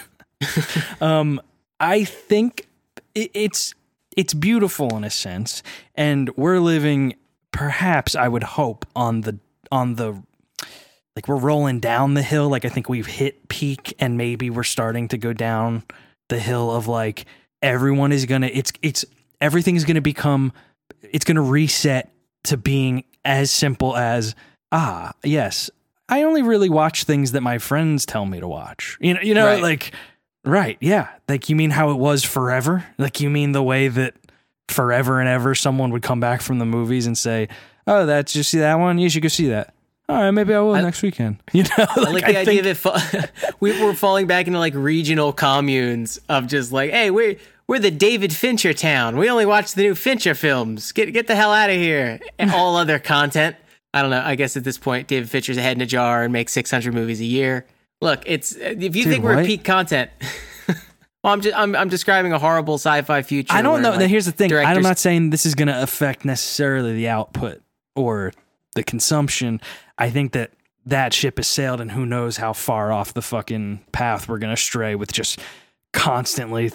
um, 1.02 1.42
I 1.80 2.04
think 2.04 2.68
it, 3.16 3.32
it's 3.34 3.74
it's 4.18 4.34
beautiful 4.34 4.96
in 4.98 5.04
a 5.04 5.10
sense, 5.10 5.64
and 5.96 6.30
we're 6.36 6.60
living, 6.60 7.16
perhaps 7.52 8.16
I 8.16 8.28
would 8.28 8.44
hope, 8.44 8.86
on 8.96 9.22
the 9.22 9.40
on 9.72 9.96
the 9.96 10.24
like 11.20 11.28
we're 11.28 11.36
rolling 11.36 11.82
down 11.82 12.14
the 12.14 12.22
hill. 12.22 12.48
Like 12.48 12.64
I 12.64 12.70
think 12.70 12.88
we've 12.88 13.06
hit 13.06 13.50
peak, 13.50 13.94
and 14.00 14.18
maybe 14.18 14.50
we're 14.50 14.64
starting 14.64 15.10
to 15.10 15.18
go 15.18 15.34
down 15.34 15.84
the 16.30 16.40
hill 16.40 16.72
of 16.74 16.88
like 16.88 17.26
everyone 17.62 18.14
is 18.14 18.26
gonna. 18.26 18.48
It's 18.48 18.72
it's 18.82 19.04
everything's 19.42 19.84
gonna 19.84 20.00
become. 20.00 20.54
It's 21.02 21.26
gonna 21.26 21.42
reset 21.42 22.10
to 22.46 22.56
being 22.56 23.04
as 23.26 23.52
simple 23.52 23.98
as 23.98 24.34
ah 24.72 25.12
yes 25.26 25.70
I 26.08 26.24
only 26.24 26.42
really 26.42 26.70
watch 26.70 27.04
things 27.04 27.34
that 27.34 27.42
my 27.42 27.58
friends 27.58 28.06
tell 28.06 28.26
me 28.26 28.40
to 28.40 28.48
watch. 28.48 28.98
You 29.02 29.16
know, 29.16 29.20
you 29.22 29.34
know, 29.34 29.46
right. 29.46 29.62
like 29.62 29.92
right, 30.46 30.78
yeah. 30.80 31.10
Like 31.28 31.50
you 31.50 31.58
mean 31.58 31.72
how 31.72 31.92
it 31.92 31.98
was 31.98 32.24
forever? 32.24 32.86
Like 32.98 33.20
you 33.20 33.30
mean 33.30 33.52
the 33.52 33.62
way 33.62 33.90
that 33.90 34.16
forever 34.70 35.20
and 35.20 35.28
ever 35.28 35.54
someone 35.54 35.92
would 35.92 36.02
come 36.02 36.22
back 36.22 36.42
from 36.42 36.60
the 36.60 36.66
movies 36.66 37.08
and 37.08 37.18
say, 37.18 37.50
"Oh, 37.86 38.06
that's 38.06 38.38
you 38.38 38.44
see 38.44 38.60
that 38.60 38.76
one? 38.76 39.00
You 39.00 39.10
should 39.10 39.22
go 39.22 39.28
see 39.28 39.50
that." 39.50 39.74
All 40.10 40.16
right, 40.16 40.32
maybe 40.32 40.54
I 40.56 40.60
will 40.60 40.74
I, 40.74 40.82
next 40.82 41.02
weekend. 41.04 41.38
You 41.54 41.64
know, 41.64 41.70
like, 41.78 41.98
I 41.98 42.02
like 42.12 42.26
the 42.26 42.38
I 42.38 42.42
idea 42.42 42.64
think, 42.64 42.64
that 42.64 42.76
fa- 42.76 43.30
we, 43.60 43.72
we're 43.82 43.94
falling 43.94 44.26
back 44.28 44.48
into 44.48 44.58
like 44.60 44.74
regional 44.76 45.32
communes 45.32 46.20
of 46.28 46.48
just 46.48 46.72
like, 46.72 46.90
hey, 46.92 47.12
we're 47.12 47.38
we're 47.68 47.80
the 47.80 47.92
David 47.92 48.34
Fincher 48.34 48.74
town. 48.74 49.18
We 49.18 49.30
only 49.30 49.46
watch 49.46 49.74
the 49.74 49.84
new 49.84 49.94
Fincher 49.96 50.34
films. 50.34 50.92
Get 50.92 51.14
get 51.14 51.28
the 51.28 51.36
hell 51.36 51.54
out 51.54 51.70
of 51.70 51.76
here. 51.76 52.20
And 52.40 52.52
all 52.52 52.76
other 52.76 52.98
content 53.00 53.56
I 53.94 54.02
don't 54.02 54.12
know. 54.12 54.22
I 54.24 54.36
guess 54.36 54.56
at 54.56 54.64
this 54.64 54.78
point, 54.78 55.08
David 55.08 55.30
Fincher's 55.30 55.58
a 55.58 55.62
head 55.62 55.76
in 55.78 55.82
a 55.82 55.86
jar 55.86 56.24
and 56.24 56.32
makes 56.32 56.54
600 56.54 56.94
movies 56.94 57.20
a 57.22 57.26
year. 57.26 57.66
Look, 58.02 58.22
it's 58.26 58.56
uh, 58.56 58.60
if 58.78 58.96
you 58.96 59.04
Dude, 59.04 59.08
think 59.08 59.24
we're 59.24 59.40
at 59.40 59.46
peak 59.46 59.64
content. 59.64 60.12
well, 60.68 61.34
I'm 61.34 61.42
just 61.42 61.58
I'm, 61.58 61.76
I'm 61.76 61.90
describing 61.90 62.32
a 62.32 62.40
horrible 62.40 62.76
sci-fi 62.76 63.22
future. 63.24 63.54
I 63.54 63.62
don't 63.62 63.82
know. 63.82 63.92
Like, 63.92 64.10
here's 64.10 64.26
the 64.26 64.32
thing. 64.32 64.50
Directors- 64.50 64.78
I'm 64.78 64.84
not 64.84 64.98
saying 65.00 65.32
this 65.32 65.46
is 65.46 65.56
going 65.56 65.68
to 65.68 65.82
affect 65.82 66.24
necessarily 66.24 66.94
the 66.94 67.10
output 67.10 67.62
or 67.96 68.32
the 68.76 68.84
consumption. 68.84 69.60
I 70.00 70.10
think 70.10 70.32
that 70.32 70.54
that 70.86 71.14
ship 71.14 71.38
has 71.38 71.48
sailed, 71.48 71.82
and 71.82 71.92
who 71.92 72.06
knows 72.06 72.38
how 72.38 72.54
far 72.54 72.92
off 72.92 73.14
the 73.14 73.22
fucking 73.22 73.82
path 73.92 74.28
we're 74.28 74.40
going 74.40 74.56
to 74.56 74.62
stray 74.62 74.96
with 74.96 75.12
just 75.12 75.40
constantly 75.94 76.72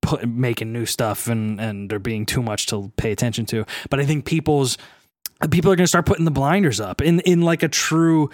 put, 0.00 0.26
making 0.26 0.72
new 0.72 0.86
stuff 0.86 1.26
and 1.26 1.60
and 1.60 1.90
there 1.90 1.98
being 1.98 2.24
too 2.24 2.42
much 2.42 2.66
to 2.66 2.90
pay 2.96 3.12
attention 3.12 3.44
to. 3.46 3.66
But 3.90 4.00
I 4.00 4.06
think 4.06 4.24
people's 4.24 4.78
people 5.50 5.72
are 5.72 5.76
going 5.76 5.84
to 5.84 5.88
start 5.88 6.06
putting 6.06 6.24
the 6.24 6.30
blinders 6.30 6.80
up 6.80 7.02
in 7.02 7.20
in 7.20 7.42
like 7.42 7.62
a 7.62 7.68
true 7.68 8.30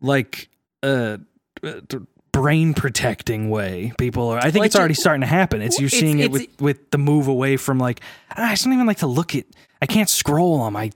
like 0.00 0.48
uh, 0.82 1.18
uh 1.62 1.80
brain 2.32 2.74
protecting 2.74 3.50
way. 3.50 3.92
People 3.98 4.28
are. 4.28 4.38
I 4.38 4.50
think 4.50 4.66
it's 4.66 4.76
already 4.76 4.94
starting 4.94 5.22
to 5.22 5.26
happen. 5.26 5.62
It's 5.62 5.80
you're 5.80 5.88
seeing 5.88 6.20
it's, 6.20 6.26
it 6.26 6.32
with 6.32 6.60
with 6.60 6.90
the 6.90 6.98
move 6.98 7.28
away 7.28 7.56
from 7.56 7.78
like 7.78 8.00
I 8.30 8.54
don't 8.54 8.72
even 8.72 8.86
like 8.86 8.98
to 8.98 9.06
look 9.06 9.34
at. 9.34 9.46
I 9.82 9.86
can't 9.86 10.08
scroll 10.10 10.60
on 10.60 10.74
my 10.74 10.90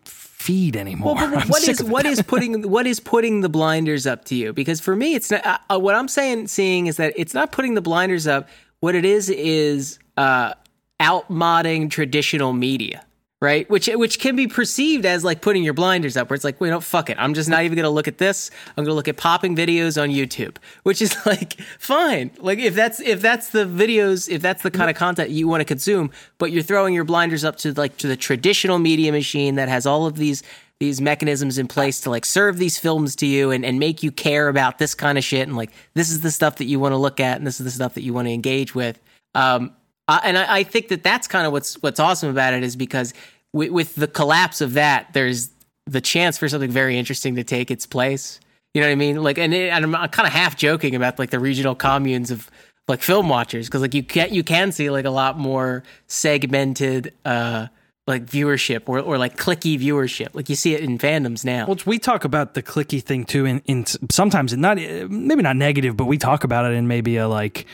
feed 0.44 0.76
anymore. 0.76 1.14
Well, 1.14 1.40
what 1.46 1.66
is 1.66 1.82
what 1.82 2.04
is 2.04 2.20
putting 2.32 2.68
what 2.70 2.86
is 2.86 3.00
putting 3.00 3.40
the 3.40 3.48
blinders 3.48 4.06
up 4.06 4.24
to 4.26 4.34
you? 4.34 4.52
Because 4.52 4.80
for 4.80 4.94
me, 4.94 5.14
it's 5.14 5.30
not. 5.30 5.62
Uh, 5.70 5.78
what 5.78 5.94
I'm 5.94 6.08
saying, 6.08 6.48
seeing 6.48 6.86
is 6.86 6.98
that 6.98 7.14
it's 7.16 7.34
not 7.34 7.50
putting 7.50 7.74
the 7.74 7.80
blinders 7.80 8.26
up. 8.26 8.48
What 8.80 8.94
it 8.94 9.04
is 9.06 9.30
is 9.30 9.98
uh, 10.18 10.54
outmodding 11.00 11.90
traditional 11.90 12.52
media 12.52 13.04
right? 13.44 13.68
Which 13.68 13.86
which 13.86 14.18
can 14.18 14.34
be 14.34 14.48
perceived 14.48 15.04
as 15.04 15.22
like 15.22 15.40
putting 15.40 15.62
your 15.62 15.74
blinders 15.74 16.16
up, 16.16 16.30
where 16.30 16.34
it's 16.34 16.44
like, 16.44 16.60
wait, 16.60 16.70
no, 16.70 16.80
fuck 16.80 17.10
it. 17.10 17.16
I'm 17.20 17.34
just 17.34 17.48
not 17.48 17.62
even 17.62 17.76
gonna 17.76 17.90
look 17.90 18.08
at 18.08 18.18
this. 18.18 18.50
I'm 18.76 18.84
gonna 18.84 18.94
look 18.94 19.06
at 19.06 19.16
popping 19.16 19.54
videos 19.54 20.02
on 20.02 20.08
YouTube, 20.08 20.56
which 20.82 21.00
is 21.00 21.14
like 21.26 21.60
fine. 21.78 22.30
Like 22.38 22.58
if 22.58 22.74
that's 22.74 23.00
if 23.00 23.20
that's 23.20 23.50
the 23.50 23.66
videos, 23.66 24.28
if 24.28 24.42
that's 24.42 24.62
the 24.62 24.70
kind 24.70 24.90
of 24.90 24.96
content 24.96 25.30
you 25.30 25.46
want 25.46 25.60
to 25.60 25.64
consume, 25.64 26.10
but 26.38 26.50
you're 26.50 26.62
throwing 26.62 26.94
your 26.94 27.04
blinders 27.04 27.44
up 27.44 27.56
to 27.56 27.72
like 27.74 27.98
to 27.98 28.08
the 28.08 28.16
traditional 28.16 28.78
media 28.78 29.12
machine 29.12 29.54
that 29.56 29.68
has 29.68 29.86
all 29.86 30.06
of 30.06 30.16
these 30.16 30.42
these 30.80 31.00
mechanisms 31.00 31.56
in 31.58 31.68
place 31.68 32.00
to 32.00 32.10
like 32.10 32.24
serve 32.24 32.58
these 32.58 32.78
films 32.78 33.14
to 33.16 33.26
you 33.26 33.50
and, 33.50 33.64
and 33.64 33.78
make 33.78 34.02
you 34.02 34.10
care 34.10 34.48
about 34.48 34.78
this 34.78 34.94
kind 34.94 35.16
of 35.16 35.22
shit 35.22 35.46
and 35.46 35.56
like 35.56 35.70
this 35.94 36.10
is 36.10 36.20
the 36.20 36.30
stuff 36.30 36.56
that 36.56 36.64
you 36.64 36.80
want 36.80 36.92
to 36.92 36.96
look 36.96 37.20
at 37.20 37.36
and 37.36 37.46
this 37.46 37.60
is 37.60 37.64
the 37.64 37.70
stuff 37.70 37.94
that 37.94 38.02
you 38.02 38.12
want 38.12 38.26
to 38.26 38.32
engage 38.32 38.74
with. 38.74 39.00
Um, 39.34 39.72
uh, 40.06 40.20
and 40.22 40.36
I, 40.36 40.58
I, 40.58 40.62
think 40.64 40.88
that 40.88 41.02
that's 41.02 41.26
kind 41.26 41.46
of 41.46 41.52
what's 41.52 41.80
what's 41.82 41.98
awesome 41.98 42.28
about 42.28 42.52
it 42.52 42.62
is 42.62 42.76
because 42.76 43.14
with, 43.54 43.70
with 43.70 43.94
the 43.94 44.08
collapse 44.08 44.60
of 44.60 44.74
that, 44.74 45.12
there's 45.14 45.50
the 45.86 46.00
chance 46.00 46.36
for 46.36 46.48
something 46.48 46.70
very 46.70 46.98
interesting 46.98 47.36
to 47.36 47.44
take 47.44 47.70
its 47.70 47.86
place. 47.86 48.40
You 48.74 48.80
know 48.80 48.88
what 48.88 48.92
I 48.92 48.96
mean? 48.96 49.22
Like, 49.22 49.38
and, 49.38 49.54
it, 49.54 49.70
and 49.70 49.96
I'm 49.96 50.08
kind 50.08 50.26
of 50.26 50.32
half 50.32 50.56
joking 50.56 50.94
about 50.94 51.18
like 51.18 51.30
the 51.30 51.38
regional 51.38 51.74
communes 51.74 52.30
of 52.30 52.50
like 52.88 53.00
film 53.00 53.28
watchers 53.28 53.66
because 53.66 53.80
like 53.80 53.94
you 53.94 54.02
can 54.02 54.34
you 54.34 54.44
can 54.44 54.70
see 54.70 54.90
like 54.90 55.06
a 55.06 55.10
lot 55.10 55.38
more 55.38 55.82
segmented 56.06 57.14
uh 57.24 57.66
like 58.06 58.26
viewership 58.26 58.82
or 58.86 59.00
or 59.00 59.16
like 59.16 59.38
clicky 59.38 59.78
viewership. 59.80 60.34
Like 60.34 60.50
you 60.50 60.56
see 60.56 60.74
it 60.74 60.80
in 60.80 60.98
fandoms 60.98 61.44
now. 61.44 61.66
Well, 61.66 61.78
we 61.86 61.98
talk 61.98 62.24
about 62.24 62.52
the 62.52 62.62
clicky 62.62 63.02
thing 63.02 63.24
too, 63.24 63.46
in 63.46 63.62
in 63.64 63.86
sometimes 64.10 64.54
not 64.54 64.76
maybe 64.76 65.42
not 65.42 65.56
negative, 65.56 65.96
but 65.96 66.04
we 66.04 66.18
talk 66.18 66.44
about 66.44 66.70
it 66.70 66.74
in 66.74 66.86
maybe 66.86 67.16
a 67.16 67.26
like 67.26 67.64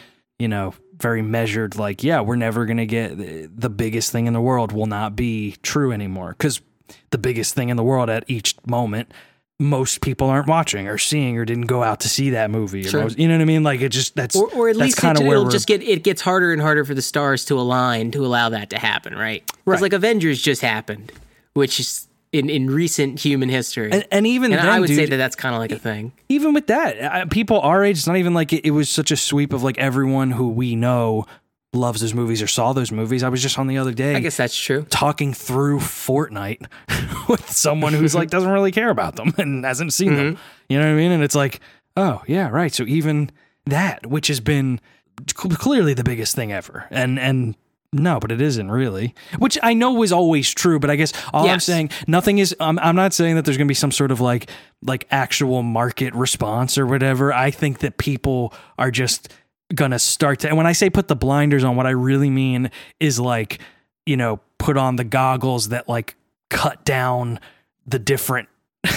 you 0.40 0.48
know 0.48 0.74
very 0.96 1.22
measured 1.22 1.76
like 1.76 2.02
yeah 2.02 2.20
we're 2.20 2.36
never 2.36 2.64
going 2.64 2.76
to 2.76 2.86
get 2.86 3.12
uh, 3.12 3.48
the 3.54 3.70
biggest 3.70 4.10
thing 4.10 4.26
in 4.26 4.32
the 4.32 4.40
world 4.40 4.72
will 4.72 4.86
not 4.86 5.14
be 5.14 5.56
true 5.62 5.92
anymore 5.92 6.34
cuz 6.38 6.60
the 7.10 7.18
biggest 7.18 7.54
thing 7.54 7.68
in 7.68 7.76
the 7.76 7.82
world 7.82 8.10
at 8.10 8.24
each 8.28 8.56
moment 8.66 9.12
most 9.58 10.00
people 10.00 10.28
aren't 10.28 10.46
watching 10.46 10.88
or 10.88 10.96
seeing 10.96 11.36
or 11.36 11.44
didn't 11.44 11.66
go 11.66 11.82
out 11.82 12.00
to 12.00 12.08
see 12.08 12.30
that 12.30 12.50
movie 12.50 12.82
sure. 12.82 13.02
most, 13.02 13.18
you 13.18 13.28
know 13.28 13.34
what 13.34 13.42
I 13.42 13.44
mean 13.44 13.62
like 13.62 13.82
it 13.82 13.90
just 13.90 14.16
that's 14.16 14.34
or, 14.34 14.50
or 14.54 14.68
at 14.70 14.76
least 14.76 14.96
kind 14.96 15.18
of 15.18 15.24
where 15.24 15.36
it'll 15.36 15.50
just 15.50 15.66
get 15.66 15.82
it 15.82 16.02
gets 16.02 16.22
harder 16.22 16.52
and 16.52 16.62
harder 16.62 16.84
for 16.84 16.94
the 16.94 17.02
stars 17.02 17.44
to 17.46 17.60
align 17.60 18.10
to 18.12 18.24
allow 18.24 18.48
that 18.48 18.70
to 18.70 18.78
happen 18.78 19.14
right 19.14 19.46
because 19.46 19.60
right. 19.66 19.82
like 19.82 19.92
Avengers 19.92 20.40
just 20.40 20.62
happened 20.62 21.12
which 21.52 21.78
is 21.78 22.08
in, 22.32 22.48
in 22.48 22.68
recent 22.70 23.18
human 23.18 23.48
history. 23.48 23.90
And, 23.90 24.06
and 24.10 24.26
even 24.26 24.52
and 24.52 24.62
then, 24.62 24.68
I 24.68 24.80
would 24.80 24.86
dude, 24.86 24.96
say 24.96 25.06
that 25.06 25.16
that's 25.16 25.36
kind 25.36 25.54
of 25.54 25.58
like 25.58 25.72
a 25.72 25.78
thing. 25.78 26.12
Even 26.28 26.54
with 26.54 26.68
that, 26.68 27.30
people 27.30 27.60
our 27.60 27.84
age, 27.84 27.98
it's 27.98 28.06
not 28.06 28.16
even 28.16 28.34
like 28.34 28.52
it, 28.52 28.64
it 28.64 28.70
was 28.70 28.88
such 28.88 29.10
a 29.10 29.16
sweep 29.16 29.52
of 29.52 29.62
like 29.62 29.78
everyone 29.78 30.30
who 30.30 30.48
we 30.48 30.76
know 30.76 31.26
loves 31.72 32.00
those 32.00 32.14
movies 32.14 32.42
or 32.42 32.46
saw 32.46 32.72
those 32.72 32.90
movies. 32.90 33.22
I 33.22 33.28
was 33.28 33.42
just 33.42 33.58
on 33.58 33.66
the 33.66 33.78
other 33.78 33.92
day 33.92 34.16
I 34.16 34.20
guess 34.20 34.36
that's 34.36 34.56
true. 34.56 34.82
talking 34.90 35.32
through 35.32 35.78
Fortnite 35.78 36.66
with 37.28 37.48
someone 37.50 37.92
who's 37.92 38.14
like 38.14 38.30
doesn't 38.30 38.50
really 38.50 38.72
care 38.72 38.90
about 38.90 39.16
them 39.16 39.34
and 39.38 39.64
hasn't 39.64 39.92
seen 39.92 40.16
them. 40.16 40.34
Mm-hmm. 40.34 40.42
You 40.68 40.78
know 40.78 40.86
what 40.86 40.92
I 40.92 40.96
mean? 40.96 41.12
And 41.12 41.22
it's 41.22 41.34
like, 41.34 41.60
oh 41.96 42.22
yeah, 42.26 42.48
right. 42.48 42.72
So 42.72 42.84
even 42.84 43.30
that, 43.66 44.06
which 44.06 44.28
has 44.28 44.40
been 44.40 44.80
clearly 45.34 45.94
the 45.94 46.04
biggest 46.04 46.34
thing 46.34 46.52
ever, 46.52 46.86
and 46.90 47.18
and 47.18 47.56
no, 47.92 48.20
but 48.20 48.30
it 48.30 48.40
isn't 48.40 48.70
really. 48.70 49.14
Which 49.38 49.58
I 49.62 49.74
know 49.74 49.92
was 49.92 50.12
always 50.12 50.52
true, 50.52 50.78
but 50.78 50.90
I 50.90 50.96
guess 50.96 51.12
all 51.32 51.48
I'm 51.48 51.58
saying, 51.58 51.90
nothing 52.06 52.38
is. 52.38 52.54
I'm, 52.60 52.78
I'm 52.78 52.94
not 52.94 53.12
saying 53.12 53.34
that 53.34 53.44
there's 53.44 53.56
going 53.56 53.66
to 53.66 53.70
be 53.70 53.74
some 53.74 53.90
sort 53.90 54.12
of 54.12 54.20
like 54.20 54.48
like 54.82 55.06
actual 55.10 55.62
market 55.62 56.14
response 56.14 56.78
or 56.78 56.86
whatever. 56.86 57.32
I 57.32 57.50
think 57.50 57.80
that 57.80 57.98
people 57.98 58.54
are 58.78 58.90
just 58.92 59.32
gonna 59.74 59.98
start 59.98 60.40
to. 60.40 60.48
And 60.48 60.56
when 60.56 60.66
I 60.66 60.72
say 60.72 60.88
put 60.88 61.08
the 61.08 61.16
blinders 61.16 61.64
on, 61.64 61.74
what 61.74 61.86
I 61.86 61.90
really 61.90 62.30
mean 62.30 62.70
is 63.00 63.18
like 63.18 63.58
you 64.06 64.16
know 64.16 64.40
put 64.58 64.76
on 64.76 64.96
the 64.96 65.04
goggles 65.04 65.70
that 65.70 65.88
like 65.88 66.14
cut 66.48 66.84
down 66.84 67.40
the 67.86 67.98
different. 67.98 68.48
I 68.84 68.94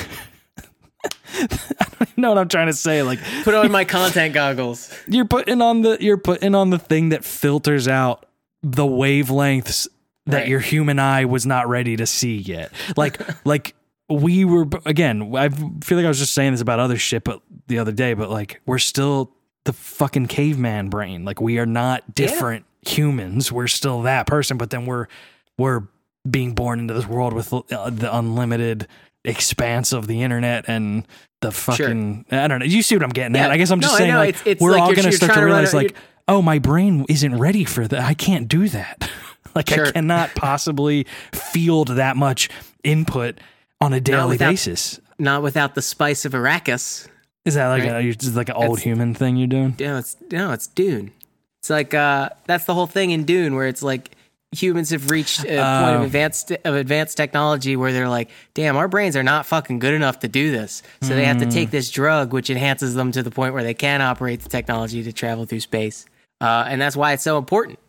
don't 1.39 2.01
even 2.01 2.21
know 2.21 2.29
what 2.29 2.37
I'm 2.37 2.47
trying 2.47 2.67
to 2.67 2.73
say. 2.73 3.01
Like 3.01 3.19
Put 3.43 3.55
on 3.55 3.71
my 3.71 3.85
content 3.85 4.33
goggles. 4.35 4.93
you're 5.07 5.25
putting 5.25 5.61
on 5.61 5.81
the 5.81 5.97
you're 5.99 6.17
putting 6.17 6.53
on 6.53 6.69
the 6.69 6.77
thing 6.77 7.09
that 7.09 7.25
filters 7.25 7.87
out 7.87 8.25
the 8.63 8.83
wavelengths 8.85 9.87
that 10.25 10.37
Right. 10.39 10.47
your 10.47 10.59
human 10.61 10.99
eye 10.99 11.25
was 11.25 11.45
not 11.45 11.67
ready 11.67 11.97
to 11.97 12.05
see 12.05 12.37
yet. 12.37 12.71
Like 12.95 13.19
like 13.45 13.75
we 14.09 14.45
were 14.45 14.65
again, 14.85 15.35
I 15.35 15.49
feel 15.49 15.97
like 15.97 16.05
I 16.05 16.07
was 16.09 16.19
just 16.19 16.33
saying 16.33 16.53
this 16.53 16.61
about 16.61 16.79
other 16.79 16.97
shit 16.97 17.23
but 17.23 17.41
the 17.67 17.79
other 17.79 17.91
day, 17.91 18.13
but 18.13 18.29
like 18.29 18.61
we're 18.65 18.79
still 18.79 19.31
the 19.65 19.73
fucking 19.73 20.27
caveman 20.27 20.89
brain. 20.89 21.25
Like 21.25 21.41
we 21.41 21.57
are 21.59 21.65
not 21.65 22.15
different 22.15 22.65
humans. 22.85 23.51
We're 23.51 23.67
still 23.67 24.01
that 24.03 24.27
person, 24.27 24.57
but 24.57 24.69
then 24.69 24.85
we're 24.85 25.07
we're 25.57 25.83
being 26.29 26.53
born 26.53 26.79
into 26.79 26.93
this 26.93 27.05
world 27.07 27.33
with 27.33 27.51
uh, 27.53 27.89
the 27.89 28.09
unlimited 28.15 28.87
expanse 29.25 29.93
of 29.93 30.07
the 30.07 30.21
internet 30.21 30.65
and 30.67 31.05
the 31.41 31.51
fucking 31.51 32.25
I 32.31 32.47
don't 32.47 32.59
know. 32.59 32.65
You 32.65 32.81
see 32.81 32.95
what 32.95 33.03
I'm 33.03 33.09
getting 33.09 33.35
Yeah. 33.35 33.45
at? 33.45 33.51
I 33.51 33.57
guess 33.57 33.71
I'm 33.71 33.81
just 33.81 33.93
No, 33.93 33.97
saying 33.97 34.15
like 34.15 34.29
It's- 34.29 34.43
it's 34.45 34.61
we're 34.61 34.71
like 34.71 34.81
all 34.81 34.93
going 34.93 35.03
to 35.03 35.11
start 35.11 35.33
to 35.33 35.41
realize 35.43 35.73
like, 35.73 35.95
oh, 36.27 36.41
my 36.41 36.59
brain 36.59 37.05
isn't 37.09 37.37
ready 37.37 37.63
for 37.65 37.87
that. 37.87 37.99
I 38.01 38.13
can't 38.13 38.47
do 38.47 38.69
that. 38.69 39.09
like 39.55 39.71
I 39.71 39.91
cannot 39.91 40.33
possibly 40.35 41.05
field 41.31 41.89
that 41.89 42.17
much 42.17 42.49
input 42.83 43.39
on 43.81 43.93
a 43.93 43.99
daily 44.01 44.29
without- 44.29 44.49
basis. 44.51 44.99
Not 45.19 45.43
without 45.43 45.75
the 45.75 45.81
spice 45.81 46.25
of 46.25 46.31
Arrakis. 46.33 47.07
Is 47.45 47.53
that 47.55 47.67
like 47.67 47.83
Right. 47.83 48.15
a, 48.23 48.29
like 48.31 48.49
an 48.49 48.55
old 48.55 48.77
That's- 48.77 48.83
human 48.83 49.13
thing 49.13 49.35
you're 49.37 49.47
doing? 49.47 49.75
No, 49.79 49.97
it's 49.97 50.17
no, 50.31 50.51
it's 50.53 50.67
Dune. 50.67 51.11
It's 51.61 51.69
like 51.69 51.93
uh, 51.93 52.29
that's 52.45 52.65
the 52.65 52.73
whole 52.73 52.87
thing 52.87 53.11
in 53.11 53.23
Dune, 53.25 53.53
where 53.55 53.67
it's 53.67 53.83
like 53.83 54.11
humans 54.51 54.89
have 54.91 55.09
reached 55.11 55.41
a 55.41 55.47
point 55.47 55.95
of 55.95 56.01
Oh. 56.01 56.03
advanced 56.03 56.51
of 56.51 56.75
advanced 56.75 57.15
technology 57.17 57.75
where 57.75 57.91
they're 57.93 58.09
like, 58.09 58.29
damn, 58.53 58.75
our 58.75 58.87
brains 58.87 59.15
are 59.15 59.23
not 59.23 59.45
fucking 59.45 59.79
good 59.79 59.93
enough 59.93 60.19
to 60.19 60.27
do 60.27 60.51
this. 60.51 60.81
So 61.01 61.09
they 61.15 61.25
have 61.25 61.37
to 61.39 61.45
Hmm. 61.45 61.51
take 61.51 61.69
this 61.71 61.91
drug, 61.91 62.33
which 62.33 62.49
enhances 62.49 62.95
them 62.95 63.11
to 63.11 63.21
the 63.23 63.31
point 63.31 63.53
where 63.53 63.63
they 63.63 63.73
can 63.73 64.01
operate 64.01 64.41
the 64.41 64.49
technology 64.49 65.03
to 65.03 65.11
travel 65.13 65.45
through 65.45 65.59
space, 65.61 66.05
uh, 66.43 66.65
and 66.67 66.81
that's 66.81 66.95
why 66.95 67.13
it's 67.13 67.23
so 67.23 67.37
important. 67.37 67.79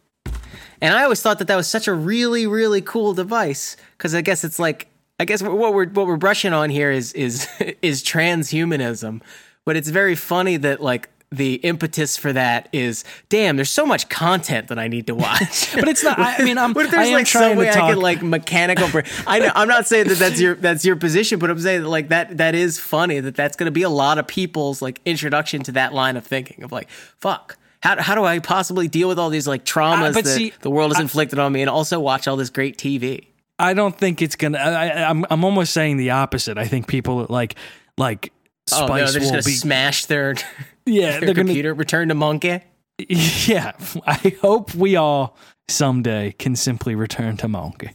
And 0.81 0.95
I 0.95 1.03
always 1.03 1.21
thought 1.21 1.38
that 1.40 1.49
that 1.49 1.57
was 1.57 1.67
such 1.67 1.88
a 1.88 1.93
really, 1.93 2.47
really 2.47 2.81
cool 2.81 3.14
device 3.14 3.77
because 3.99 4.14
I 4.14 4.21
guess 4.21 4.45
it's 4.45 4.59
like 4.59 4.88
I 5.19 5.25
guess 5.25 5.43
what 5.43 5.75
we're 5.75 5.88
what 5.88 6.07
we're 6.07 6.17
brushing 6.17 6.53
on 6.53 6.71
here 6.71 6.90
is 6.90 7.12
is 7.14 7.49
is 7.83 8.03
transhumanism, 8.03 9.23
but 9.64 9.77
it's 9.77 9.88
very 9.88 10.14
funny 10.14 10.57
that 10.59 10.81
like 10.81 11.09
the 11.33 11.55
impetus 11.55 12.17
for 12.17 12.33
that 12.33 12.69
is 12.73 13.05
damn. 13.29 13.57
There's 13.57 13.71
so 13.71 13.87
much 13.87 14.09
content 14.09 14.69
that 14.69 14.79
I 14.79 14.87
need 14.87 15.09
to 15.09 15.14
watch. 15.14 15.75
But 15.75 15.88
it's 15.88 16.05
not. 16.05 16.19
I, 16.19 16.45
mean, 16.45 16.59
I'm. 16.59 16.73
What 16.75 16.87
if 16.87 16.93
there's 16.93 17.11
like 17.11 17.27
trying 17.27 17.51
some 17.51 17.59
way 17.59 17.73
to 17.73 17.83
I 17.83 17.90
could 17.90 18.01
like 18.01 18.23
mechanical? 18.23 18.88
Bra- 18.88 19.03
I 19.27 19.40
know 19.40 19.51
I'm 19.55 19.67
not 19.69 19.88
saying 19.88 20.09
that 20.09 20.19
that's 20.19 20.40
your 20.40 20.55
that's 20.55 20.85
your 20.85 20.95
position, 20.95 21.40
but 21.40 21.51
I'm 21.51 21.59
saying 21.59 21.83
that 21.83 21.88
like 21.88 22.09
that 22.11 22.37
that 22.38 22.55
is 22.55 22.79
funny 22.79 23.19
that 23.19 23.35
that's 23.35 23.57
going 23.57 23.67
to 23.67 23.73
be 23.73 23.83
a 23.83 23.90
lot 23.90 24.19
of 24.19 24.29
people's 24.29 24.81
like 24.81 25.01
introduction 25.05 25.62
to 25.64 25.73
that 25.73 25.93
line 25.93 26.17
of 26.17 26.25
thinking 26.25 26.62
of 26.62 26.71
like 26.71 26.88
fuck. 27.19 27.57
How, 27.85 28.01
how 28.01 28.14
do 28.14 28.25
I 28.25 28.38
possibly 28.38 28.88
deal 28.88 29.09
with 29.09 29.18
all 29.18 29.29
these 29.29 29.47
like 29.47 29.66
traumas 29.66 30.09
Uh, 30.09 30.23
that 30.23 30.27
see, 30.27 30.55
the 30.62 30.70
world 30.70 30.92
has 30.92 31.01
inflicted 31.01 31.38
on 31.38 31.53
me, 31.53 31.61
and 31.61 31.68
also 31.68 32.01
watch 32.01 32.27
all 32.27 32.37
this 32.37 32.49
great 32.49 32.79
TV? 32.79 33.27
I 33.59 33.75
don't 33.75 33.94
think 33.97 34.23
it's 34.23 34.37
gonna. 34.37 34.57
I, 34.57 34.88
I, 34.88 35.11
I'm. 35.11 35.27
I'm 35.31 35.44
almost 35.44 35.75
saying 35.75 35.99
the 35.99 36.11
opposite. 36.11 36.57
I 36.57 36.66
think 36.66 36.88
people 36.88 37.27
like 37.29 37.57
like 37.99 38.33
Oh 38.73 38.87
no, 38.87 38.94
they're 38.94 39.05
just 39.07 39.20
will 39.20 39.31
gonna 39.31 39.42
be. 39.42 39.51
smash 39.51 40.07
their, 40.07 40.35
yeah, 40.87 41.11
their 41.11 41.20
they're 41.20 41.35
gonna. 41.35 41.49
computer, 41.49 41.75
return 41.75 42.09
to 42.09 42.14
monkey. 42.14 42.61
Yeah, 43.47 43.73
I 44.07 44.37
hope 44.40 44.75
we 44.75 44.97
all 44.97 45.37
someday 45.68 46.33
can 46.38 46.57
simply 46.57 46.94
return 46.94 47.37
to 47.38 47.49
monkey. 47.49 47.90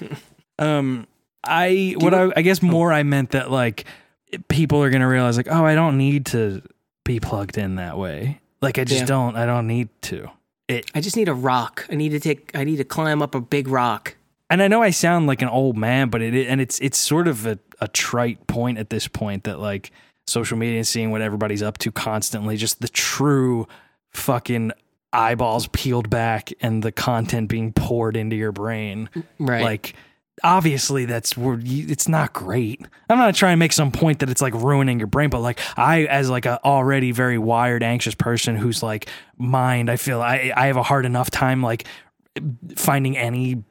um, 0.58 1.06
I 1.42 1.96
what 1.98 2.14
I, 2.14 2.30
I 2.36 2.42
guess 2.42 2.62
more 2.62 2.92
I 2.92 3.02
meant 3.02 3.30
that 3.32 3.50
like 3.50 3.86
people 4.48 4.82
are 4.82 4.90
gonna 4.90 5.08
realize 5.08 5.36
like 5.36 5.48
oh 5.50 5.64
I 5.64 5.74
don't 5.74 5.98
need 5.98 6.26
to 6.26 6.62
be 7.04 7.18
plugged 7.20 7.58
in 7.58 7.76
that 7.76 7.98
way. 7.98 8.40
Like 8.64 8.78
I 8.78 8.84
just 8.84 9.00
Yeah. 9.02 9.06
don't. 9.06 9.36
I 9.36 9.46
don't 9.46 9.66
need 9.66 9.88
to. 10.02 10.30
It 10.68 10.90
I 10.94 11.00
just 11.00 11.16
need 11.16 11.28
a 11.28 11.34
rock. 11.34 11.86
I 11.90 11.94
need 11.94 12.10
to 12.10 12.20
take. 12.20 12.50
I 12.54 12.64
need 12.64 12.76
to 12.76 12.84
climb 12.84 13.22
up 13.22 13.34
a 13.34 13.40
big 13.40 13.68
rock. 13.68 14.16
and 14.50 14.62
I 14.62 14.68
know 14.68 14.82
I 14.82 14.90
sound 14.90 15.26
like 15.26 15.42
an 15.42 15.48
old 15.48 15.76
man, 15.76 16.08
but 16.08 16.22
it 16.22 16.46
and 16.48 16.60
it's 16.60 16.78
it's 16.80 16.98
sort 16.98 17.28
of 17.28 17.46
a, 17.46 17.58
a 17.80 17.88
trite 17.88 18.46
point 18.46 18.78
at 18.78 18.90
this 18.90 19.06
point 19.08 19.44
that 19.44 19.58
like 19.60 19.90
social 20.26 20.56
media 20.56 20.78
and 20.78 20.86
seeing 20.86 21.10
what 21.10 21.20
everybody's 21.20 21.62
up 21.62 21.76
to 21.78 21.92
constantly, 21.92 22.56
just 22.56 22.80
the 22.80 22.88
true 22.88 23.66
fucking 24.12 24.72
eyeballs 25.12 25.68
peeled 25.68 26.08
back 26.10 26.50
and 26.60 26.82
the 26.82 26.90
content 26.92 27.48
being 27.48 27.72
poured 27.72 28.16
into 28.16 28.34
your 28.36 28.50
brain. 28.52 29.08
Right. 29.38 29.62
Like 29.62 29.94
obviously 30.42 31.04
that's 31.04 31.36
where 31.36 31.58
it's 31.62 32.08
not 32.08 32.32
great. 32.32 32.80
I'm 33.08 33.18
not 33.18 33.34
trying 33.34 33.52
to 33.52 33.58
make 33.58 33.72
some 33.72 33.92
point 33.92 34.18
that 34.18 34.30
it's 34.30 34.42
like 34.42 34.54
ruining 34.54 34.98
your 34.98 35.06
brain, 35.06 35.30
but 35.30 35.40
like 35.40 35.60
I 35.76 36.04
as 36.04 36.28
like 36.28 36.46
a 36.46 36.62
already 36.64 37.12
very 37.12 37.38
wired 37.38 37.82
anxious 37.82 38.14
person 38.14 38.56
who's 38.56 38.82
like 38.82 39.08
mind, 39.38 39.90
I 39.90 39.96
feel 39.96 40.20
I 40.20 40.52
I 40.56 40.66
have 40.66 40.76
a 40.76 40.82
hard 40.82 41.06
enough 41.06 41.30
time 41.30 41.62
like 41.62 41.86
finding 42.76 43.16
any 43.16 43.62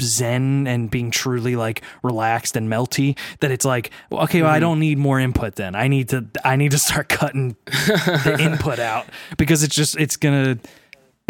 zen 0.00 0.66
and 0.66 0.90
being 0.90 1.10
truly 1.10 1.56
like 1.56 1.82
relaxed 2.02 2.56
and 2.56 2.68
melty 2.68 3.16
that 3.40 3.50
it's 3.50 3.64
like 3.64 3.90
okay 4.10 4.40
well 4.40 4.50
i 4.50 4.54
mm-hmm. 4.54 4.60
don't 4.60 4.80
need 4.80 4.98
more 4.98 5.20
input 5.20 5.56
then 5.56 5.74
i 5.74 5.88
need 5.88 6.08
to 6.08 6.26
i 6.42 6.56
need 6.56 6.70
to 6.70 6.78
start 6.78 7.08
cutting 7.10 7.54
the 7.66 8.36
input 8.40 8.78
out 8.78 9.06
because 9.36 9.62
it's 9.62 9.74
just 9.74 9.98
it's 9.98 10.16
gonna 10.16 10.58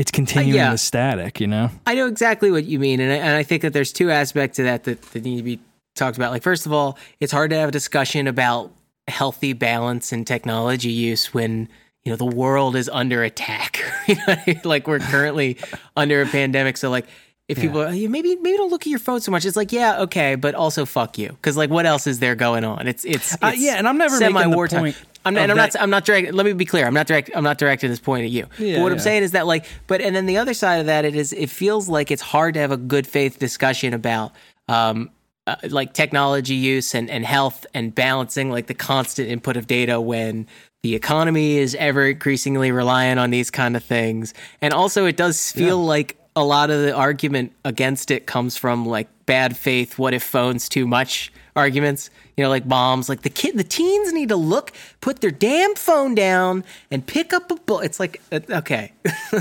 it's 0.00 0.10
continuing 0.10 0.54
yeah. 0.54 0.70
the 0.70 0.78
static 0.78 1.40
you 1.40 1.46
know 1.46 1.70
I 1.86 1.94
know 1.94 2.06
exactly 2.06 2.50
what 2.50 2.64
you 2.64 2.78
mean, 2.78 3.00
and 3.00 3.12
I, 3.12 3.16
and 3.16 3.36
I 3.36 3.42
think 3.42 3.62
that 3.62 3.74
there's 3.74 3.92
two 3.92 4.10
aspects 4.10 4.56
to 4.56 4.62
that, 4.62 4.84
that 4.84 5.02
that 5.02 5.24
need 5.24 5.36
to 5.36 5.42
be 5.42 5.60
talked 5.94 6.16
about. 6.16 6.32
Like, 6.32 6.42
first 6.42 6.64
of 6.64 6.72
all, 6.72 6.98
it's 7.20 7.32
hard 7.32 7.50
to 7.50 7.56
have 7.56 7.68
a 7.68 7.72
discussion 7.72 8.26
about 8.26 8.72
healthy 9.08 9.52
balance 9.52 10.10
and 10.10 10.26
technology 10.26 10.90
use 10.90 11.34
when 11.34 11.68
you 12.02 12.10
know 12.10 12.16
the 12.16 12.24
world 12.24 12.76
is 12.76 12.88
under 12.88 13.22
attack. 13.22 13.84
you 14.06 14.16
know, 14.26 14.36
like 14.64 14.88
we're 14.88 15.00
currently 15.00 15.58
under 15.96 16.22
a 16.22 16.26
pandemic. 16.26 16.78
So, 16.78 16.88
like, 16.88 17.06
if 17.46 17.60
people 17.60 17.82
are, 17.82 17.90
maybe 17.90 18.08
maybe 18.36 18.56
don't 18.56 18.70
look 18.70 18.82
at 18.82 18.86
your 18.86 19.00
phone 19.00 19.20
so 19.20 19.30
much, 19.30 19.44
it's 19.44 19.56
like, 19.56 19.70
yeah, 19.70 20.00
okay, 20.00 20.34
but 20.34 20.54
also 20.54 20.86
fuck 20.86 21.18
you, 21.18 21.28
because 21.28 21.58
like, 21.58 21.68
what 21.68 21.84
else 21.84 22.06
is 22.06 22.20
there 22.20 22.34
going 22.34 22.64
on? 22.64 22.88
It's 22.88 23.04
it's, 23.04 23.34
it's 23.34 23.42
Uh, 23.42 23.52
yeah, 23.54 23.74
and 23.74 23.86
I'm 23.86 23.98
never 23.98 24.18
making 24.18 24.34
the 24.34 24.40
semi-wartime. 24.40 24.80
point 24.80 24.96
I'm 25.24 25.34
not, 25.34 25.40
of 25.40 25.42
and 25.42 25.52
I'm 25.52 25.56
not. 25.56 25.82
I'm 25.82 25.90
not 25.90 26.04
direct. 26.04 26.32
Let 26.32 26.46
me 26.46 26.52
be 26.52 26.64
clear. 26.64 26.86
I'm 26.86 26.94
not 26.94 27.06
direct. 27.06 27.30
I'm 27.34 27.44
not 27.44 27.58
directing 27.58 27.90
this 27.90 28.00
point 28.00 28.24
at 28.24 28.30
you. 28.30 28.46
Yeah, 28.58 28.76
but 28.76 28.82
what 28.84 28.92
I'm 28.92 28.98
saying 28.98 29.22
is 29.22 29.32
that, 29.32 29.46
like, 29.46 29.66
but 29.86 30.00
and 30.00 30.16
then 30.16 30.26
the 30.26 30.38
other 30.38 30.54
side 30.54 30.76
of 30.76 30.86
that, 30.86 31.04
it 31.04 31.14
is. 31.14 31.32
It 31.32 31.50
feels 31.50 31.88
like 31.88 32.10
it's 32.10 32.22
hard 32.22 32.54
to 32.54 32.60
have 32.60 32.72
a 32.72 32.76
good 32.76 33.06
faith 33.06 33.38
discussion 33.38 33.92
about, 33.92 34.32
um, 34.68 35.10
uh, 35.46 35.56
like 35.68 35.92
technology 35.92 36.54
use 36.54 36.94
and 36.94 37.10
and 37.10 37.24
health 37.24 37.66
and 37.74 37.94
balancing 37.94 38.50
like 38.50 38.66
the 38.66 38.74
constant 38.74 39.28
input 39.28 39.56
of 39.56 39.66
data 39.66 40.00
when 40.00 40.46
the 40.82 40.94
economy 40.94 41.58
is 41.58 41.74
ever 41.74 42.06
increasingly 42.06 42.72
reliant 42.72 43.20
on 43.20 43.30
these 43.30 43.50
kind 43.50 43.76
of 43.76 43.84
things, 43.84 44.32
and 44.62 44.72
also 44.72 45.04
it 45.04 45.16
does 45.16 45.52
feel 45.52 45.84
like 45.84 46.16
a 46.36 46.44
lot 46.44 46.70
of 46.70 46.80
the 46.80 46.94
argument 46.94 47.52
against 47.64 48.10
it 48.10 48.26
comes 48.26 48.56
from 48.56 48.86
like 48.86 49.08
bad 49.26 49.56
faith. 49.56 49.98
What 49.98 50.14
if 50.14 50.22
phones 50.22 50.68
too 50.68 50.86
much? 50.86 51.30
Arguments 51.56 52.10
you 52.36 52.44
know 52.44 52.50
like 52.50 52.64
moms 52.66 53.08
like 53.08 53.22
the 53.22 53.30
kid 53.30 53.56
the 53.58 53.64
teens 53.64 54.12
need 54.12 54.28
to 54.28 54.36
look 54.36 54.72
put 55.00 55.20
their 55.20 55.30
damn 55.30 55.74
phone 55.74 56.14
down 56.14 56.64
and 56.90 57.06
pick 57.06 57.32
up 57.32 57.50
a 57.50 57.56
book 57.56 57.84
it's 57.84 57.98
like 58.00 58.20
uh, 58.32 58.40
okay 58.50 58.92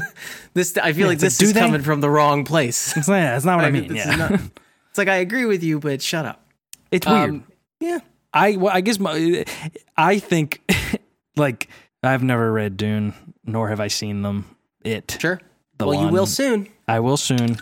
this 0.53 0.75
i 0.77 0.91
feel 0.93 1.07
like 1.07 1.15
like, 1.15 1.19
this 1.19 1.37
do 1.37 1.45
is 1.45 1.53
they? 1.53 1.59
coming 1.59 1.81
from 1.81 2.01
the 2.01 2.09
wrong 2.09 2.43
place 2.43 2.95
it's 2.97 3.07
not, 3.07 3.15
that's 3.19 3.45
not 3.45 3.57
what 3.57 3.65
i, 3.65 3.69
Like, 3.69 3.73
mean 3.89 3.95
yeah 3.95 4.15
not- 4.15 4.31
it's 4.89 4.97
like 4.97 5.07
i 5.07 5.15
agree 5.17 5.45
with 5.45 5.63
you 5.63 5.79
but 5.79 6.01
shut 6.01 6.25
up 6.25 6.43
it's 6.91 7.05
weird 7.07 7.29
Um, 7.29 7.43
yeah 7.79 7.99
I 8.31 8.57
well, 8.57 8.71
I 8.71 8.81
guess 8.81 8.99
my, 8.99 9.43
I 9.97 10.19
think 10.19 10.61
like 11.35 11.67
I've 12.03 12.21
never 12.21 12.51
read 12.51 12.77
Dune, 12.77 13.15
nor 13.43 13.69
have 13.69 13.79
I 13.79 13.87
seen 13.87 14.21
them. 14.21 14.55
It 14.83 15.17
sure 15.19 15.41
The 15.79 15.87
well 15.87 15.99
you 15.99 16.09
will 16.09 16.27
soon 16.27 16.67
I 16.87 16.99
will 16.99 17.17
soon. 17.17 17.57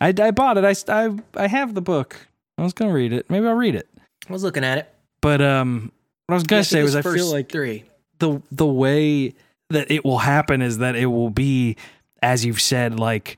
I, 0.00 0.14
I 0.16 0.30
bought 0.30 0.56
it. 0.56 0.64
I, 0.64 0.74
I 1.04 1.10
I 1.36 1.46
have 1.48 1.74
the 1.74 1.80
book. 1.82 2.28
I 2.58 2.62
was 2.62 2.72
gonna 2.72 2.92
read 2.92 3.12
it. 3.12 3.28
Maybe 3.30 3.46
I'll 3.46 3.54
read 3.54 3.74
it. 3.74 3.88
i 4.28 4.32
was 4.32 4.42
looking 4.42 4.64
at 4.64 4.78
it 4.78 4.94
But 5.20 5.40
um, 5.40 5.92
what 6.26 6.34
I 6.34 6.36
was 6.36 6.44
gonna 6.44 6.62
think 6.62 6.78
say 6.78 6.82
was 6.82 6.96
I 6.96 7.02
feel 7.02 7.30
like 7.30 7.50
three 7.50 7.84
the 8.18 8.40
the 8.50 8.66
way 8.66 9.34
that 9.70 9.90
it 9.90 10.04
will 10.04 10.18
happen 10.18 10.62
is 10.62 10.78
that 10.78 10.94
it 10.96 11.06
will 11.06 11.30
be 11.30 11.76
as 12.24 12.44
you've 12.44 12.60
said, 12.60 12.98
like 12.98 13.36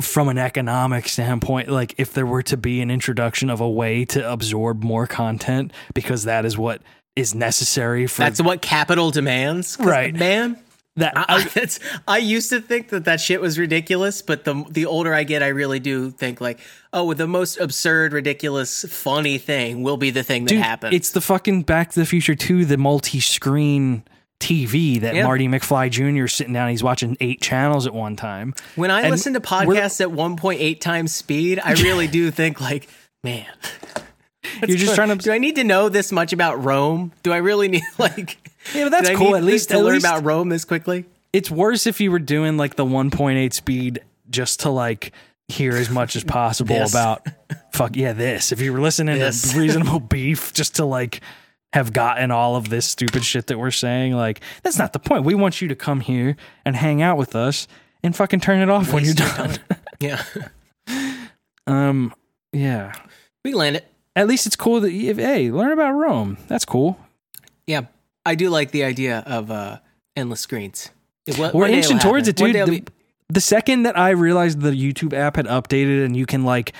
from 0.00 0.28
an 0.28 0.38
economic 0.38 1.08
standpoint, 1.08 1.68
like 1.68 1.94
if 1.98 2.14
there 2.14 2.24
were 2.24 2.42
to 2.44 2.56
be 2.56 2.80
an 2.80 2.90
introduction 2.90 3.50
of 3.50 3.60
a 3.60 3.68
way 3.68 4.04
to 4.06 4.32
absorb 4.32 4.82
more 4.82 5.06
content 5.06 5.72
because 5.92 6.24
that 6.24 6.44
is 6.44 6.56
what 6.56 6.80
is 7.16 7.34
necessary 7.34 8.06
for 8.06 8.22
That's 8.22 8.40
what 8.40 8.62
capital 8.62 9.10
demands. 9.10 9.76
Right. 9.78 10.14
Man, 10.14 10.56
that. 10.96 11.12
I, 11.16 11.48
I, 11.54 11.68
I 12.14 12.18
used 12.18 12.50
to 12.50 12.60
think 12.60 12.88
that 12.90 13.04
that 13.04 13.20
shit 13.20 13.40
was 13.40 13.58
ridiculous, 13.58 14.22
but 14.22 14.44
the 14.44 14.64
the 14.70 14.86
older 14.86 15.14
I 15.14 15.24
get, 15.24 15.42
I 15.42 15.48
really 15.48 15.80
do 15.80 16.10
think 16.10 16.40
like, 16.40 16.60
oh, 16.92 17.12
the 17.14 17.26
most 17.26 17.58
absurd, 17.58 18.12
ridiculous, 18.12 18.84
funny 18.88 19.38
thing 19.38 19.82
will 19.82 19.96
be 19.96 20.10
the 20.10 20.22
thing 20.22 20.44
that 20.44 20.50
Dude, 20.50 20.62
happens. 20.62 20.94
It's 20.94 21.10
the 21.10 21.20
fucking 21.20 21.62
Back 21.62 21.90
to 21.92 22.00
the 22.00 22.06
Future 22.06 22.34
2, 22.34 22.64
the 22.64 22.76
multi-screen 22.76 24.04
TV 24.40 25.00
that. 25.00 25.14
Marty 25.14 25.48
McFly 25.48 25.90
Jr. 25.90 26.24
is 26.24 26.32
sitting 26.32 26.52
down. 26.52 26.70
He's 26.70 26.82
watching 26.82 27.16
eight 27.20 27.40
channels 27.40 27.86
at 27.86 27.94
one 27.94 28.16
time. 28.16 28.54
when 28.76 28.90
I 28.90 29.02
and 29.02 29.10
listen 29.10 29.32
to 29.34 29.40
podcasts 29.40 30.00
at 30.00 30.08
1.8 30.08 30.80
times 30.80 31.14
speed, 31.14 31.60
I 31.62 31.72
really 31.82 32.06
do 32.06 32.30
think 32.30 32.60
like, 32.60 32.88
man, 33.22 33.46
You're 34.66 34.76
just 34.76 34.94
trying 34.94 35.08
to. 35.08 35.16
do 35.16 35.32
I 35.32 35.38
need 35.38 35.56
to 35.56 35.64
know 35.64 35.88
this 35.88 36.12
much 36.12 36.32
about 36.32 36.62
Rome? 36.62 37.12
Do 37.22 37.32
I 37.32 37.38
really 37.38 37.68
need 37.68 37.84
like? 37.98 38.38
Yeah, 38.74 38.84
but 38.84 38.90
that's 38.90 39.10
cool. 39.18 39.34
At 39.36 39.42
least, 39.44 39.70
to 39.70 39.76
at 39.76 39.84
learn 39.84 39.94
least 39.94 40.06
about 40.06 40.24
Rome 40.24 40.48
this 40.48 40.64
quickly. 40.64 41.04
it's 41.32 41.50
worse 41.50 41.86
if 41.86 42.00
you 42.00 42.10
were 42.10 42.18
doing 42.18 42.56
like 42.56 42.76
the 42.76 42.84
1.8 42.84 43.52
speed 43.52 44.00
just 44.30 44.60
to 44.60 44.70
like 44.70 45.12
hear 45.48 45.72
as 45.76 45.90
much 45.90 46.16
as 46.16 46.24
possible 46.24 46.80
about 46.82 47.26
fuck 47.72 47.94
yeah 47.96 48.12
this. 48.14 48.52
If 48.52 48.60
you 48.62 48.72
were 48.72 48.80
listening 48.80 49.18
This. 49.18 49.52
to 49.52 49.58
reasonable 49.60 50.00
beef 50.00 50.52
just 50.54 50.76
to 50.76 50.84
like 50.86 51.20
have 51.74 51.92
gotten 51.92 52.30
all 52.30 52.56
of 52.56 52.68
this 52.70 52.86
stupid 52.86 53.24
shit 53.24 53.48
that 53.48 53.58
we're 53.58 53.70
saying, 53.72 54.14
like 54.14 54.40
that's 54.62 54.78
not 54.78 54.92
the 54.94 54.98
point. 55.00 55.24
We 55.24 55.34
want 55.34 55.60
you 55.60 55.68
to 55.68 55.74
come 55.74 56.00
here 56.00 56.36
and 56.64 56.74
hang 56.76 57.02
out 57.02 57.18
with 57.18 57.34
us 57.36 57.66
and 58.02 58.14
fucking 58.16 58.40
turn 58.40 58.60
it 58.60 58.70
off 58.70 58.92
when 58.92 59.04
you're 59.04 59.14
Waste 59.14 59.36
your 59.38 59.46
done. 59.48 59.58
Yeah, 60.00 60.22
Um, 61.66 62.14
yeah. 62.52 62.92
we 63.44 63.54
land 63.54 63.76
it. 63.76 63.86
At 64.16 64.26
least 64.28 64.46
it's 64.46 64.56
cool 64.56 64.80
that 64.80 64.92
you, 64.92 65.14
hey, 65.14 65.50
learn 65.50 65.72
about 65.72 65.92
Rome. 65.92 66.36
That's 66.46 66.64
cool. 66.64 66.98
Yeah, 67.66 67.82
I 68.26 68.34
do 68.34 68.48
like 68.50 68.70
the 68.70 68.84
idea 68.84 69.22
of 69.26 69.50
uh, 69.50 69.78
endless 70.16 70.40
screens. 70.40 70.90
One- 71.36 71.52
We're 71.52 71.60
one 71.62 71.70
day 71.70 71.78
it'll 71.78 71.92
inching 71.92 71.98
towards 71.98 72.28
it, 72.28 72.36
dude. 72.36 72.54
The, 72.54 72.66
be- 72.66 72.84
the 73.28 73.40
second 73.40 73.84
that 73.84 73.98
I 73.98 74.10
realized 74.10 74.60
the 74.60 74.70
YouTube 74.70 75.12
app 75.12 75.36
had 75.36 75.46
updated 75.46 76.04
and 76.04 76.16
you 76.16 76.26
can 76.26 76.44
like 76.44 76.72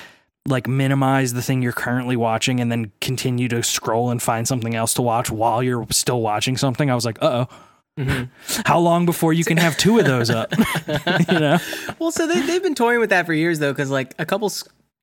like 0.47 0.69
minimize 0.69 1.33
the 1.33 1.41
thing 1.41 1.63
you're 1.63 1.73
currently 1.73 2.17
watching 2.17 2.61
and 2.61 2.71
then 2.71 2.93
continue 3.01 3.49
to 3.49 3.63
scroll 3.63 4.11
and 4.11 4.21
find 4.23 4.47
something 4.47 4.75
else 4.75 4.93
to 4.95 5.01
watch 5.03 5.31
while 5.31 5.63
you're 5.63 5.87
still 5.91 6.21
watching 6.21 6.59
something, 6.59 6.91
I 6.91 6.95
was 6.95 7.07
like, 7.07 7.17
uh 7.23 7.47
oh. 7.49 7.57
Mhm. 7.99 8.29
How 8.67 8.79
long 8.81 9.07
before 9.07 9.33
you 9.33 9.45
can 9.45 9.57
have 9.57 9.79
two 9.79 9.99
of 10.01 10.05
those 10.05 10.29
up? 10.29 10.53
you 11.31 11.39
know? 11.41 11.59
Well, 11.99 12.11
so 12.11 12.27
they 12.27 12.43
they've 12.43 12.63
been 12.63 12.75
toying 12.75 12.99
with 13.01 13.11
that 13.11 13.25
for 13.25 13.33
years 13.33 13.59
though, 13.61 13.73
because 13.73 13.91
like 13.91 14.15
a 14.19 14.27
couple 14.27 14.51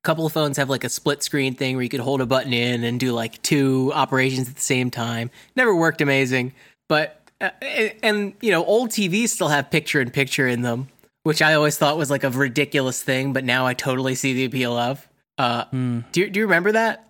couple 0.02 0.26
of 0.26 0.32
phones 0.32 0.56
have 0.56 0.68
like 0.68 0.84
a 0.84 0.88
split 0.88 1.22
screen 1.22 1.54
thing 1.54 1.76
where 1.76 1.82
you 1.82 1.88
could 1.88 2.00
hold 2.00 2.20
a 2.20 2.26
button 2.26 2.52
in 2.52 2.82
and 2.84 2.98
do 2.98 3.12
like 3.12 3.40
two 3.42 3.92
operations 3.94 4.48
at 4.48 4.56
the 4.56 4.60
same 4.60 4.90
time. 4.90 5.30
Never 5.56 5.74
worked 5.74 6.00
amazing, 6.00 6.52
but 6.88 7.20
uh, 7.40 7.50
and, 7.60 7.92
and 8.02 8.32
you 8.40 8.50
know 8.50 8.64
old 8.64 8.90
TVs 8.90 9.28
still 9.28 9.48
have 9.48 9.70
picture 9.70 10.00
in 10.00 10.10
picture 10.10 10.46
in 10.48 10.62
them, 10.62 10.88
which 11.22 11.40
I 11.42 11.54
always 11.54 11.78
thought 11.78 11.96
was 11.98 12.10
like 12.10 12.24
a 12.24 12.30
ridiculous 12.30 13.02
thing, 13.02 13.32
but 13.32 13.44
now 13.44 13.66
I 13.66 13.74
totally 13.74 14.14
see 14.14 14.32
the 14.34 14.44
appeal 14.44 14.76
of. 14.76 15.06
Uh, 15.38 15.64
Hmm. 15.66 16.00
do 16.12 16.20
you, 16.20 16.30
do 16.30 16.40
you 16.40 16.46
remember 16.46 16.72
that 16.72 17.08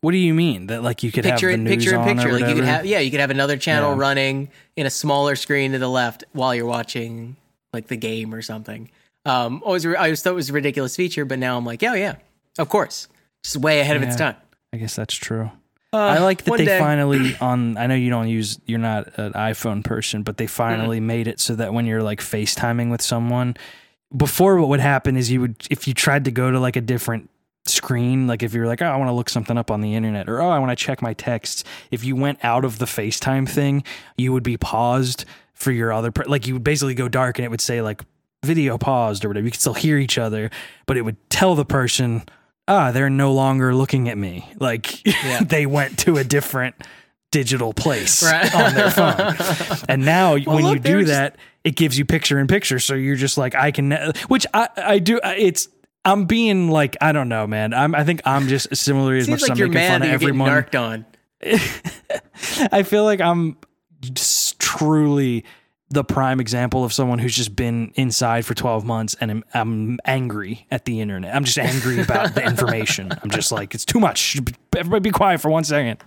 What 0.00 0.12
do 0.12 0.16
you 0.16 0.32
mean? 0.32 0.68
That 0.68 0.82
like 0.82 1.02
you 1.02 1.12
could 1.12 1.24
picture 1.24 1.50
have 1.50 1.58
in 1.58 1.64
the 1.64 1.70
news 1.76 1.84
picture 1.84 1.96
in 2.00 2.04
picture? 2.16 2.32
Like 2.32 2.48
you 2.48 2.54
could 2.54 2.64
have 2.64 2.86
yeah, 2.86 3.00
you 3.00 3.10
could 3.10 3.20
have 3.20 3.30
another 3.30 3.56
channel 3.56 3.90
Yeah. 3.92 3.98
running 4.00 4.48
in 4.76 4.86
a 4.86 4.90
smaller 4.90 5.36
screen 5.36 5.72
to 5.72 5.78
the 5.78 5.88
left 5.88 6.24
while 6.32 6.54
you're 6.54 6.64
watching 6.66 7.36
like 7.72 7.88
the 7.88 7.96
game 7.96 8.34
or 8.34 8.40
something. 8.42 8.90
Um, 9.24 9.62
always 9.64 9.84
I 9.86 9.94
always 9.94 10.22
thought 10.22 10.30
it 10.30 10.34
was 10.34 10.50
a 10.50 10.54
ridiculous 10.54 10.96
feature, 10.96 11.24
but 11.24 11.38
now 11.38 11.56
I'm 11.58 11.66
like, 11.66 11.82
oh 11.82 11.94
yeah, 11.94 12.16
of 12.58 12.68
course, 12.68 13.08
just 13.42 13.56
way 13.56 13.80
ahead 13.80 13.96
of 13.96 14.02
its 14.02 14.16
time. 14.16 14.36
I 14.72 14.76
guess 14.78 14.96
that's 14.96 15.14
true. 15.14 15.50
Uh, 15.92 15.96
I 15.98 16.18
like 16.20 16.44
that 16.44 16.56
they 16.56 16.64
day- 16.64 16.78
finally 16.78 17.36
on. 17.40 17.76
I 17.76 17.86
know 17.86 17.96
you 17.96 18.10
don't 18.10 18.28
use. 18.28 18.60
You're 18.66 18.78
not 18.78 19.18
an 19.18 19.32
iPhone 19.32 19.84
person, 19.84 20.22
but 20.22 20.36
they 20.36 20.46
finally 20.46 21.00
made 21.00 21.26
it 21.26 21.40
so 21.40 21.56
that 21.56 21.74
when 21.74 21.84
you're 21.84 22.02
like 22.02 22.20
FaceTiming 22.20 22.90
with 22.90 23.02
someone, 23.02 23.56
before 24.16 24.58
what 24.58 24.68
would 24.68 24.80
happen 24.80 25.16
is 25.16 25.30
you 25.30 25.40
would 25.40 25.56
if 25.70 25.88
you 25.88 25.94
tried 25.94 26.24
to 26.26 26.30
go 26.30 26.50
to 26.50 26.60
like 26.60 26.76
a 26.76 26.80
different 26.80 27.28
screen, 27.66 28.26
like 28.26 28.42
if 28.42 28.54
you're 28.54 28.66
like, 28.68 28.80
oh, 28.80 28.86
I 28.86 28.96
want 28.96 29.08
to 29.08 29.12
look 29.12 29.28
something 29.28 29.58
up 29.58 29.70
on 29.70 29.80
the 29.80 29.94
internet, 29.94 30.28
or 30.28 30.40
oh, 30.40 30.48
I 30.48 30.58
want 30.60 30.70
to 30.70 30.76
check 30.76 31.02
my 31.02 31.12
texts. 31.12 31.64
If 31.90 32.04
you 32.04 32.14
went 32.16 32.38
out 32.44 32.64
of 32.64 32.78
the 32.78 32.86
FaceTime 32.86 33.48
thing, 33.48 33.82
you 34.16 34.32
would 34.32 34.44
be 34.44 34.56
paused 34.56 35.24
for 35.54 35.72
your 35.72 35.92
other. 35.92 36.12
Per- 36.12 36.24
like 36.24 36.46
you 36.46 36.54
would 36.54 36.64
basically 36.64 36.94
go 36.94 37.08
dark, 37.08 37.38
and 37.38 37.44
it 37.44 37.50
would 37.50 37.60
say 37.60 37.82
like 37.82 38.02
video 38.44 38.78
paused 38.78 39.24
or 39.24 39.28
whatever. 39.28 39.44
You 39.46 39.50
could 39.50 39.60
still 39.60 39.74
hear 39.74 39.98
each 39.98 40.18
other, 40.18 40.50
but 40.86 40.96
it 40.96 41.02
would 41.02 41.16
tell 41.30 41.54
the 41.54 41.64
person, 41.64 42.22
ah, 42.68 42.90
they're 42.92 43.10
no 43.10 43.32
longer 43.32 43.74
looking 43.74 44.08
at 44.08 44.16
me. 44.18 44.50
Like 44.58 45.02
they 45.42 45.66
went 45.66 45.98
to 46.00 46.16
a 46.16 46.24
different 46.24 46.74
digital 47.30 47.72
place 47.72 48.22
Right. 48.24 48.52
on 48.54 48.74
their 48.74 48.90
phone. 48.90 49.36
And 49.88 50.04
now 50.04 50.32
when 50.36 50.64
look, 50.64 50.74
you 50.74 50.80
do 50.80 51.00
just- 51.00 51.12
that, 51.12 51.36
it 51.62 51.76
gives 51.76 51.98
you 51.98 52.04
picture 52.06 52.38
in 52.38 52.46
picture. 52.46 52.78
So 52.78 52.94
you're 52.94 53.16
just 53.16 53.36
like, 53.36 53.54
I 53.54 53.70
can, 53.70 53.92
which 54.28 54.46
I, 54.54 54.68
I 54.76 54.98
do. 54.98 55.20
It's, 55.22 55.68
I'm 56.06 56.24
being 56.24 56.70
like, 56.70 56.96
I 57.02 57.12
don't 57.12 57.28
know, 57.28 57.46
man. 57.46 57.74
I'm, 57.74 57.94
I 57.94 58.04
think 58.04 58.22
I'm 58.24 58.48
just 58.48 58.74
similar 58.74 59.14
as 59.16 59.28
much 59.28 59.40
Seems 59.40 59.50
as 59.50 59.58
like 59.58 59.66
I'm 59.66 59.70
making 59.74 59.88
fun 59.90 60.02
of 60.02 60.08
everyone. 60.08 60.48
narked 60.48 60.74
on. 60.74 61.04
I 62.72 62.82
feel 62.82 63.04
like 63.04 63.20
I'm 63.20 63.58
just 64.00 64.58
truly 64.58 65.44
the 65.90 66.04
prime 66.04 66.38
example 66.40 66.84
of 66.84 66.92
someone 66.92 67.18
who's 67.18 67.34
just 67.34 67.56
been 67.56 67.90
inside 67.96 68.46
for 68.46 68.54
12 68.54 68.84
months 68.84 69.16
and 69.20 69.30
I'm, 69.30 69.44
I'm 69.52 69.98
angry 70.04 70.66
at 70.70 70.84
the 70.84 71.00
internet. 71.00 71.34
I'm 71.34 71.42
just 71.44 71.58
angry 71.58 72.00
about 72.02 72.34
the 72.34 72.44
information. 72.44 73.10
I'm 73.22 73.30
just 73.30 73.50
like, 73.50 73.74
it's 73.74 73.84
too 73.84 73.98
much. 73.98 74.38
Everybody 74.76 75.00
be 75.00 75.10
quiet 75.10 75.40
for 75.40 75.50
one 75.50 75.64
second. 75.64 76.00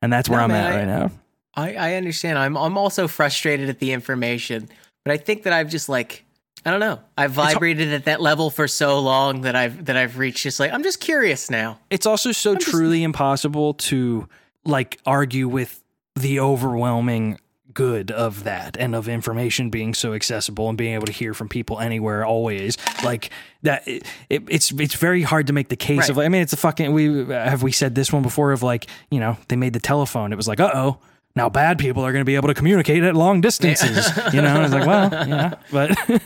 And 0.00 0.12
that's 0.12 0.28
where 0.28 0.38
No, 0.38 0.44
I'm 0.44 0.50
man, 0.50 0.64
at 0.66 0.72
I- 0.72 0.76
right 0.78 0.86
now. 0.86 1.10
I, 1.54 1.74
I 1.74 1.94
understand. 1.94 2.38
I'm 2.38 2.56
I'm 2.56 2.78
also 2.78 3.08
frustrated 3.08 3.68
at 3.68 3.80
the 3.80 3.90
information, 3.90 4.68
but 5.04 5.10
I 5.12 5.16
think 5.16 5.42
that 5.42 5.52
I've 5.52 5.68
just 5.68 5.88
like 5.88 6.24
I 6.64 6.70
don't 6.70 6.78
know. 6.78 7.00
I've 7.16 7.32
vibrated 7.32 7.92
at 7.92 8.04
that 8.04 8.20
level 8.20 8.50
for 8.50 8.68
so 8.68 9.00
long 9.00 9.40
that 9.40 9.56
I've 9.56 9.86
that 9.86 9.96
I've 9.96 10.18
reached 10.18 10.44
just 10.44 10.60
like 10.60 10.72
I'm 10.72 10.84
just 10.84 11.00
curious 11.00 11.50
now. 11.50 11.80
It's 11.90 12.06
also 12.06 12.30
so 12.30 12.54
just- 12.54 12.68
truly 12.70 13.02
impossible 13.02 13.74
to 13.74 14.28
like 14.64 15.00
argue 15.04 15.48
with 15.48 15.82
the 16.14 16.38
overwhelming 16.38 17.38
good 17.78 18.10
of 18.10 18.42
that 18.42 18.76
and 18.76 18.92
of 18.96 19.08
information 19.08 19.70
being 19.70 19.94
so 19.94 20.12
accessible 20.12 20.68
and 20.68 20.76
being 20.76 20.94
able 20.94 21.06
to 21.06 21.12
hear 21.12 21.32
from 21.32 21.48
people 21.48 21.78
anywhere 21.78 22.26
always 22.26 22.76
like 23.04 23.30
that 23.62 23.86
it, 23.86 24.02
it, 24.28 24.42
it's 24.48 24.72
it's 24.72 24.96
very 24.96 25.22
hard 25.22 25.46
to 25.46 25.52
make 25.52 25.68
the 25.68 25.76
case 25.76 26.00
Right. 26.00 26.10
of 26.10 26.18
I 26.18 26.28
mean 26.28 26.42
it's 26.42 26.52
a 26.52 26.56
fucking 26.56 26.92
we 26.92 27.26
have 27.26 27.62
we 27.62 27.70
said 27.70 27.94
this 27.94 28.12
one 28.12 28.24
before 28.24 28.50
of 28.50 28.64
like 28.64 28.88
you 29.12 29.20
know 29.20 29.36
they 29.46 29.54
made 29.54 29.74
the 29.74 29.78
telephone 29.78 30.32
it 30.32 30.36
was 30.36 30.48
like 30.48 30.58
uh-oh 30.58 30.98
now 31.36 31.48
bad 31.48 31.78
people 31.78 32.02
are 32.04 32.10
going 32.10 32.22
to 32.22 32.26
be 32.26 32.34
able 32.34 32.48
to 32.48 32.54
communicate 32.54 33.04
at 33.04 33.14
long 33.14 33.40
distances 33.40 34.10
you 34.34 34.42
know 34.42 34.60
it's 34.64 34.74
like 34.74 34.84
well 34.84 35.28
yeah 35.28 35.54
but 35.70 35.96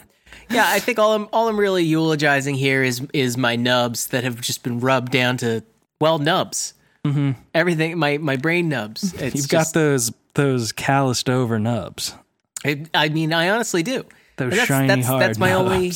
Yeah, 0.51 0.65
I 0.67 0.81
think 0.81 0.99
all 0.99 1.15
I'm 1.15 1.29
all 1.33 1.49
I'm 1.49 1.59
really 1.61 1.85
eulogizing 1.85 2.55
here 2.55 2.83
is 2.83 3.07
is 3.13 3.37
my 3.37 3.57
nubs 3.57 4.07
that 4.09 4.25
have 4.25 4.41
just 4.41 4.63
been 4.63 4.81
rubbed 4.81 5.13
down 5.13 5.37
to 5.39 5.63
well 6.01 6.19
nubs. 6.19 6.75
Mm-hmm. 7.07 7.33
Everything 7.55 7.99
my 7.99 8.19
my 8.19 8.37
brain 8.37 8.69
nubs. 8.69 9.13
It's 9.19 9.35
you've 9.35 9.49
just, 9.49 9.51
got 9.51 9.73
those 9.73 10.13
those 10.35 10.73
calloused 10.73 11.29
over 11.29 11.59
nubs 11.59 12.15
I, 12.65 12.85
I 12.95 13.09
mean, 13.09 13.33
I 13.33 13.49
honestly 13.51 13.83
do. 13.83 14.05
those 14.37 14.51
But 14.51 14.51
that's, 14.51 14.67
shiny 14.67 14.89
that's, 14.89 15.07
hard 15.07 15.23
that's 15.23 15.39
my 15.39 15.53
only 15.53 15.93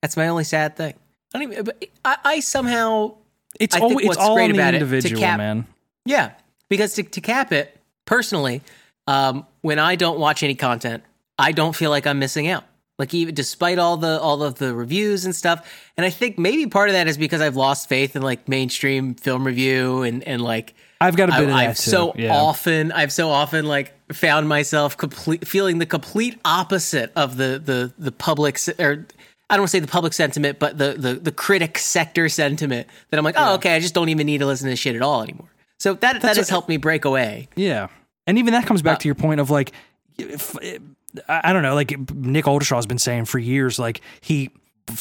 that's 0.00 0.16
my 0.16 0.28
only 0.28 0.44
sad 0.44 0.76
thing. 0.76 0.94
I 1.34 1.38
don't 1.38 1.52
even. 1.52 1.68
I, 2.04 2.16
I 2.24 2.40
somehow 2.40 3.16
It's 3.60 3.76
I 3.76 3.80
all 3.80 3.98
it's 3.98 4.16
all 4.16 4.34
great 4.34 4.44
on 4.44 4.50
the 4.52 4.56
about 4.56 4.74
it, 4.74 4.82
individual, 4.82 5.20
cap- 5.20 5.38
man. 5.38 5.66
Yeah, 6.04 6.32
because 6.68 6.94
to, 6.94 7.02
to 7.02 7.20
cap 7.20 7.52
it 7.52 7.78
personally, 8.06 8.62
um, 9.06 9.46
when 9.60 9.78
I 9.78 9.96
don't 9.96 10.18
watch 10.18 10.42
any 10.42 10.54
content, 10.54 11.02
I 11.38 11.52
don't 11.52 11.74
feel 11.76 11.90
like 11.90 12.06
I'm 12.06 12.18
missing 12.18 12.48
out. 12.48 12.64
Like 12.98 13.12
even 13.12 13.34
despite 13.34 13.78
all 13.78 13.98
the 13.98 14.18
all 14.18 14.42
of 14.42 14.54
the 14.54 14.74
reviews 14.74 15.26
and 15.26 15.36
stuff, 15.36 15.70
and 15.98 16.06
I 16.06 16.10
think 16.10 16.38
maybe 16.38 16.66
part 16.66 16.88
of 16.88 16.94
that 16.94 17.08
is 17.08 17.18
because 17.18 17.42
I've 17.42 17.56
lost 17.56 17.90
faith 17.90 18.16
in 18.16 18.22
like 18.22 18.48
mainstream 18.48 19.14
film 19.16 19.46
review 19.46 20.02
and 20.02 20.24
and 20.24 20.40
like 20.40 20.72
I've 21.00 21.16
got 21.16 21.28
a 21.28 21.32
bit 21.32 21.50
I, 21.50 21.66
too. 21.68 21.74
so 21.74 22.14
yeah. 22.16 22.34
often 22.34 22.90
I've 22.92 23.12
so 23.12 23.30
often 23.30 23.66
like 23.66 23.92
found 24.12 24.48
myself 24.48 24.96
complete 24.96 25.46
feeling 25.46 25.78
the 25.78 25.86
complete 25.86 26.38
opposite 26.44 27.12
of 27.16 27.36
the 27.36 27.60
the 27.62 27.92
the 27.98 28.12
public 28.12 28.58
or 28.78 29.06
I 29.48 29.54
don't 29.54 29.62
want 29.62 29.68
to 29.70 29.76
say 29.76 29.80
the 29.80 29.86
public 29.86 30.12
sentiment, 30.12 30.58
but 30.58 30.78
the 30.78 30.94
the 30.94 31.14
the 31.14 31.32
critic 31.32 31.78
sector 31.78 32.28
sentiment 32.28 32.88
that 33.10 33.18
I'm 33.18 33.24
like, 33.24 33.36
oh, 33.38 33.54
okay, 33.54 33.74
I 33.76 33.80
just 33.80 33.94
don't 33.94 34.08
even 34.08 34.26
need 34.26 34.38
to 34.38 34.46
listen 34.46 34.68
to 34.70 34.76
shit 34.76 34.96
at 34.96 35.02
all 35.02 35.22
anymore. 35.22 35.48
So 35.78 35.94
that 35.94 36.22
that 36.22 36.28
has 36.36 36.38
what- 36.38 36.48
helped 36.48 36.68
me 36.68 36.78
break 36.78 37.04
away. 37.04 37.48
Yeah, 37.56 37.88
and 38.26 38.38
even 38.38 38.52
that 38.54 38.66
comes 38.66 38.80
Uh, 38.80 38.84
back 38.84 38.98
to 39.00 39.08
your 39.08 39.14
point 39.14 39.40
of 39.40 39.50
like, 39.50 39.72
if, 40.18 40.56
I 41.28 41.52
don't 41.52 41.62
know, 41.62 41.74
like 41.74 41.96
Nick 42.14 42.46
Oldershaw's 42.48 42.86
been 42.86 42.98
saying 42.98 43.26
for 43.26 43.38
years, 43.38 43.78
like 43.78 44.00
he 44.20 44.50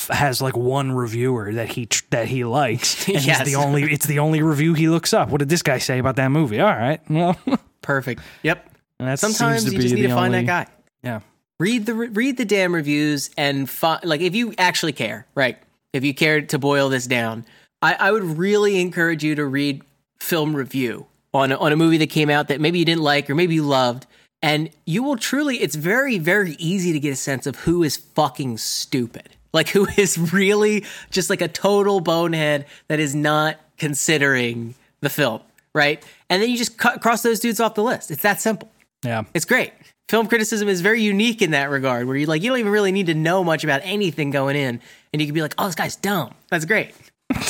has 0.10 0.42
like 0.42 0.58
one 0.58 0.92
reviewer 0.92 1.54
that 1.54 1.70
he 1.70 1.86
tr- 1.86 2.04
that 2.10 2.28
he 2.28 2.44
likes, 2.44 3.08
and 3.08 3.24
Yes. 3.26 3.40
he's 3.40 3.54
the 3.54 3.56
only. 3.56 3.84
It's 3.84 4.06
the 4.06 4.20
only 4.20 4.42
review 4.42 4.74
he 4.74 4.88
looks 4.90 5.14
up. 5.14 5.30
What 5.30 5.40
did 5.40 5.50
this 5.50 5.62
guy 5.62 5.78
say 5.78 6.00
about 6.00 6.16
that 6.18 6.30
movie? 6.30 6.60
All 6.60 6.68
right, 6.68 7.00
well, 7.10 7.38
Perfect. 7.82 8.22
Yep. 8.44 8.70
and 9.00 9.08
that 9.08 9.20
Sometimes 9.20 9.62
seems 9.62 9.66
to 9.66 9.72
you 9.74 9.78
be 9.78 9.84
just 9.84 9.96
need 9.96 10.02
to 10.04 10.08
find 10.16 10.34
only- 10.34 10.46
that 10.46 10.68
guy. 10.68 10.72
Yeah, 11.04 11.20
read 11.60 11.86
the 11.86 11.94
read 11.94 12.38
the 12.38 12.46
damn 12.46 12.74
reviews 12.74 13.30
and 13.38 13.70
fi- 13.70 14.00
like 14.04 14.22
if 14.22 14.34
you 14.36 14.54
actually 14.58 14.94
care, 14.94 15.28
right? 15.36 15.58
If 15.94 16.04
you 16.04 16.14
care 16.14 16.42
to 16.42 16.60
boil 16.60 16.90
this 16.90 17.06
down, 17.08 17.46
I, 17.82 17.94
I 17.94 18.12
would 18.12 18.24
really 18.24 18.82
encourage 18.82 19.24
you 19.24 19.36
to 19.36 19.46
read 19.46 19.82
film 20.20 20.56
review 20.56 21.06
on 21.34 21.52
a, 21.52 21.58
on 21.58 21.72
a 21.72 21.76
movie 21.76 21.98
that 21.98 22.10
came 22.10 22.30
out 22.30 22.48
that 22.48 22.60
maybe 22.60 22.80
you 22.80 22.86
didn't 22.86 23.04
like 23.04 23.30
or 23.30 23.36
maybe 23.36 23.54
you 23.56 23.64
loved, 23.64 24.08
and 24.42 24.72
you 24.86 25.04
will 25.04 25.16
truly. 25.16 25.58
It's 25.62 25.76
very 25.76 26.18
very 26.18 26.56
easy 26.58 26.92
to 26.92 27.00
get 27.00 27.14
a 27.14 27.16
sense 27.16 27.46
of 27.46 27.56
who 27.60 27.84
is 27.84 27.98
fucking 27.98 28.58
stupid, 28.58 29.35
like 29.56 29.70
who 29.70 29.88
is 29.98 30.18
really 30.34 30.86
just 31.10 31.30
like 31.32 31.42
a 31.42 31.48
total 31.48 32.00
bonehead 32.02 32.66
that 32.90 33.00
is 33.00 33.16
not 33.16 33.58
considering 33.78 34.76
the 35.02 35.10
film, 35.10 35.42
right? 35.74 36.04
And 36.30 36.42
then 36.42 36.50
you 36.50 36.58
just 36.58 36.78
cut, 36.78 37.02
cross 37.02 37.24
those 37.24 37.40
dudes 37.40 37.60
off 37.60 37.74
the 37.76 37.84
list. 37.84 38.12
It's 38.12 38.22
that 38.22 38.40
simple. 38.40 38.70
Yeah. 39.04 39.24
It's 39.34 39.46
great. 39.46 39.72
Film 40.10 40.28
criticism 40.28 40.68
is 40.68 40.82
very 40.82 41.02
unique 41.02 41.42
in 41.42 41.52
that 41.52 41.72
regard, 41.72 42.06
where 42.08 42.16
you 42.16 42.28
like 42.28 42.44
you 42.44 42.50
don't 42.52 42.60
even 42.60 42.72
really 42.72 42.92
need 42.92 43.08
to 43.08 43.16
know 43.16 43.44
much 43.44 43.64
about 43.64 43.82
anything 43.84 44.30
going 44.30 44.56
in, 44.56 44.80
and 45.12 45.20
you 45.20 45.28
can 45.28 45.34
be 45.34 45.42
like, 45.42 45.56
"Oh, 45.58 45.66
this 45.66 45.74
guy's 45.74 45.96
dumb." 45.96 46.36
That's 46.50 46.66
great. 46.66 46.94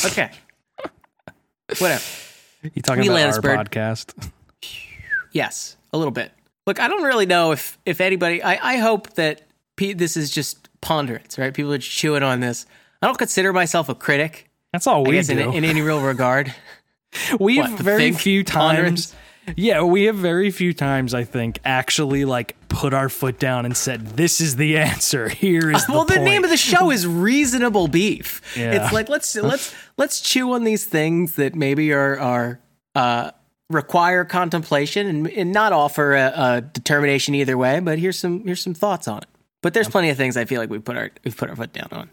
Okay, 0.05 0.31
whatever. 1.79 2.03
You 2.73 2.81
talking 2.81 3.01
We 3.01 3.09
about 3.09 3.33
our 3.35 3.41
bird. 3.41 3.69
podcast? 3.71 4.31
Yes, 5.33 5.75
a 5.91 5.97
little 5.97 6.11
bit. 6.11 6.31
Look, 6.65 6.79
I 6.79 6.87
don't 6.87 7.03
really 7.03 7.25
know 7.25 7.51
if 7.51 7.77
if 7.85 7.99
anybody. 7.99 8.41
I 8.41 8.75
I 8.75 8.77
hope 8.77 9.13
that 9.15 9.41
this 9.77 10.17
is 10.17 10.29
just 10.31 10.69
ponderance, 10.81 11.37
right? 11.37 11.53
People 11.53 11.73
are 11.73 11.77
chewing 11.77 12.23
on 12.23 12.39
this. 12.39 12.65
I 13.01 13.07
don't 13.07 13.17
consider 13.17 13.53
myself 13.53 13.89
a 13.89 13.95
critic. 13.95 14.49
That's 14.71 14.87
all 14.87 15.05
I 15.05 15.09
we 15.09 15.17
in, 15.19 15.25
do. 15.25 15.51
in 15.51 15.63
any 15.63 15.81
real 15.81 16.01
regard. 16.01 16.53
we 17.39 17.57
What, 17.59 17.69
have 17.69 17.79
very 17.79 18.11
few 18.11 18.43
ponderance? 18.43 19.07
times. 19.11 19.21
Yeah, 19.55 19.83
we 19.83 20.05
have 20.05 20.15
very 20.15 20.49
few 20.49 20.73
times. 20.73 21.13
I 21.13 21.23
think 21.23 21.59
actually 21.63 22.25
like 22.25 22.55
put 22.67 22.95
our 22.95 23.09
foot 23.09 23.37
down 23.37 23.65
and 23.65 23.77
said, 23.77 24.17
"This 24.17 24.41
is 24.41 24.55
the 24.55 24.77
answer. 24.79 25.29
Here 25.29 25.69
is 25.71 25.85
the 25.85 25.91
well, 25.93 26.03
the 26.03 26.13
point." 26.15 26.23
name 26.25 26.43
of 26.43 26.49
the 26.49 26.57
show 26.57 26.89
is 26.89 27.05
Reasonable 27.05 27.87
Beef. 27.87 28.41
Yeah. 28.57 28.71
It's 28.83 28.91
like 28.91 29.07
let's 29.07 29.35
let's 29.51 29.73
let's 29.97 30.19
chew 30.19 30.53
on 30.53 30.63
these 30.63 30.85
things 30.85 31.35
that 31.35 31.53
maybe 31.53 31.93
are 31.93 32.19
are 32.19 32.59
uh, 32.95 33.31
require 33.69 34.25
contemplation 34.25 35.05
and, 35.05 35.27
and 35.27 35.51
not 35.51 35.73
offer 35.73 36.15
a, 36.15 36.33
a 36.35 36.61
determination 36.61 37.35
either 37.35 37.55
way. 37.55 37.79
But 37.79 37.99
here's 37.99 38.17
some 38.17 38.43
here's 38.45 38.61
some 38.61 38.73
thoughts 38.73 39.07
on 39.07 39.19
it. 39.19 39.27
But 39.65 39.73
there's 39.73 39.89
plenty 39.89 40.11
of 40.11 40.17
things 40.17 40.37
I 40.37 40.45
feel 40.45 40.61
like 40.61 40.69
we 40.69 40.77
put 40.77 40.95
our 40.95 41.09
we've 41.23 41.35
put 41.35 41.49
our 41.49 41.55
foot 41.55 41.73
down 41.73 41.87
on. 41.91 42.11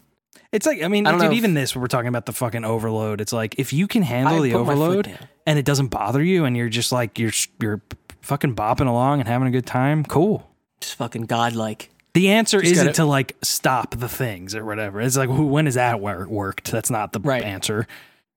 It's 0.51 0.65
like 0.65 0.81
I 0.81 0.87
mean, 0.87 1.05
I 1.05 1.11
dude, 1.11 1.25
if- 1.25 1.33
even 1.33 1.53
this 1.53 1.75
when 1.75 1.81
we're 1.83 1.87
talking 1.87 2.07
about 2.07 2.25
the 2.25 2.31
fucking 2.33 2.65
overload. 2.65 3.21
It's 3.21 3.31
like 3.31 3.53
if 3.59 3.71
you 3.73 3.87
can 3.87 4.01
handle 4.01 4.37
I 4.41 4.41
the 4.41 4.51
put 4.53 4.65
my 4.65 4.73
foot 4.73 4.81
overload 4.81 5.19
and 5.45 5.59
it 5.59 5.63
doesn't 5.65 5.89
bother 5.89 6.23
you, 6.23 6.45
and 6.45 6.57
you're 6.57 6.67
just 6.69 6.91
like 6.91 7.19
you're 7.19 7.31
you're 7.61 7.79
fucking 8.23 8.55
bopping 8.55 8.87
along 8.87 9.19
and 9.19 9.27
having 9.27 9.47
a 9.47 9.51
good 9.51 9.67
time, 9.67 10.03
cool. 10.03 10.49
Just 10.81 10.95
fucking 10.95 11.23
godlike. 11.27 11.91
The 12.15 12.29
answer 12.29 12.59
isn't 12.59 12.85
gotta- 12.85 12.93
to 12.95 13.05
like 13.05 13.35
stop 13.43 13.95
the 13.99 14.09
things 14.09 14.55
or 14.55 14.65
whatever. 14.65 14.99
It's 14.99 15.15
like 15.15 15.29
who, 15.29 15.45
when 15.45 15.65
has 15.65 15.75
that 15.75 15.99
wor- 15.99 16.27
worked? 16.27 16.71
That's 16.71 16.89
not 16.89 17.13
the 17.13 17.19
Right. 17.19 17.43
answer. 17.43 17.85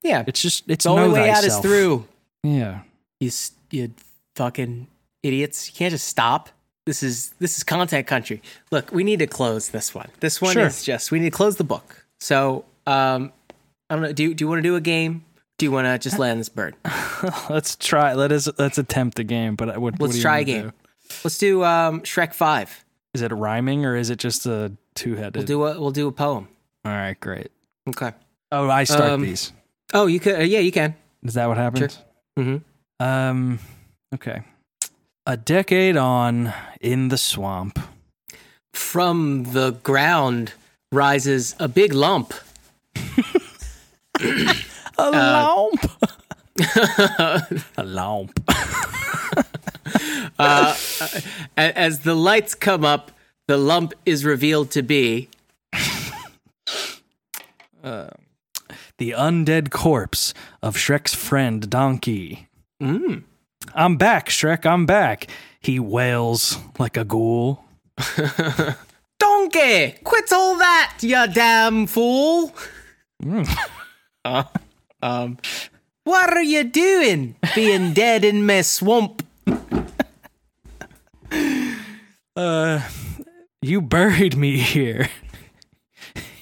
Yeah, 0.02 0.24
It's 0.26 0.42
just 0.42 0.64
it's 0.70 0.84
the 0.84 0.90
only 0.90 1.08
know 1.08 1.14
way 1.14 1.30
out 1.30 1.42
is 1.42 1.56
through. 1.58 2.06
Yeah. 2.42 2.80
You 3.20 3.30
you 3.70 3.92
fucking 4.36 4.88
idiots. 5.22 5.68
You 5.68 5.74
can't 5.74 5.90
just 5.90 6.06
stop. 6.06 6.50
This 6.86 7.02
is 7.02 7.34
this 7.40 7.56
is 7.56 7.64
content 7.64 8.06
country. 8.06 8.40
Look, 8.70 8.92
we 8.92 9.02
need 9.04 9.18
to 9.18 9.26
close 9.26 9.70
this 9.70 9.94
one. 9.94 10.08
This 10.20 10.40
one 10.40 10.52
Sure. 10.54 10.66
is 10.66 10.84
just 10.84 11.10
we 11.10 11.18
need 11.18 11.30
to 11.32 11.36
close 11.36 11.56
the 11.56 11.64
book. 11.64 12.06
So 12.20 12.64
um 12.86 13.32
I 13.90 13.94
don't 13.96 14.02
know. 14.02 14.12
Do 14.12 14.32
do 14.34 14.44
you 14.44 14.48
want 14.48 14.58
to 14.60 14.62
do 14.62 14.76
a 14.76 14.80
game? 14.80 15.24
Do 15.58 15.66
you 15.66 15.72
want 15.72 15.86
to 15.86 15.98
just 15.98 16.18
land 16.18 16.38
this 16.38 16.48
bird? 16.48 16.76
Let's 17.50 17.76
try. 17.76 18.12
Let 18.14 18.30
us 18.30 18.48
let's 18.58 18.78
attempt 18.78 19.16
the 19.16 19.24
game. 19.24 19.56
But 19.56 19.68
what, 19.80 19.94
what 19.94 20.00
Let's 20.00 20.12
do 20.12 20.18
you 20.18 20.22
try 20.22 20.38
a 20.40 20.44
game. 20.44 20.62
do? 20.68 20.72
Let's 21.24 21.38
do 21.38 21.64
um 21.64 22.02
Shrek 22.02 22.34
Five. 22.34 22.84
Is 23.14 23.22
it 23.22 23.32
rhyming 23.32 23.84
or 23.84 23.96
is 23.96 24.10
it 24.10 24.18
just 24.18 24.46
a 24.46 24.72
two 24.94 25.16
headed? 25.16 25.36
We'll 25.36 25.46
do 25.46 25.64
a 25.64 25.80
we'll 25.80 25.90
do 25.90 26.06
a 26.08 26.12
poem. 26.12 26.48
All 26.84 26.92
right, 26.92 27.18
great. 27.18 27.50
Okay. 27.88 28.12
Oh, 28.52 28.68
I 28.70 28.84
start 28.84 29.10
Um, 29.10 29.22
these. 29.22 29.52
Oh, 29.94 30.06
you 30.06 30.20
could. 30.20 30.36
Uh, 30.36 30.42
yeah, 30.42 30.60
you 30.60 30.70
can. 30.70 30.94
Is 31.24 31.34
that 31.34 31.46
what 31.46 31.56
happens? 31.56 31.98
hmm 32.36 32.58
Um. 33.00 33.58
Okay. 34.14 34.42
A 35.26 35.36
decade 35.36 35.96
on 35.96 36.52
in 36.80 37.08
the 37.08 37.18
swamp. 37.18 37.78
From 38.72 39.44
the 39.52 39.72
ground 39.72 40.52
rises 40.92 41.54
a 41.58 41.68
big 41.68 41.92
lump. 41.92 42.32
Uh, 44.98 44.98
a 44.98 45.10
lump. 45.10 45.84
a 47.76 47.84
lump. 47.84 48.40
Uh, 50.38 50.74
a- 51.58 51.78
As 51.78 51.98
the 52.00 52.14
lights 52.14 52.54
come 52.54 52.82
up, 52.82 53.10
the 53.46 53.58
lump 53.58 53.92
is 54.06 54.24
revealed 54.24 54.70
to 54.70 54.82
be 54.82 55.28
uh, 57.84 58.08
The 58.96 59.10
undead 59.10 59.70
corpse 59.70 60.32
of 60.62 60.76
Shrek's 60.76 61.12
friend 61.14 61.68
Donkey. 61.68 62.48
mm, 62.82 63.22
I'm 63.74 63.96
back, 63.96 64.28
Shrek. 64.28 64.64
I'm 64.66 64.86
back. 64.86 65.26
He 65.60 65.78
wails 65.78 66.58
like 66.78 66.96
a 66.96 67.04
ghoul. 67.04 67.64
Donkey, 69.18 69.94
quit 70.04 70.32
all 70.32 70.58
that, 70.58 70.98
you 71.00 71.26
damn 71.32 71.86
fool. 71.86 72.54
Uh, 74.24 74.44
um, 75.02 75.38
what 76.04 76.32
are 76.32 76.42
you 76.42 76.64
doing 76.64 77.36
being 77.54 77.92
dead 77.92 78.24
in 78.24 78.44
my 78.44 78.62
swamp? 78.62 79.22
Uh, 82.36 82.80
you 83.62 83.80
buried 83.80 84.36
me 84.36 84.58
here. 84.58 85.08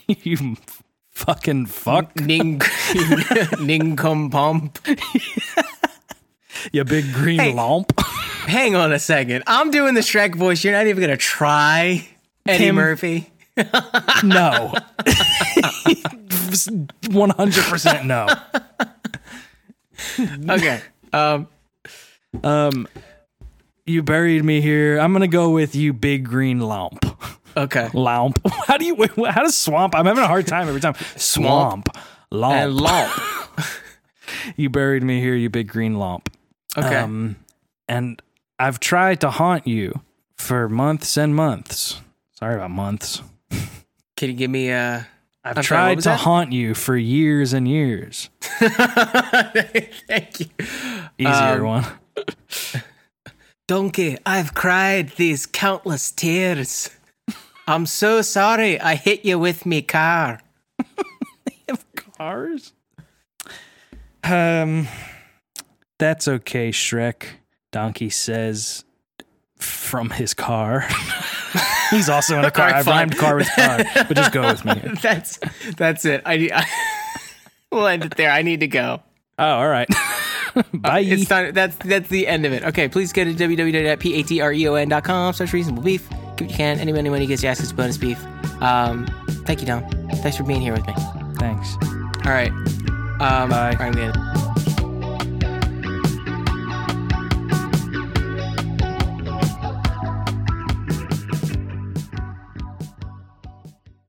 you 0.08 0.56
fucking 1.10 1.66
fuck. 1.66 2.16
Ning, 2.16 2.60
nincompoop. 3.60 4.78
You 6.72 6.84
big 6.84 7.12
green 7.12 7.38
Hey. 7.40 7.52
lump. 7.52 7.92
Hang 8.00 8.74
on 8.76 8.92
a 8.92 8.98
second. 8.98 9.42
I'm 9.46 9.70
doing 9.70 9.94
the 9.94 10.00
Shrek 10.00 10.34
voice. 10.34 10.62
You're 10.64 10.72
not 10.74 10.86
even 10.86 10.98
going 11.02 11.10
to 11.10 11.16
try 11.16 12.06
Eddie 12.46 12.58
Tim. 12.58 12.74
Murphy. 12.76 13.30
No. 14.24 14.74
100% 17.04 18.04
no. 18.06 18.26
Okay. 20.54 20.80
Um, 21.12 21.48
Um, 22.42 22.88
you 23.86 24.02
buried 24.02 24.44
me 24.44 24.60
here. 24.60 24.98
I'm 24.98 25.12
gonna 25.12 25.28
go 25.28 25.50
with 25.50 25.76
you, 25.76 25.92
big 25.92 26.24
green 26.24 26.58
lump. 26.58 27.04
okay. 27.56 27.88
Lump. 27.94 28.40
How 28.66 28.76
do 28.76 28.84
you? 28.84 28.96
How 29.28 29.42
does 29.42 29.56
swamp? 29.56 29.94
I'm 29.94 30.06
having 30.06 30.24
a 30.24 30.26
hard 30.26 30.46
time 30.48 30.66
every 30.68 30.80
time. 30.80 30.94
Swamp. 31.16 31.88
Lump. 32.32 32.54
And 32.56 32.74
lump. 32.74 33.12
you 34.56 34.68
buried 34.68 35.04
me 35.04 35.20
here, 35.20 35.36
you 35.36 35.48
big 35.48 35.68
green 35.68 35.94
lump. 35.96 36.28
Okay. 36.76 36.96
Um, 36.96 37.36
and 37.88 38.20
I've 38.58 38.80
tried 38.80 39.20
to 39.22 39.30
haunt 39.30 39.66
you 39.66 40.00
for 40.36 40.68
months 40.68 41.16
and 41.16 41.34
months. 41.34 42.00
Sorry 42.32 42.56
about 42.56 42.70
months. 42.70 43.22
Can 44.16 44.30
you 44.30 44.36
give 44.36 44.50
me 44.50 44.70
a? 44.70 45.06
I've 45.44 45.58
I'm 45.58 45.64
tried 45.64 45.96
was 45.96 46.04
to 46.04 46.10
that? 46.10 46.20
haunt 46.20 46.52
you 46.52 46.74
for 46.74 46.96
years 46.96 47.52
and 47.52 47.68
years. 47.68 48.30
Thank 48.40 50.40
you. 50.40 50.46
Easier 51.18 51.60
Um, 51.60 51.64
one. 51.64 51.84
Donkey, 53.66 54.18
I've 54.26 54.54
cried 54.54 55.10
these 55.16 55.46
countless 55.46 56.10
tears. 56.10 56.90
I'm 57.66 57.86
so 57.86 58.20
sorry 58.22 58.78
I 58.80 58.94
hit 58.94 59.24
you 59.24 59.38
with 59.38 59.64
me 59.66 59.82
car. 59.82 60.40
of 61.68 61.84
cars. 61.94 62.72
Um, 64.22 64.86
that's 66.04 66.28
okay, 66.28 66.70
Shrek. 66.70 67.24
Donkey 67.70 68.10
says 68.10 68.84
from 69.56 70.10
his 70.10 70.34
car. 70.34 70.86
He's 71.90 72.10
also 72.10 72.38
in 72.38 72.44
a 72.44 72.50
car. 72.50 72.74
I've 72.74 72.86
rhymed 72.86 73.16
car 73.16 73.36
with 73.36 73.48
car, 73.56 73.78
but 73.94 74.14
just 74.14 74.32
go 74.32 74.42
with 74.42 74.64
me. 74.64 74.74
That's 75.02 75.38
that's 75.76 76.04
it. 76.04 76.22
I, 76.26 76.50
I 76.52 76.66
we'll 77.70 77.86
end 77.86 78.04
it 78.04 78.16
there. 78.16 78.30
I 78.30 78.42
need 78.42 78.60
to 78.60 78.66
go. 78.66 79.02
Oh, 79.38 79.44
all 79.44 79.68
right. 79.68 79.88
Bye. 80.74 81.00
It's 81.00 81.28
time. 81.28 81.54
That's 81.54 81.76
that's 81.76 82.08
the 82.08 82.26
end 82.26 82.44
of 82.44 82.52
it. 82.52 82.64
Okay, 82.64 82.88
please 82.88 83.12
go 83.12 83.24
to 83.24 83.32
www.patreon.com 83.32 85.32
slash 85.32 85.52
reasonable 85.52 85.82
beef. 85.82 86.08
Give 86.10 86.18
what 86.18 86.50
you 86.50 86.56
can. 86.56 86.80
Any 86.80 86.92
money, 86.92 87.10
money 87.10 87.26
gets 87.26 87.42
you 87.42 87.48
access 87.48 87.68
to 87.68 87.74
bonus 87.74 87.96
beef. 87.96 88.22
Um, 88.60 89.06
thank 89.46 89.60
you, 89.60 89.66
Don. 89.66 89.88
Thanks 90.16 90.36
for 90.36 90.44
being 90.44 90.60
here 90.60 90.72
with 90.72 90.86
me. 90.86 90.94
Thanks. 91.36 91.76
All 92.26 92.32
right. 92.32 92.50
Um, 93.20 93.50
Bye. 93.50 93.76
All 93.78 93.90
right, 93.90 94.53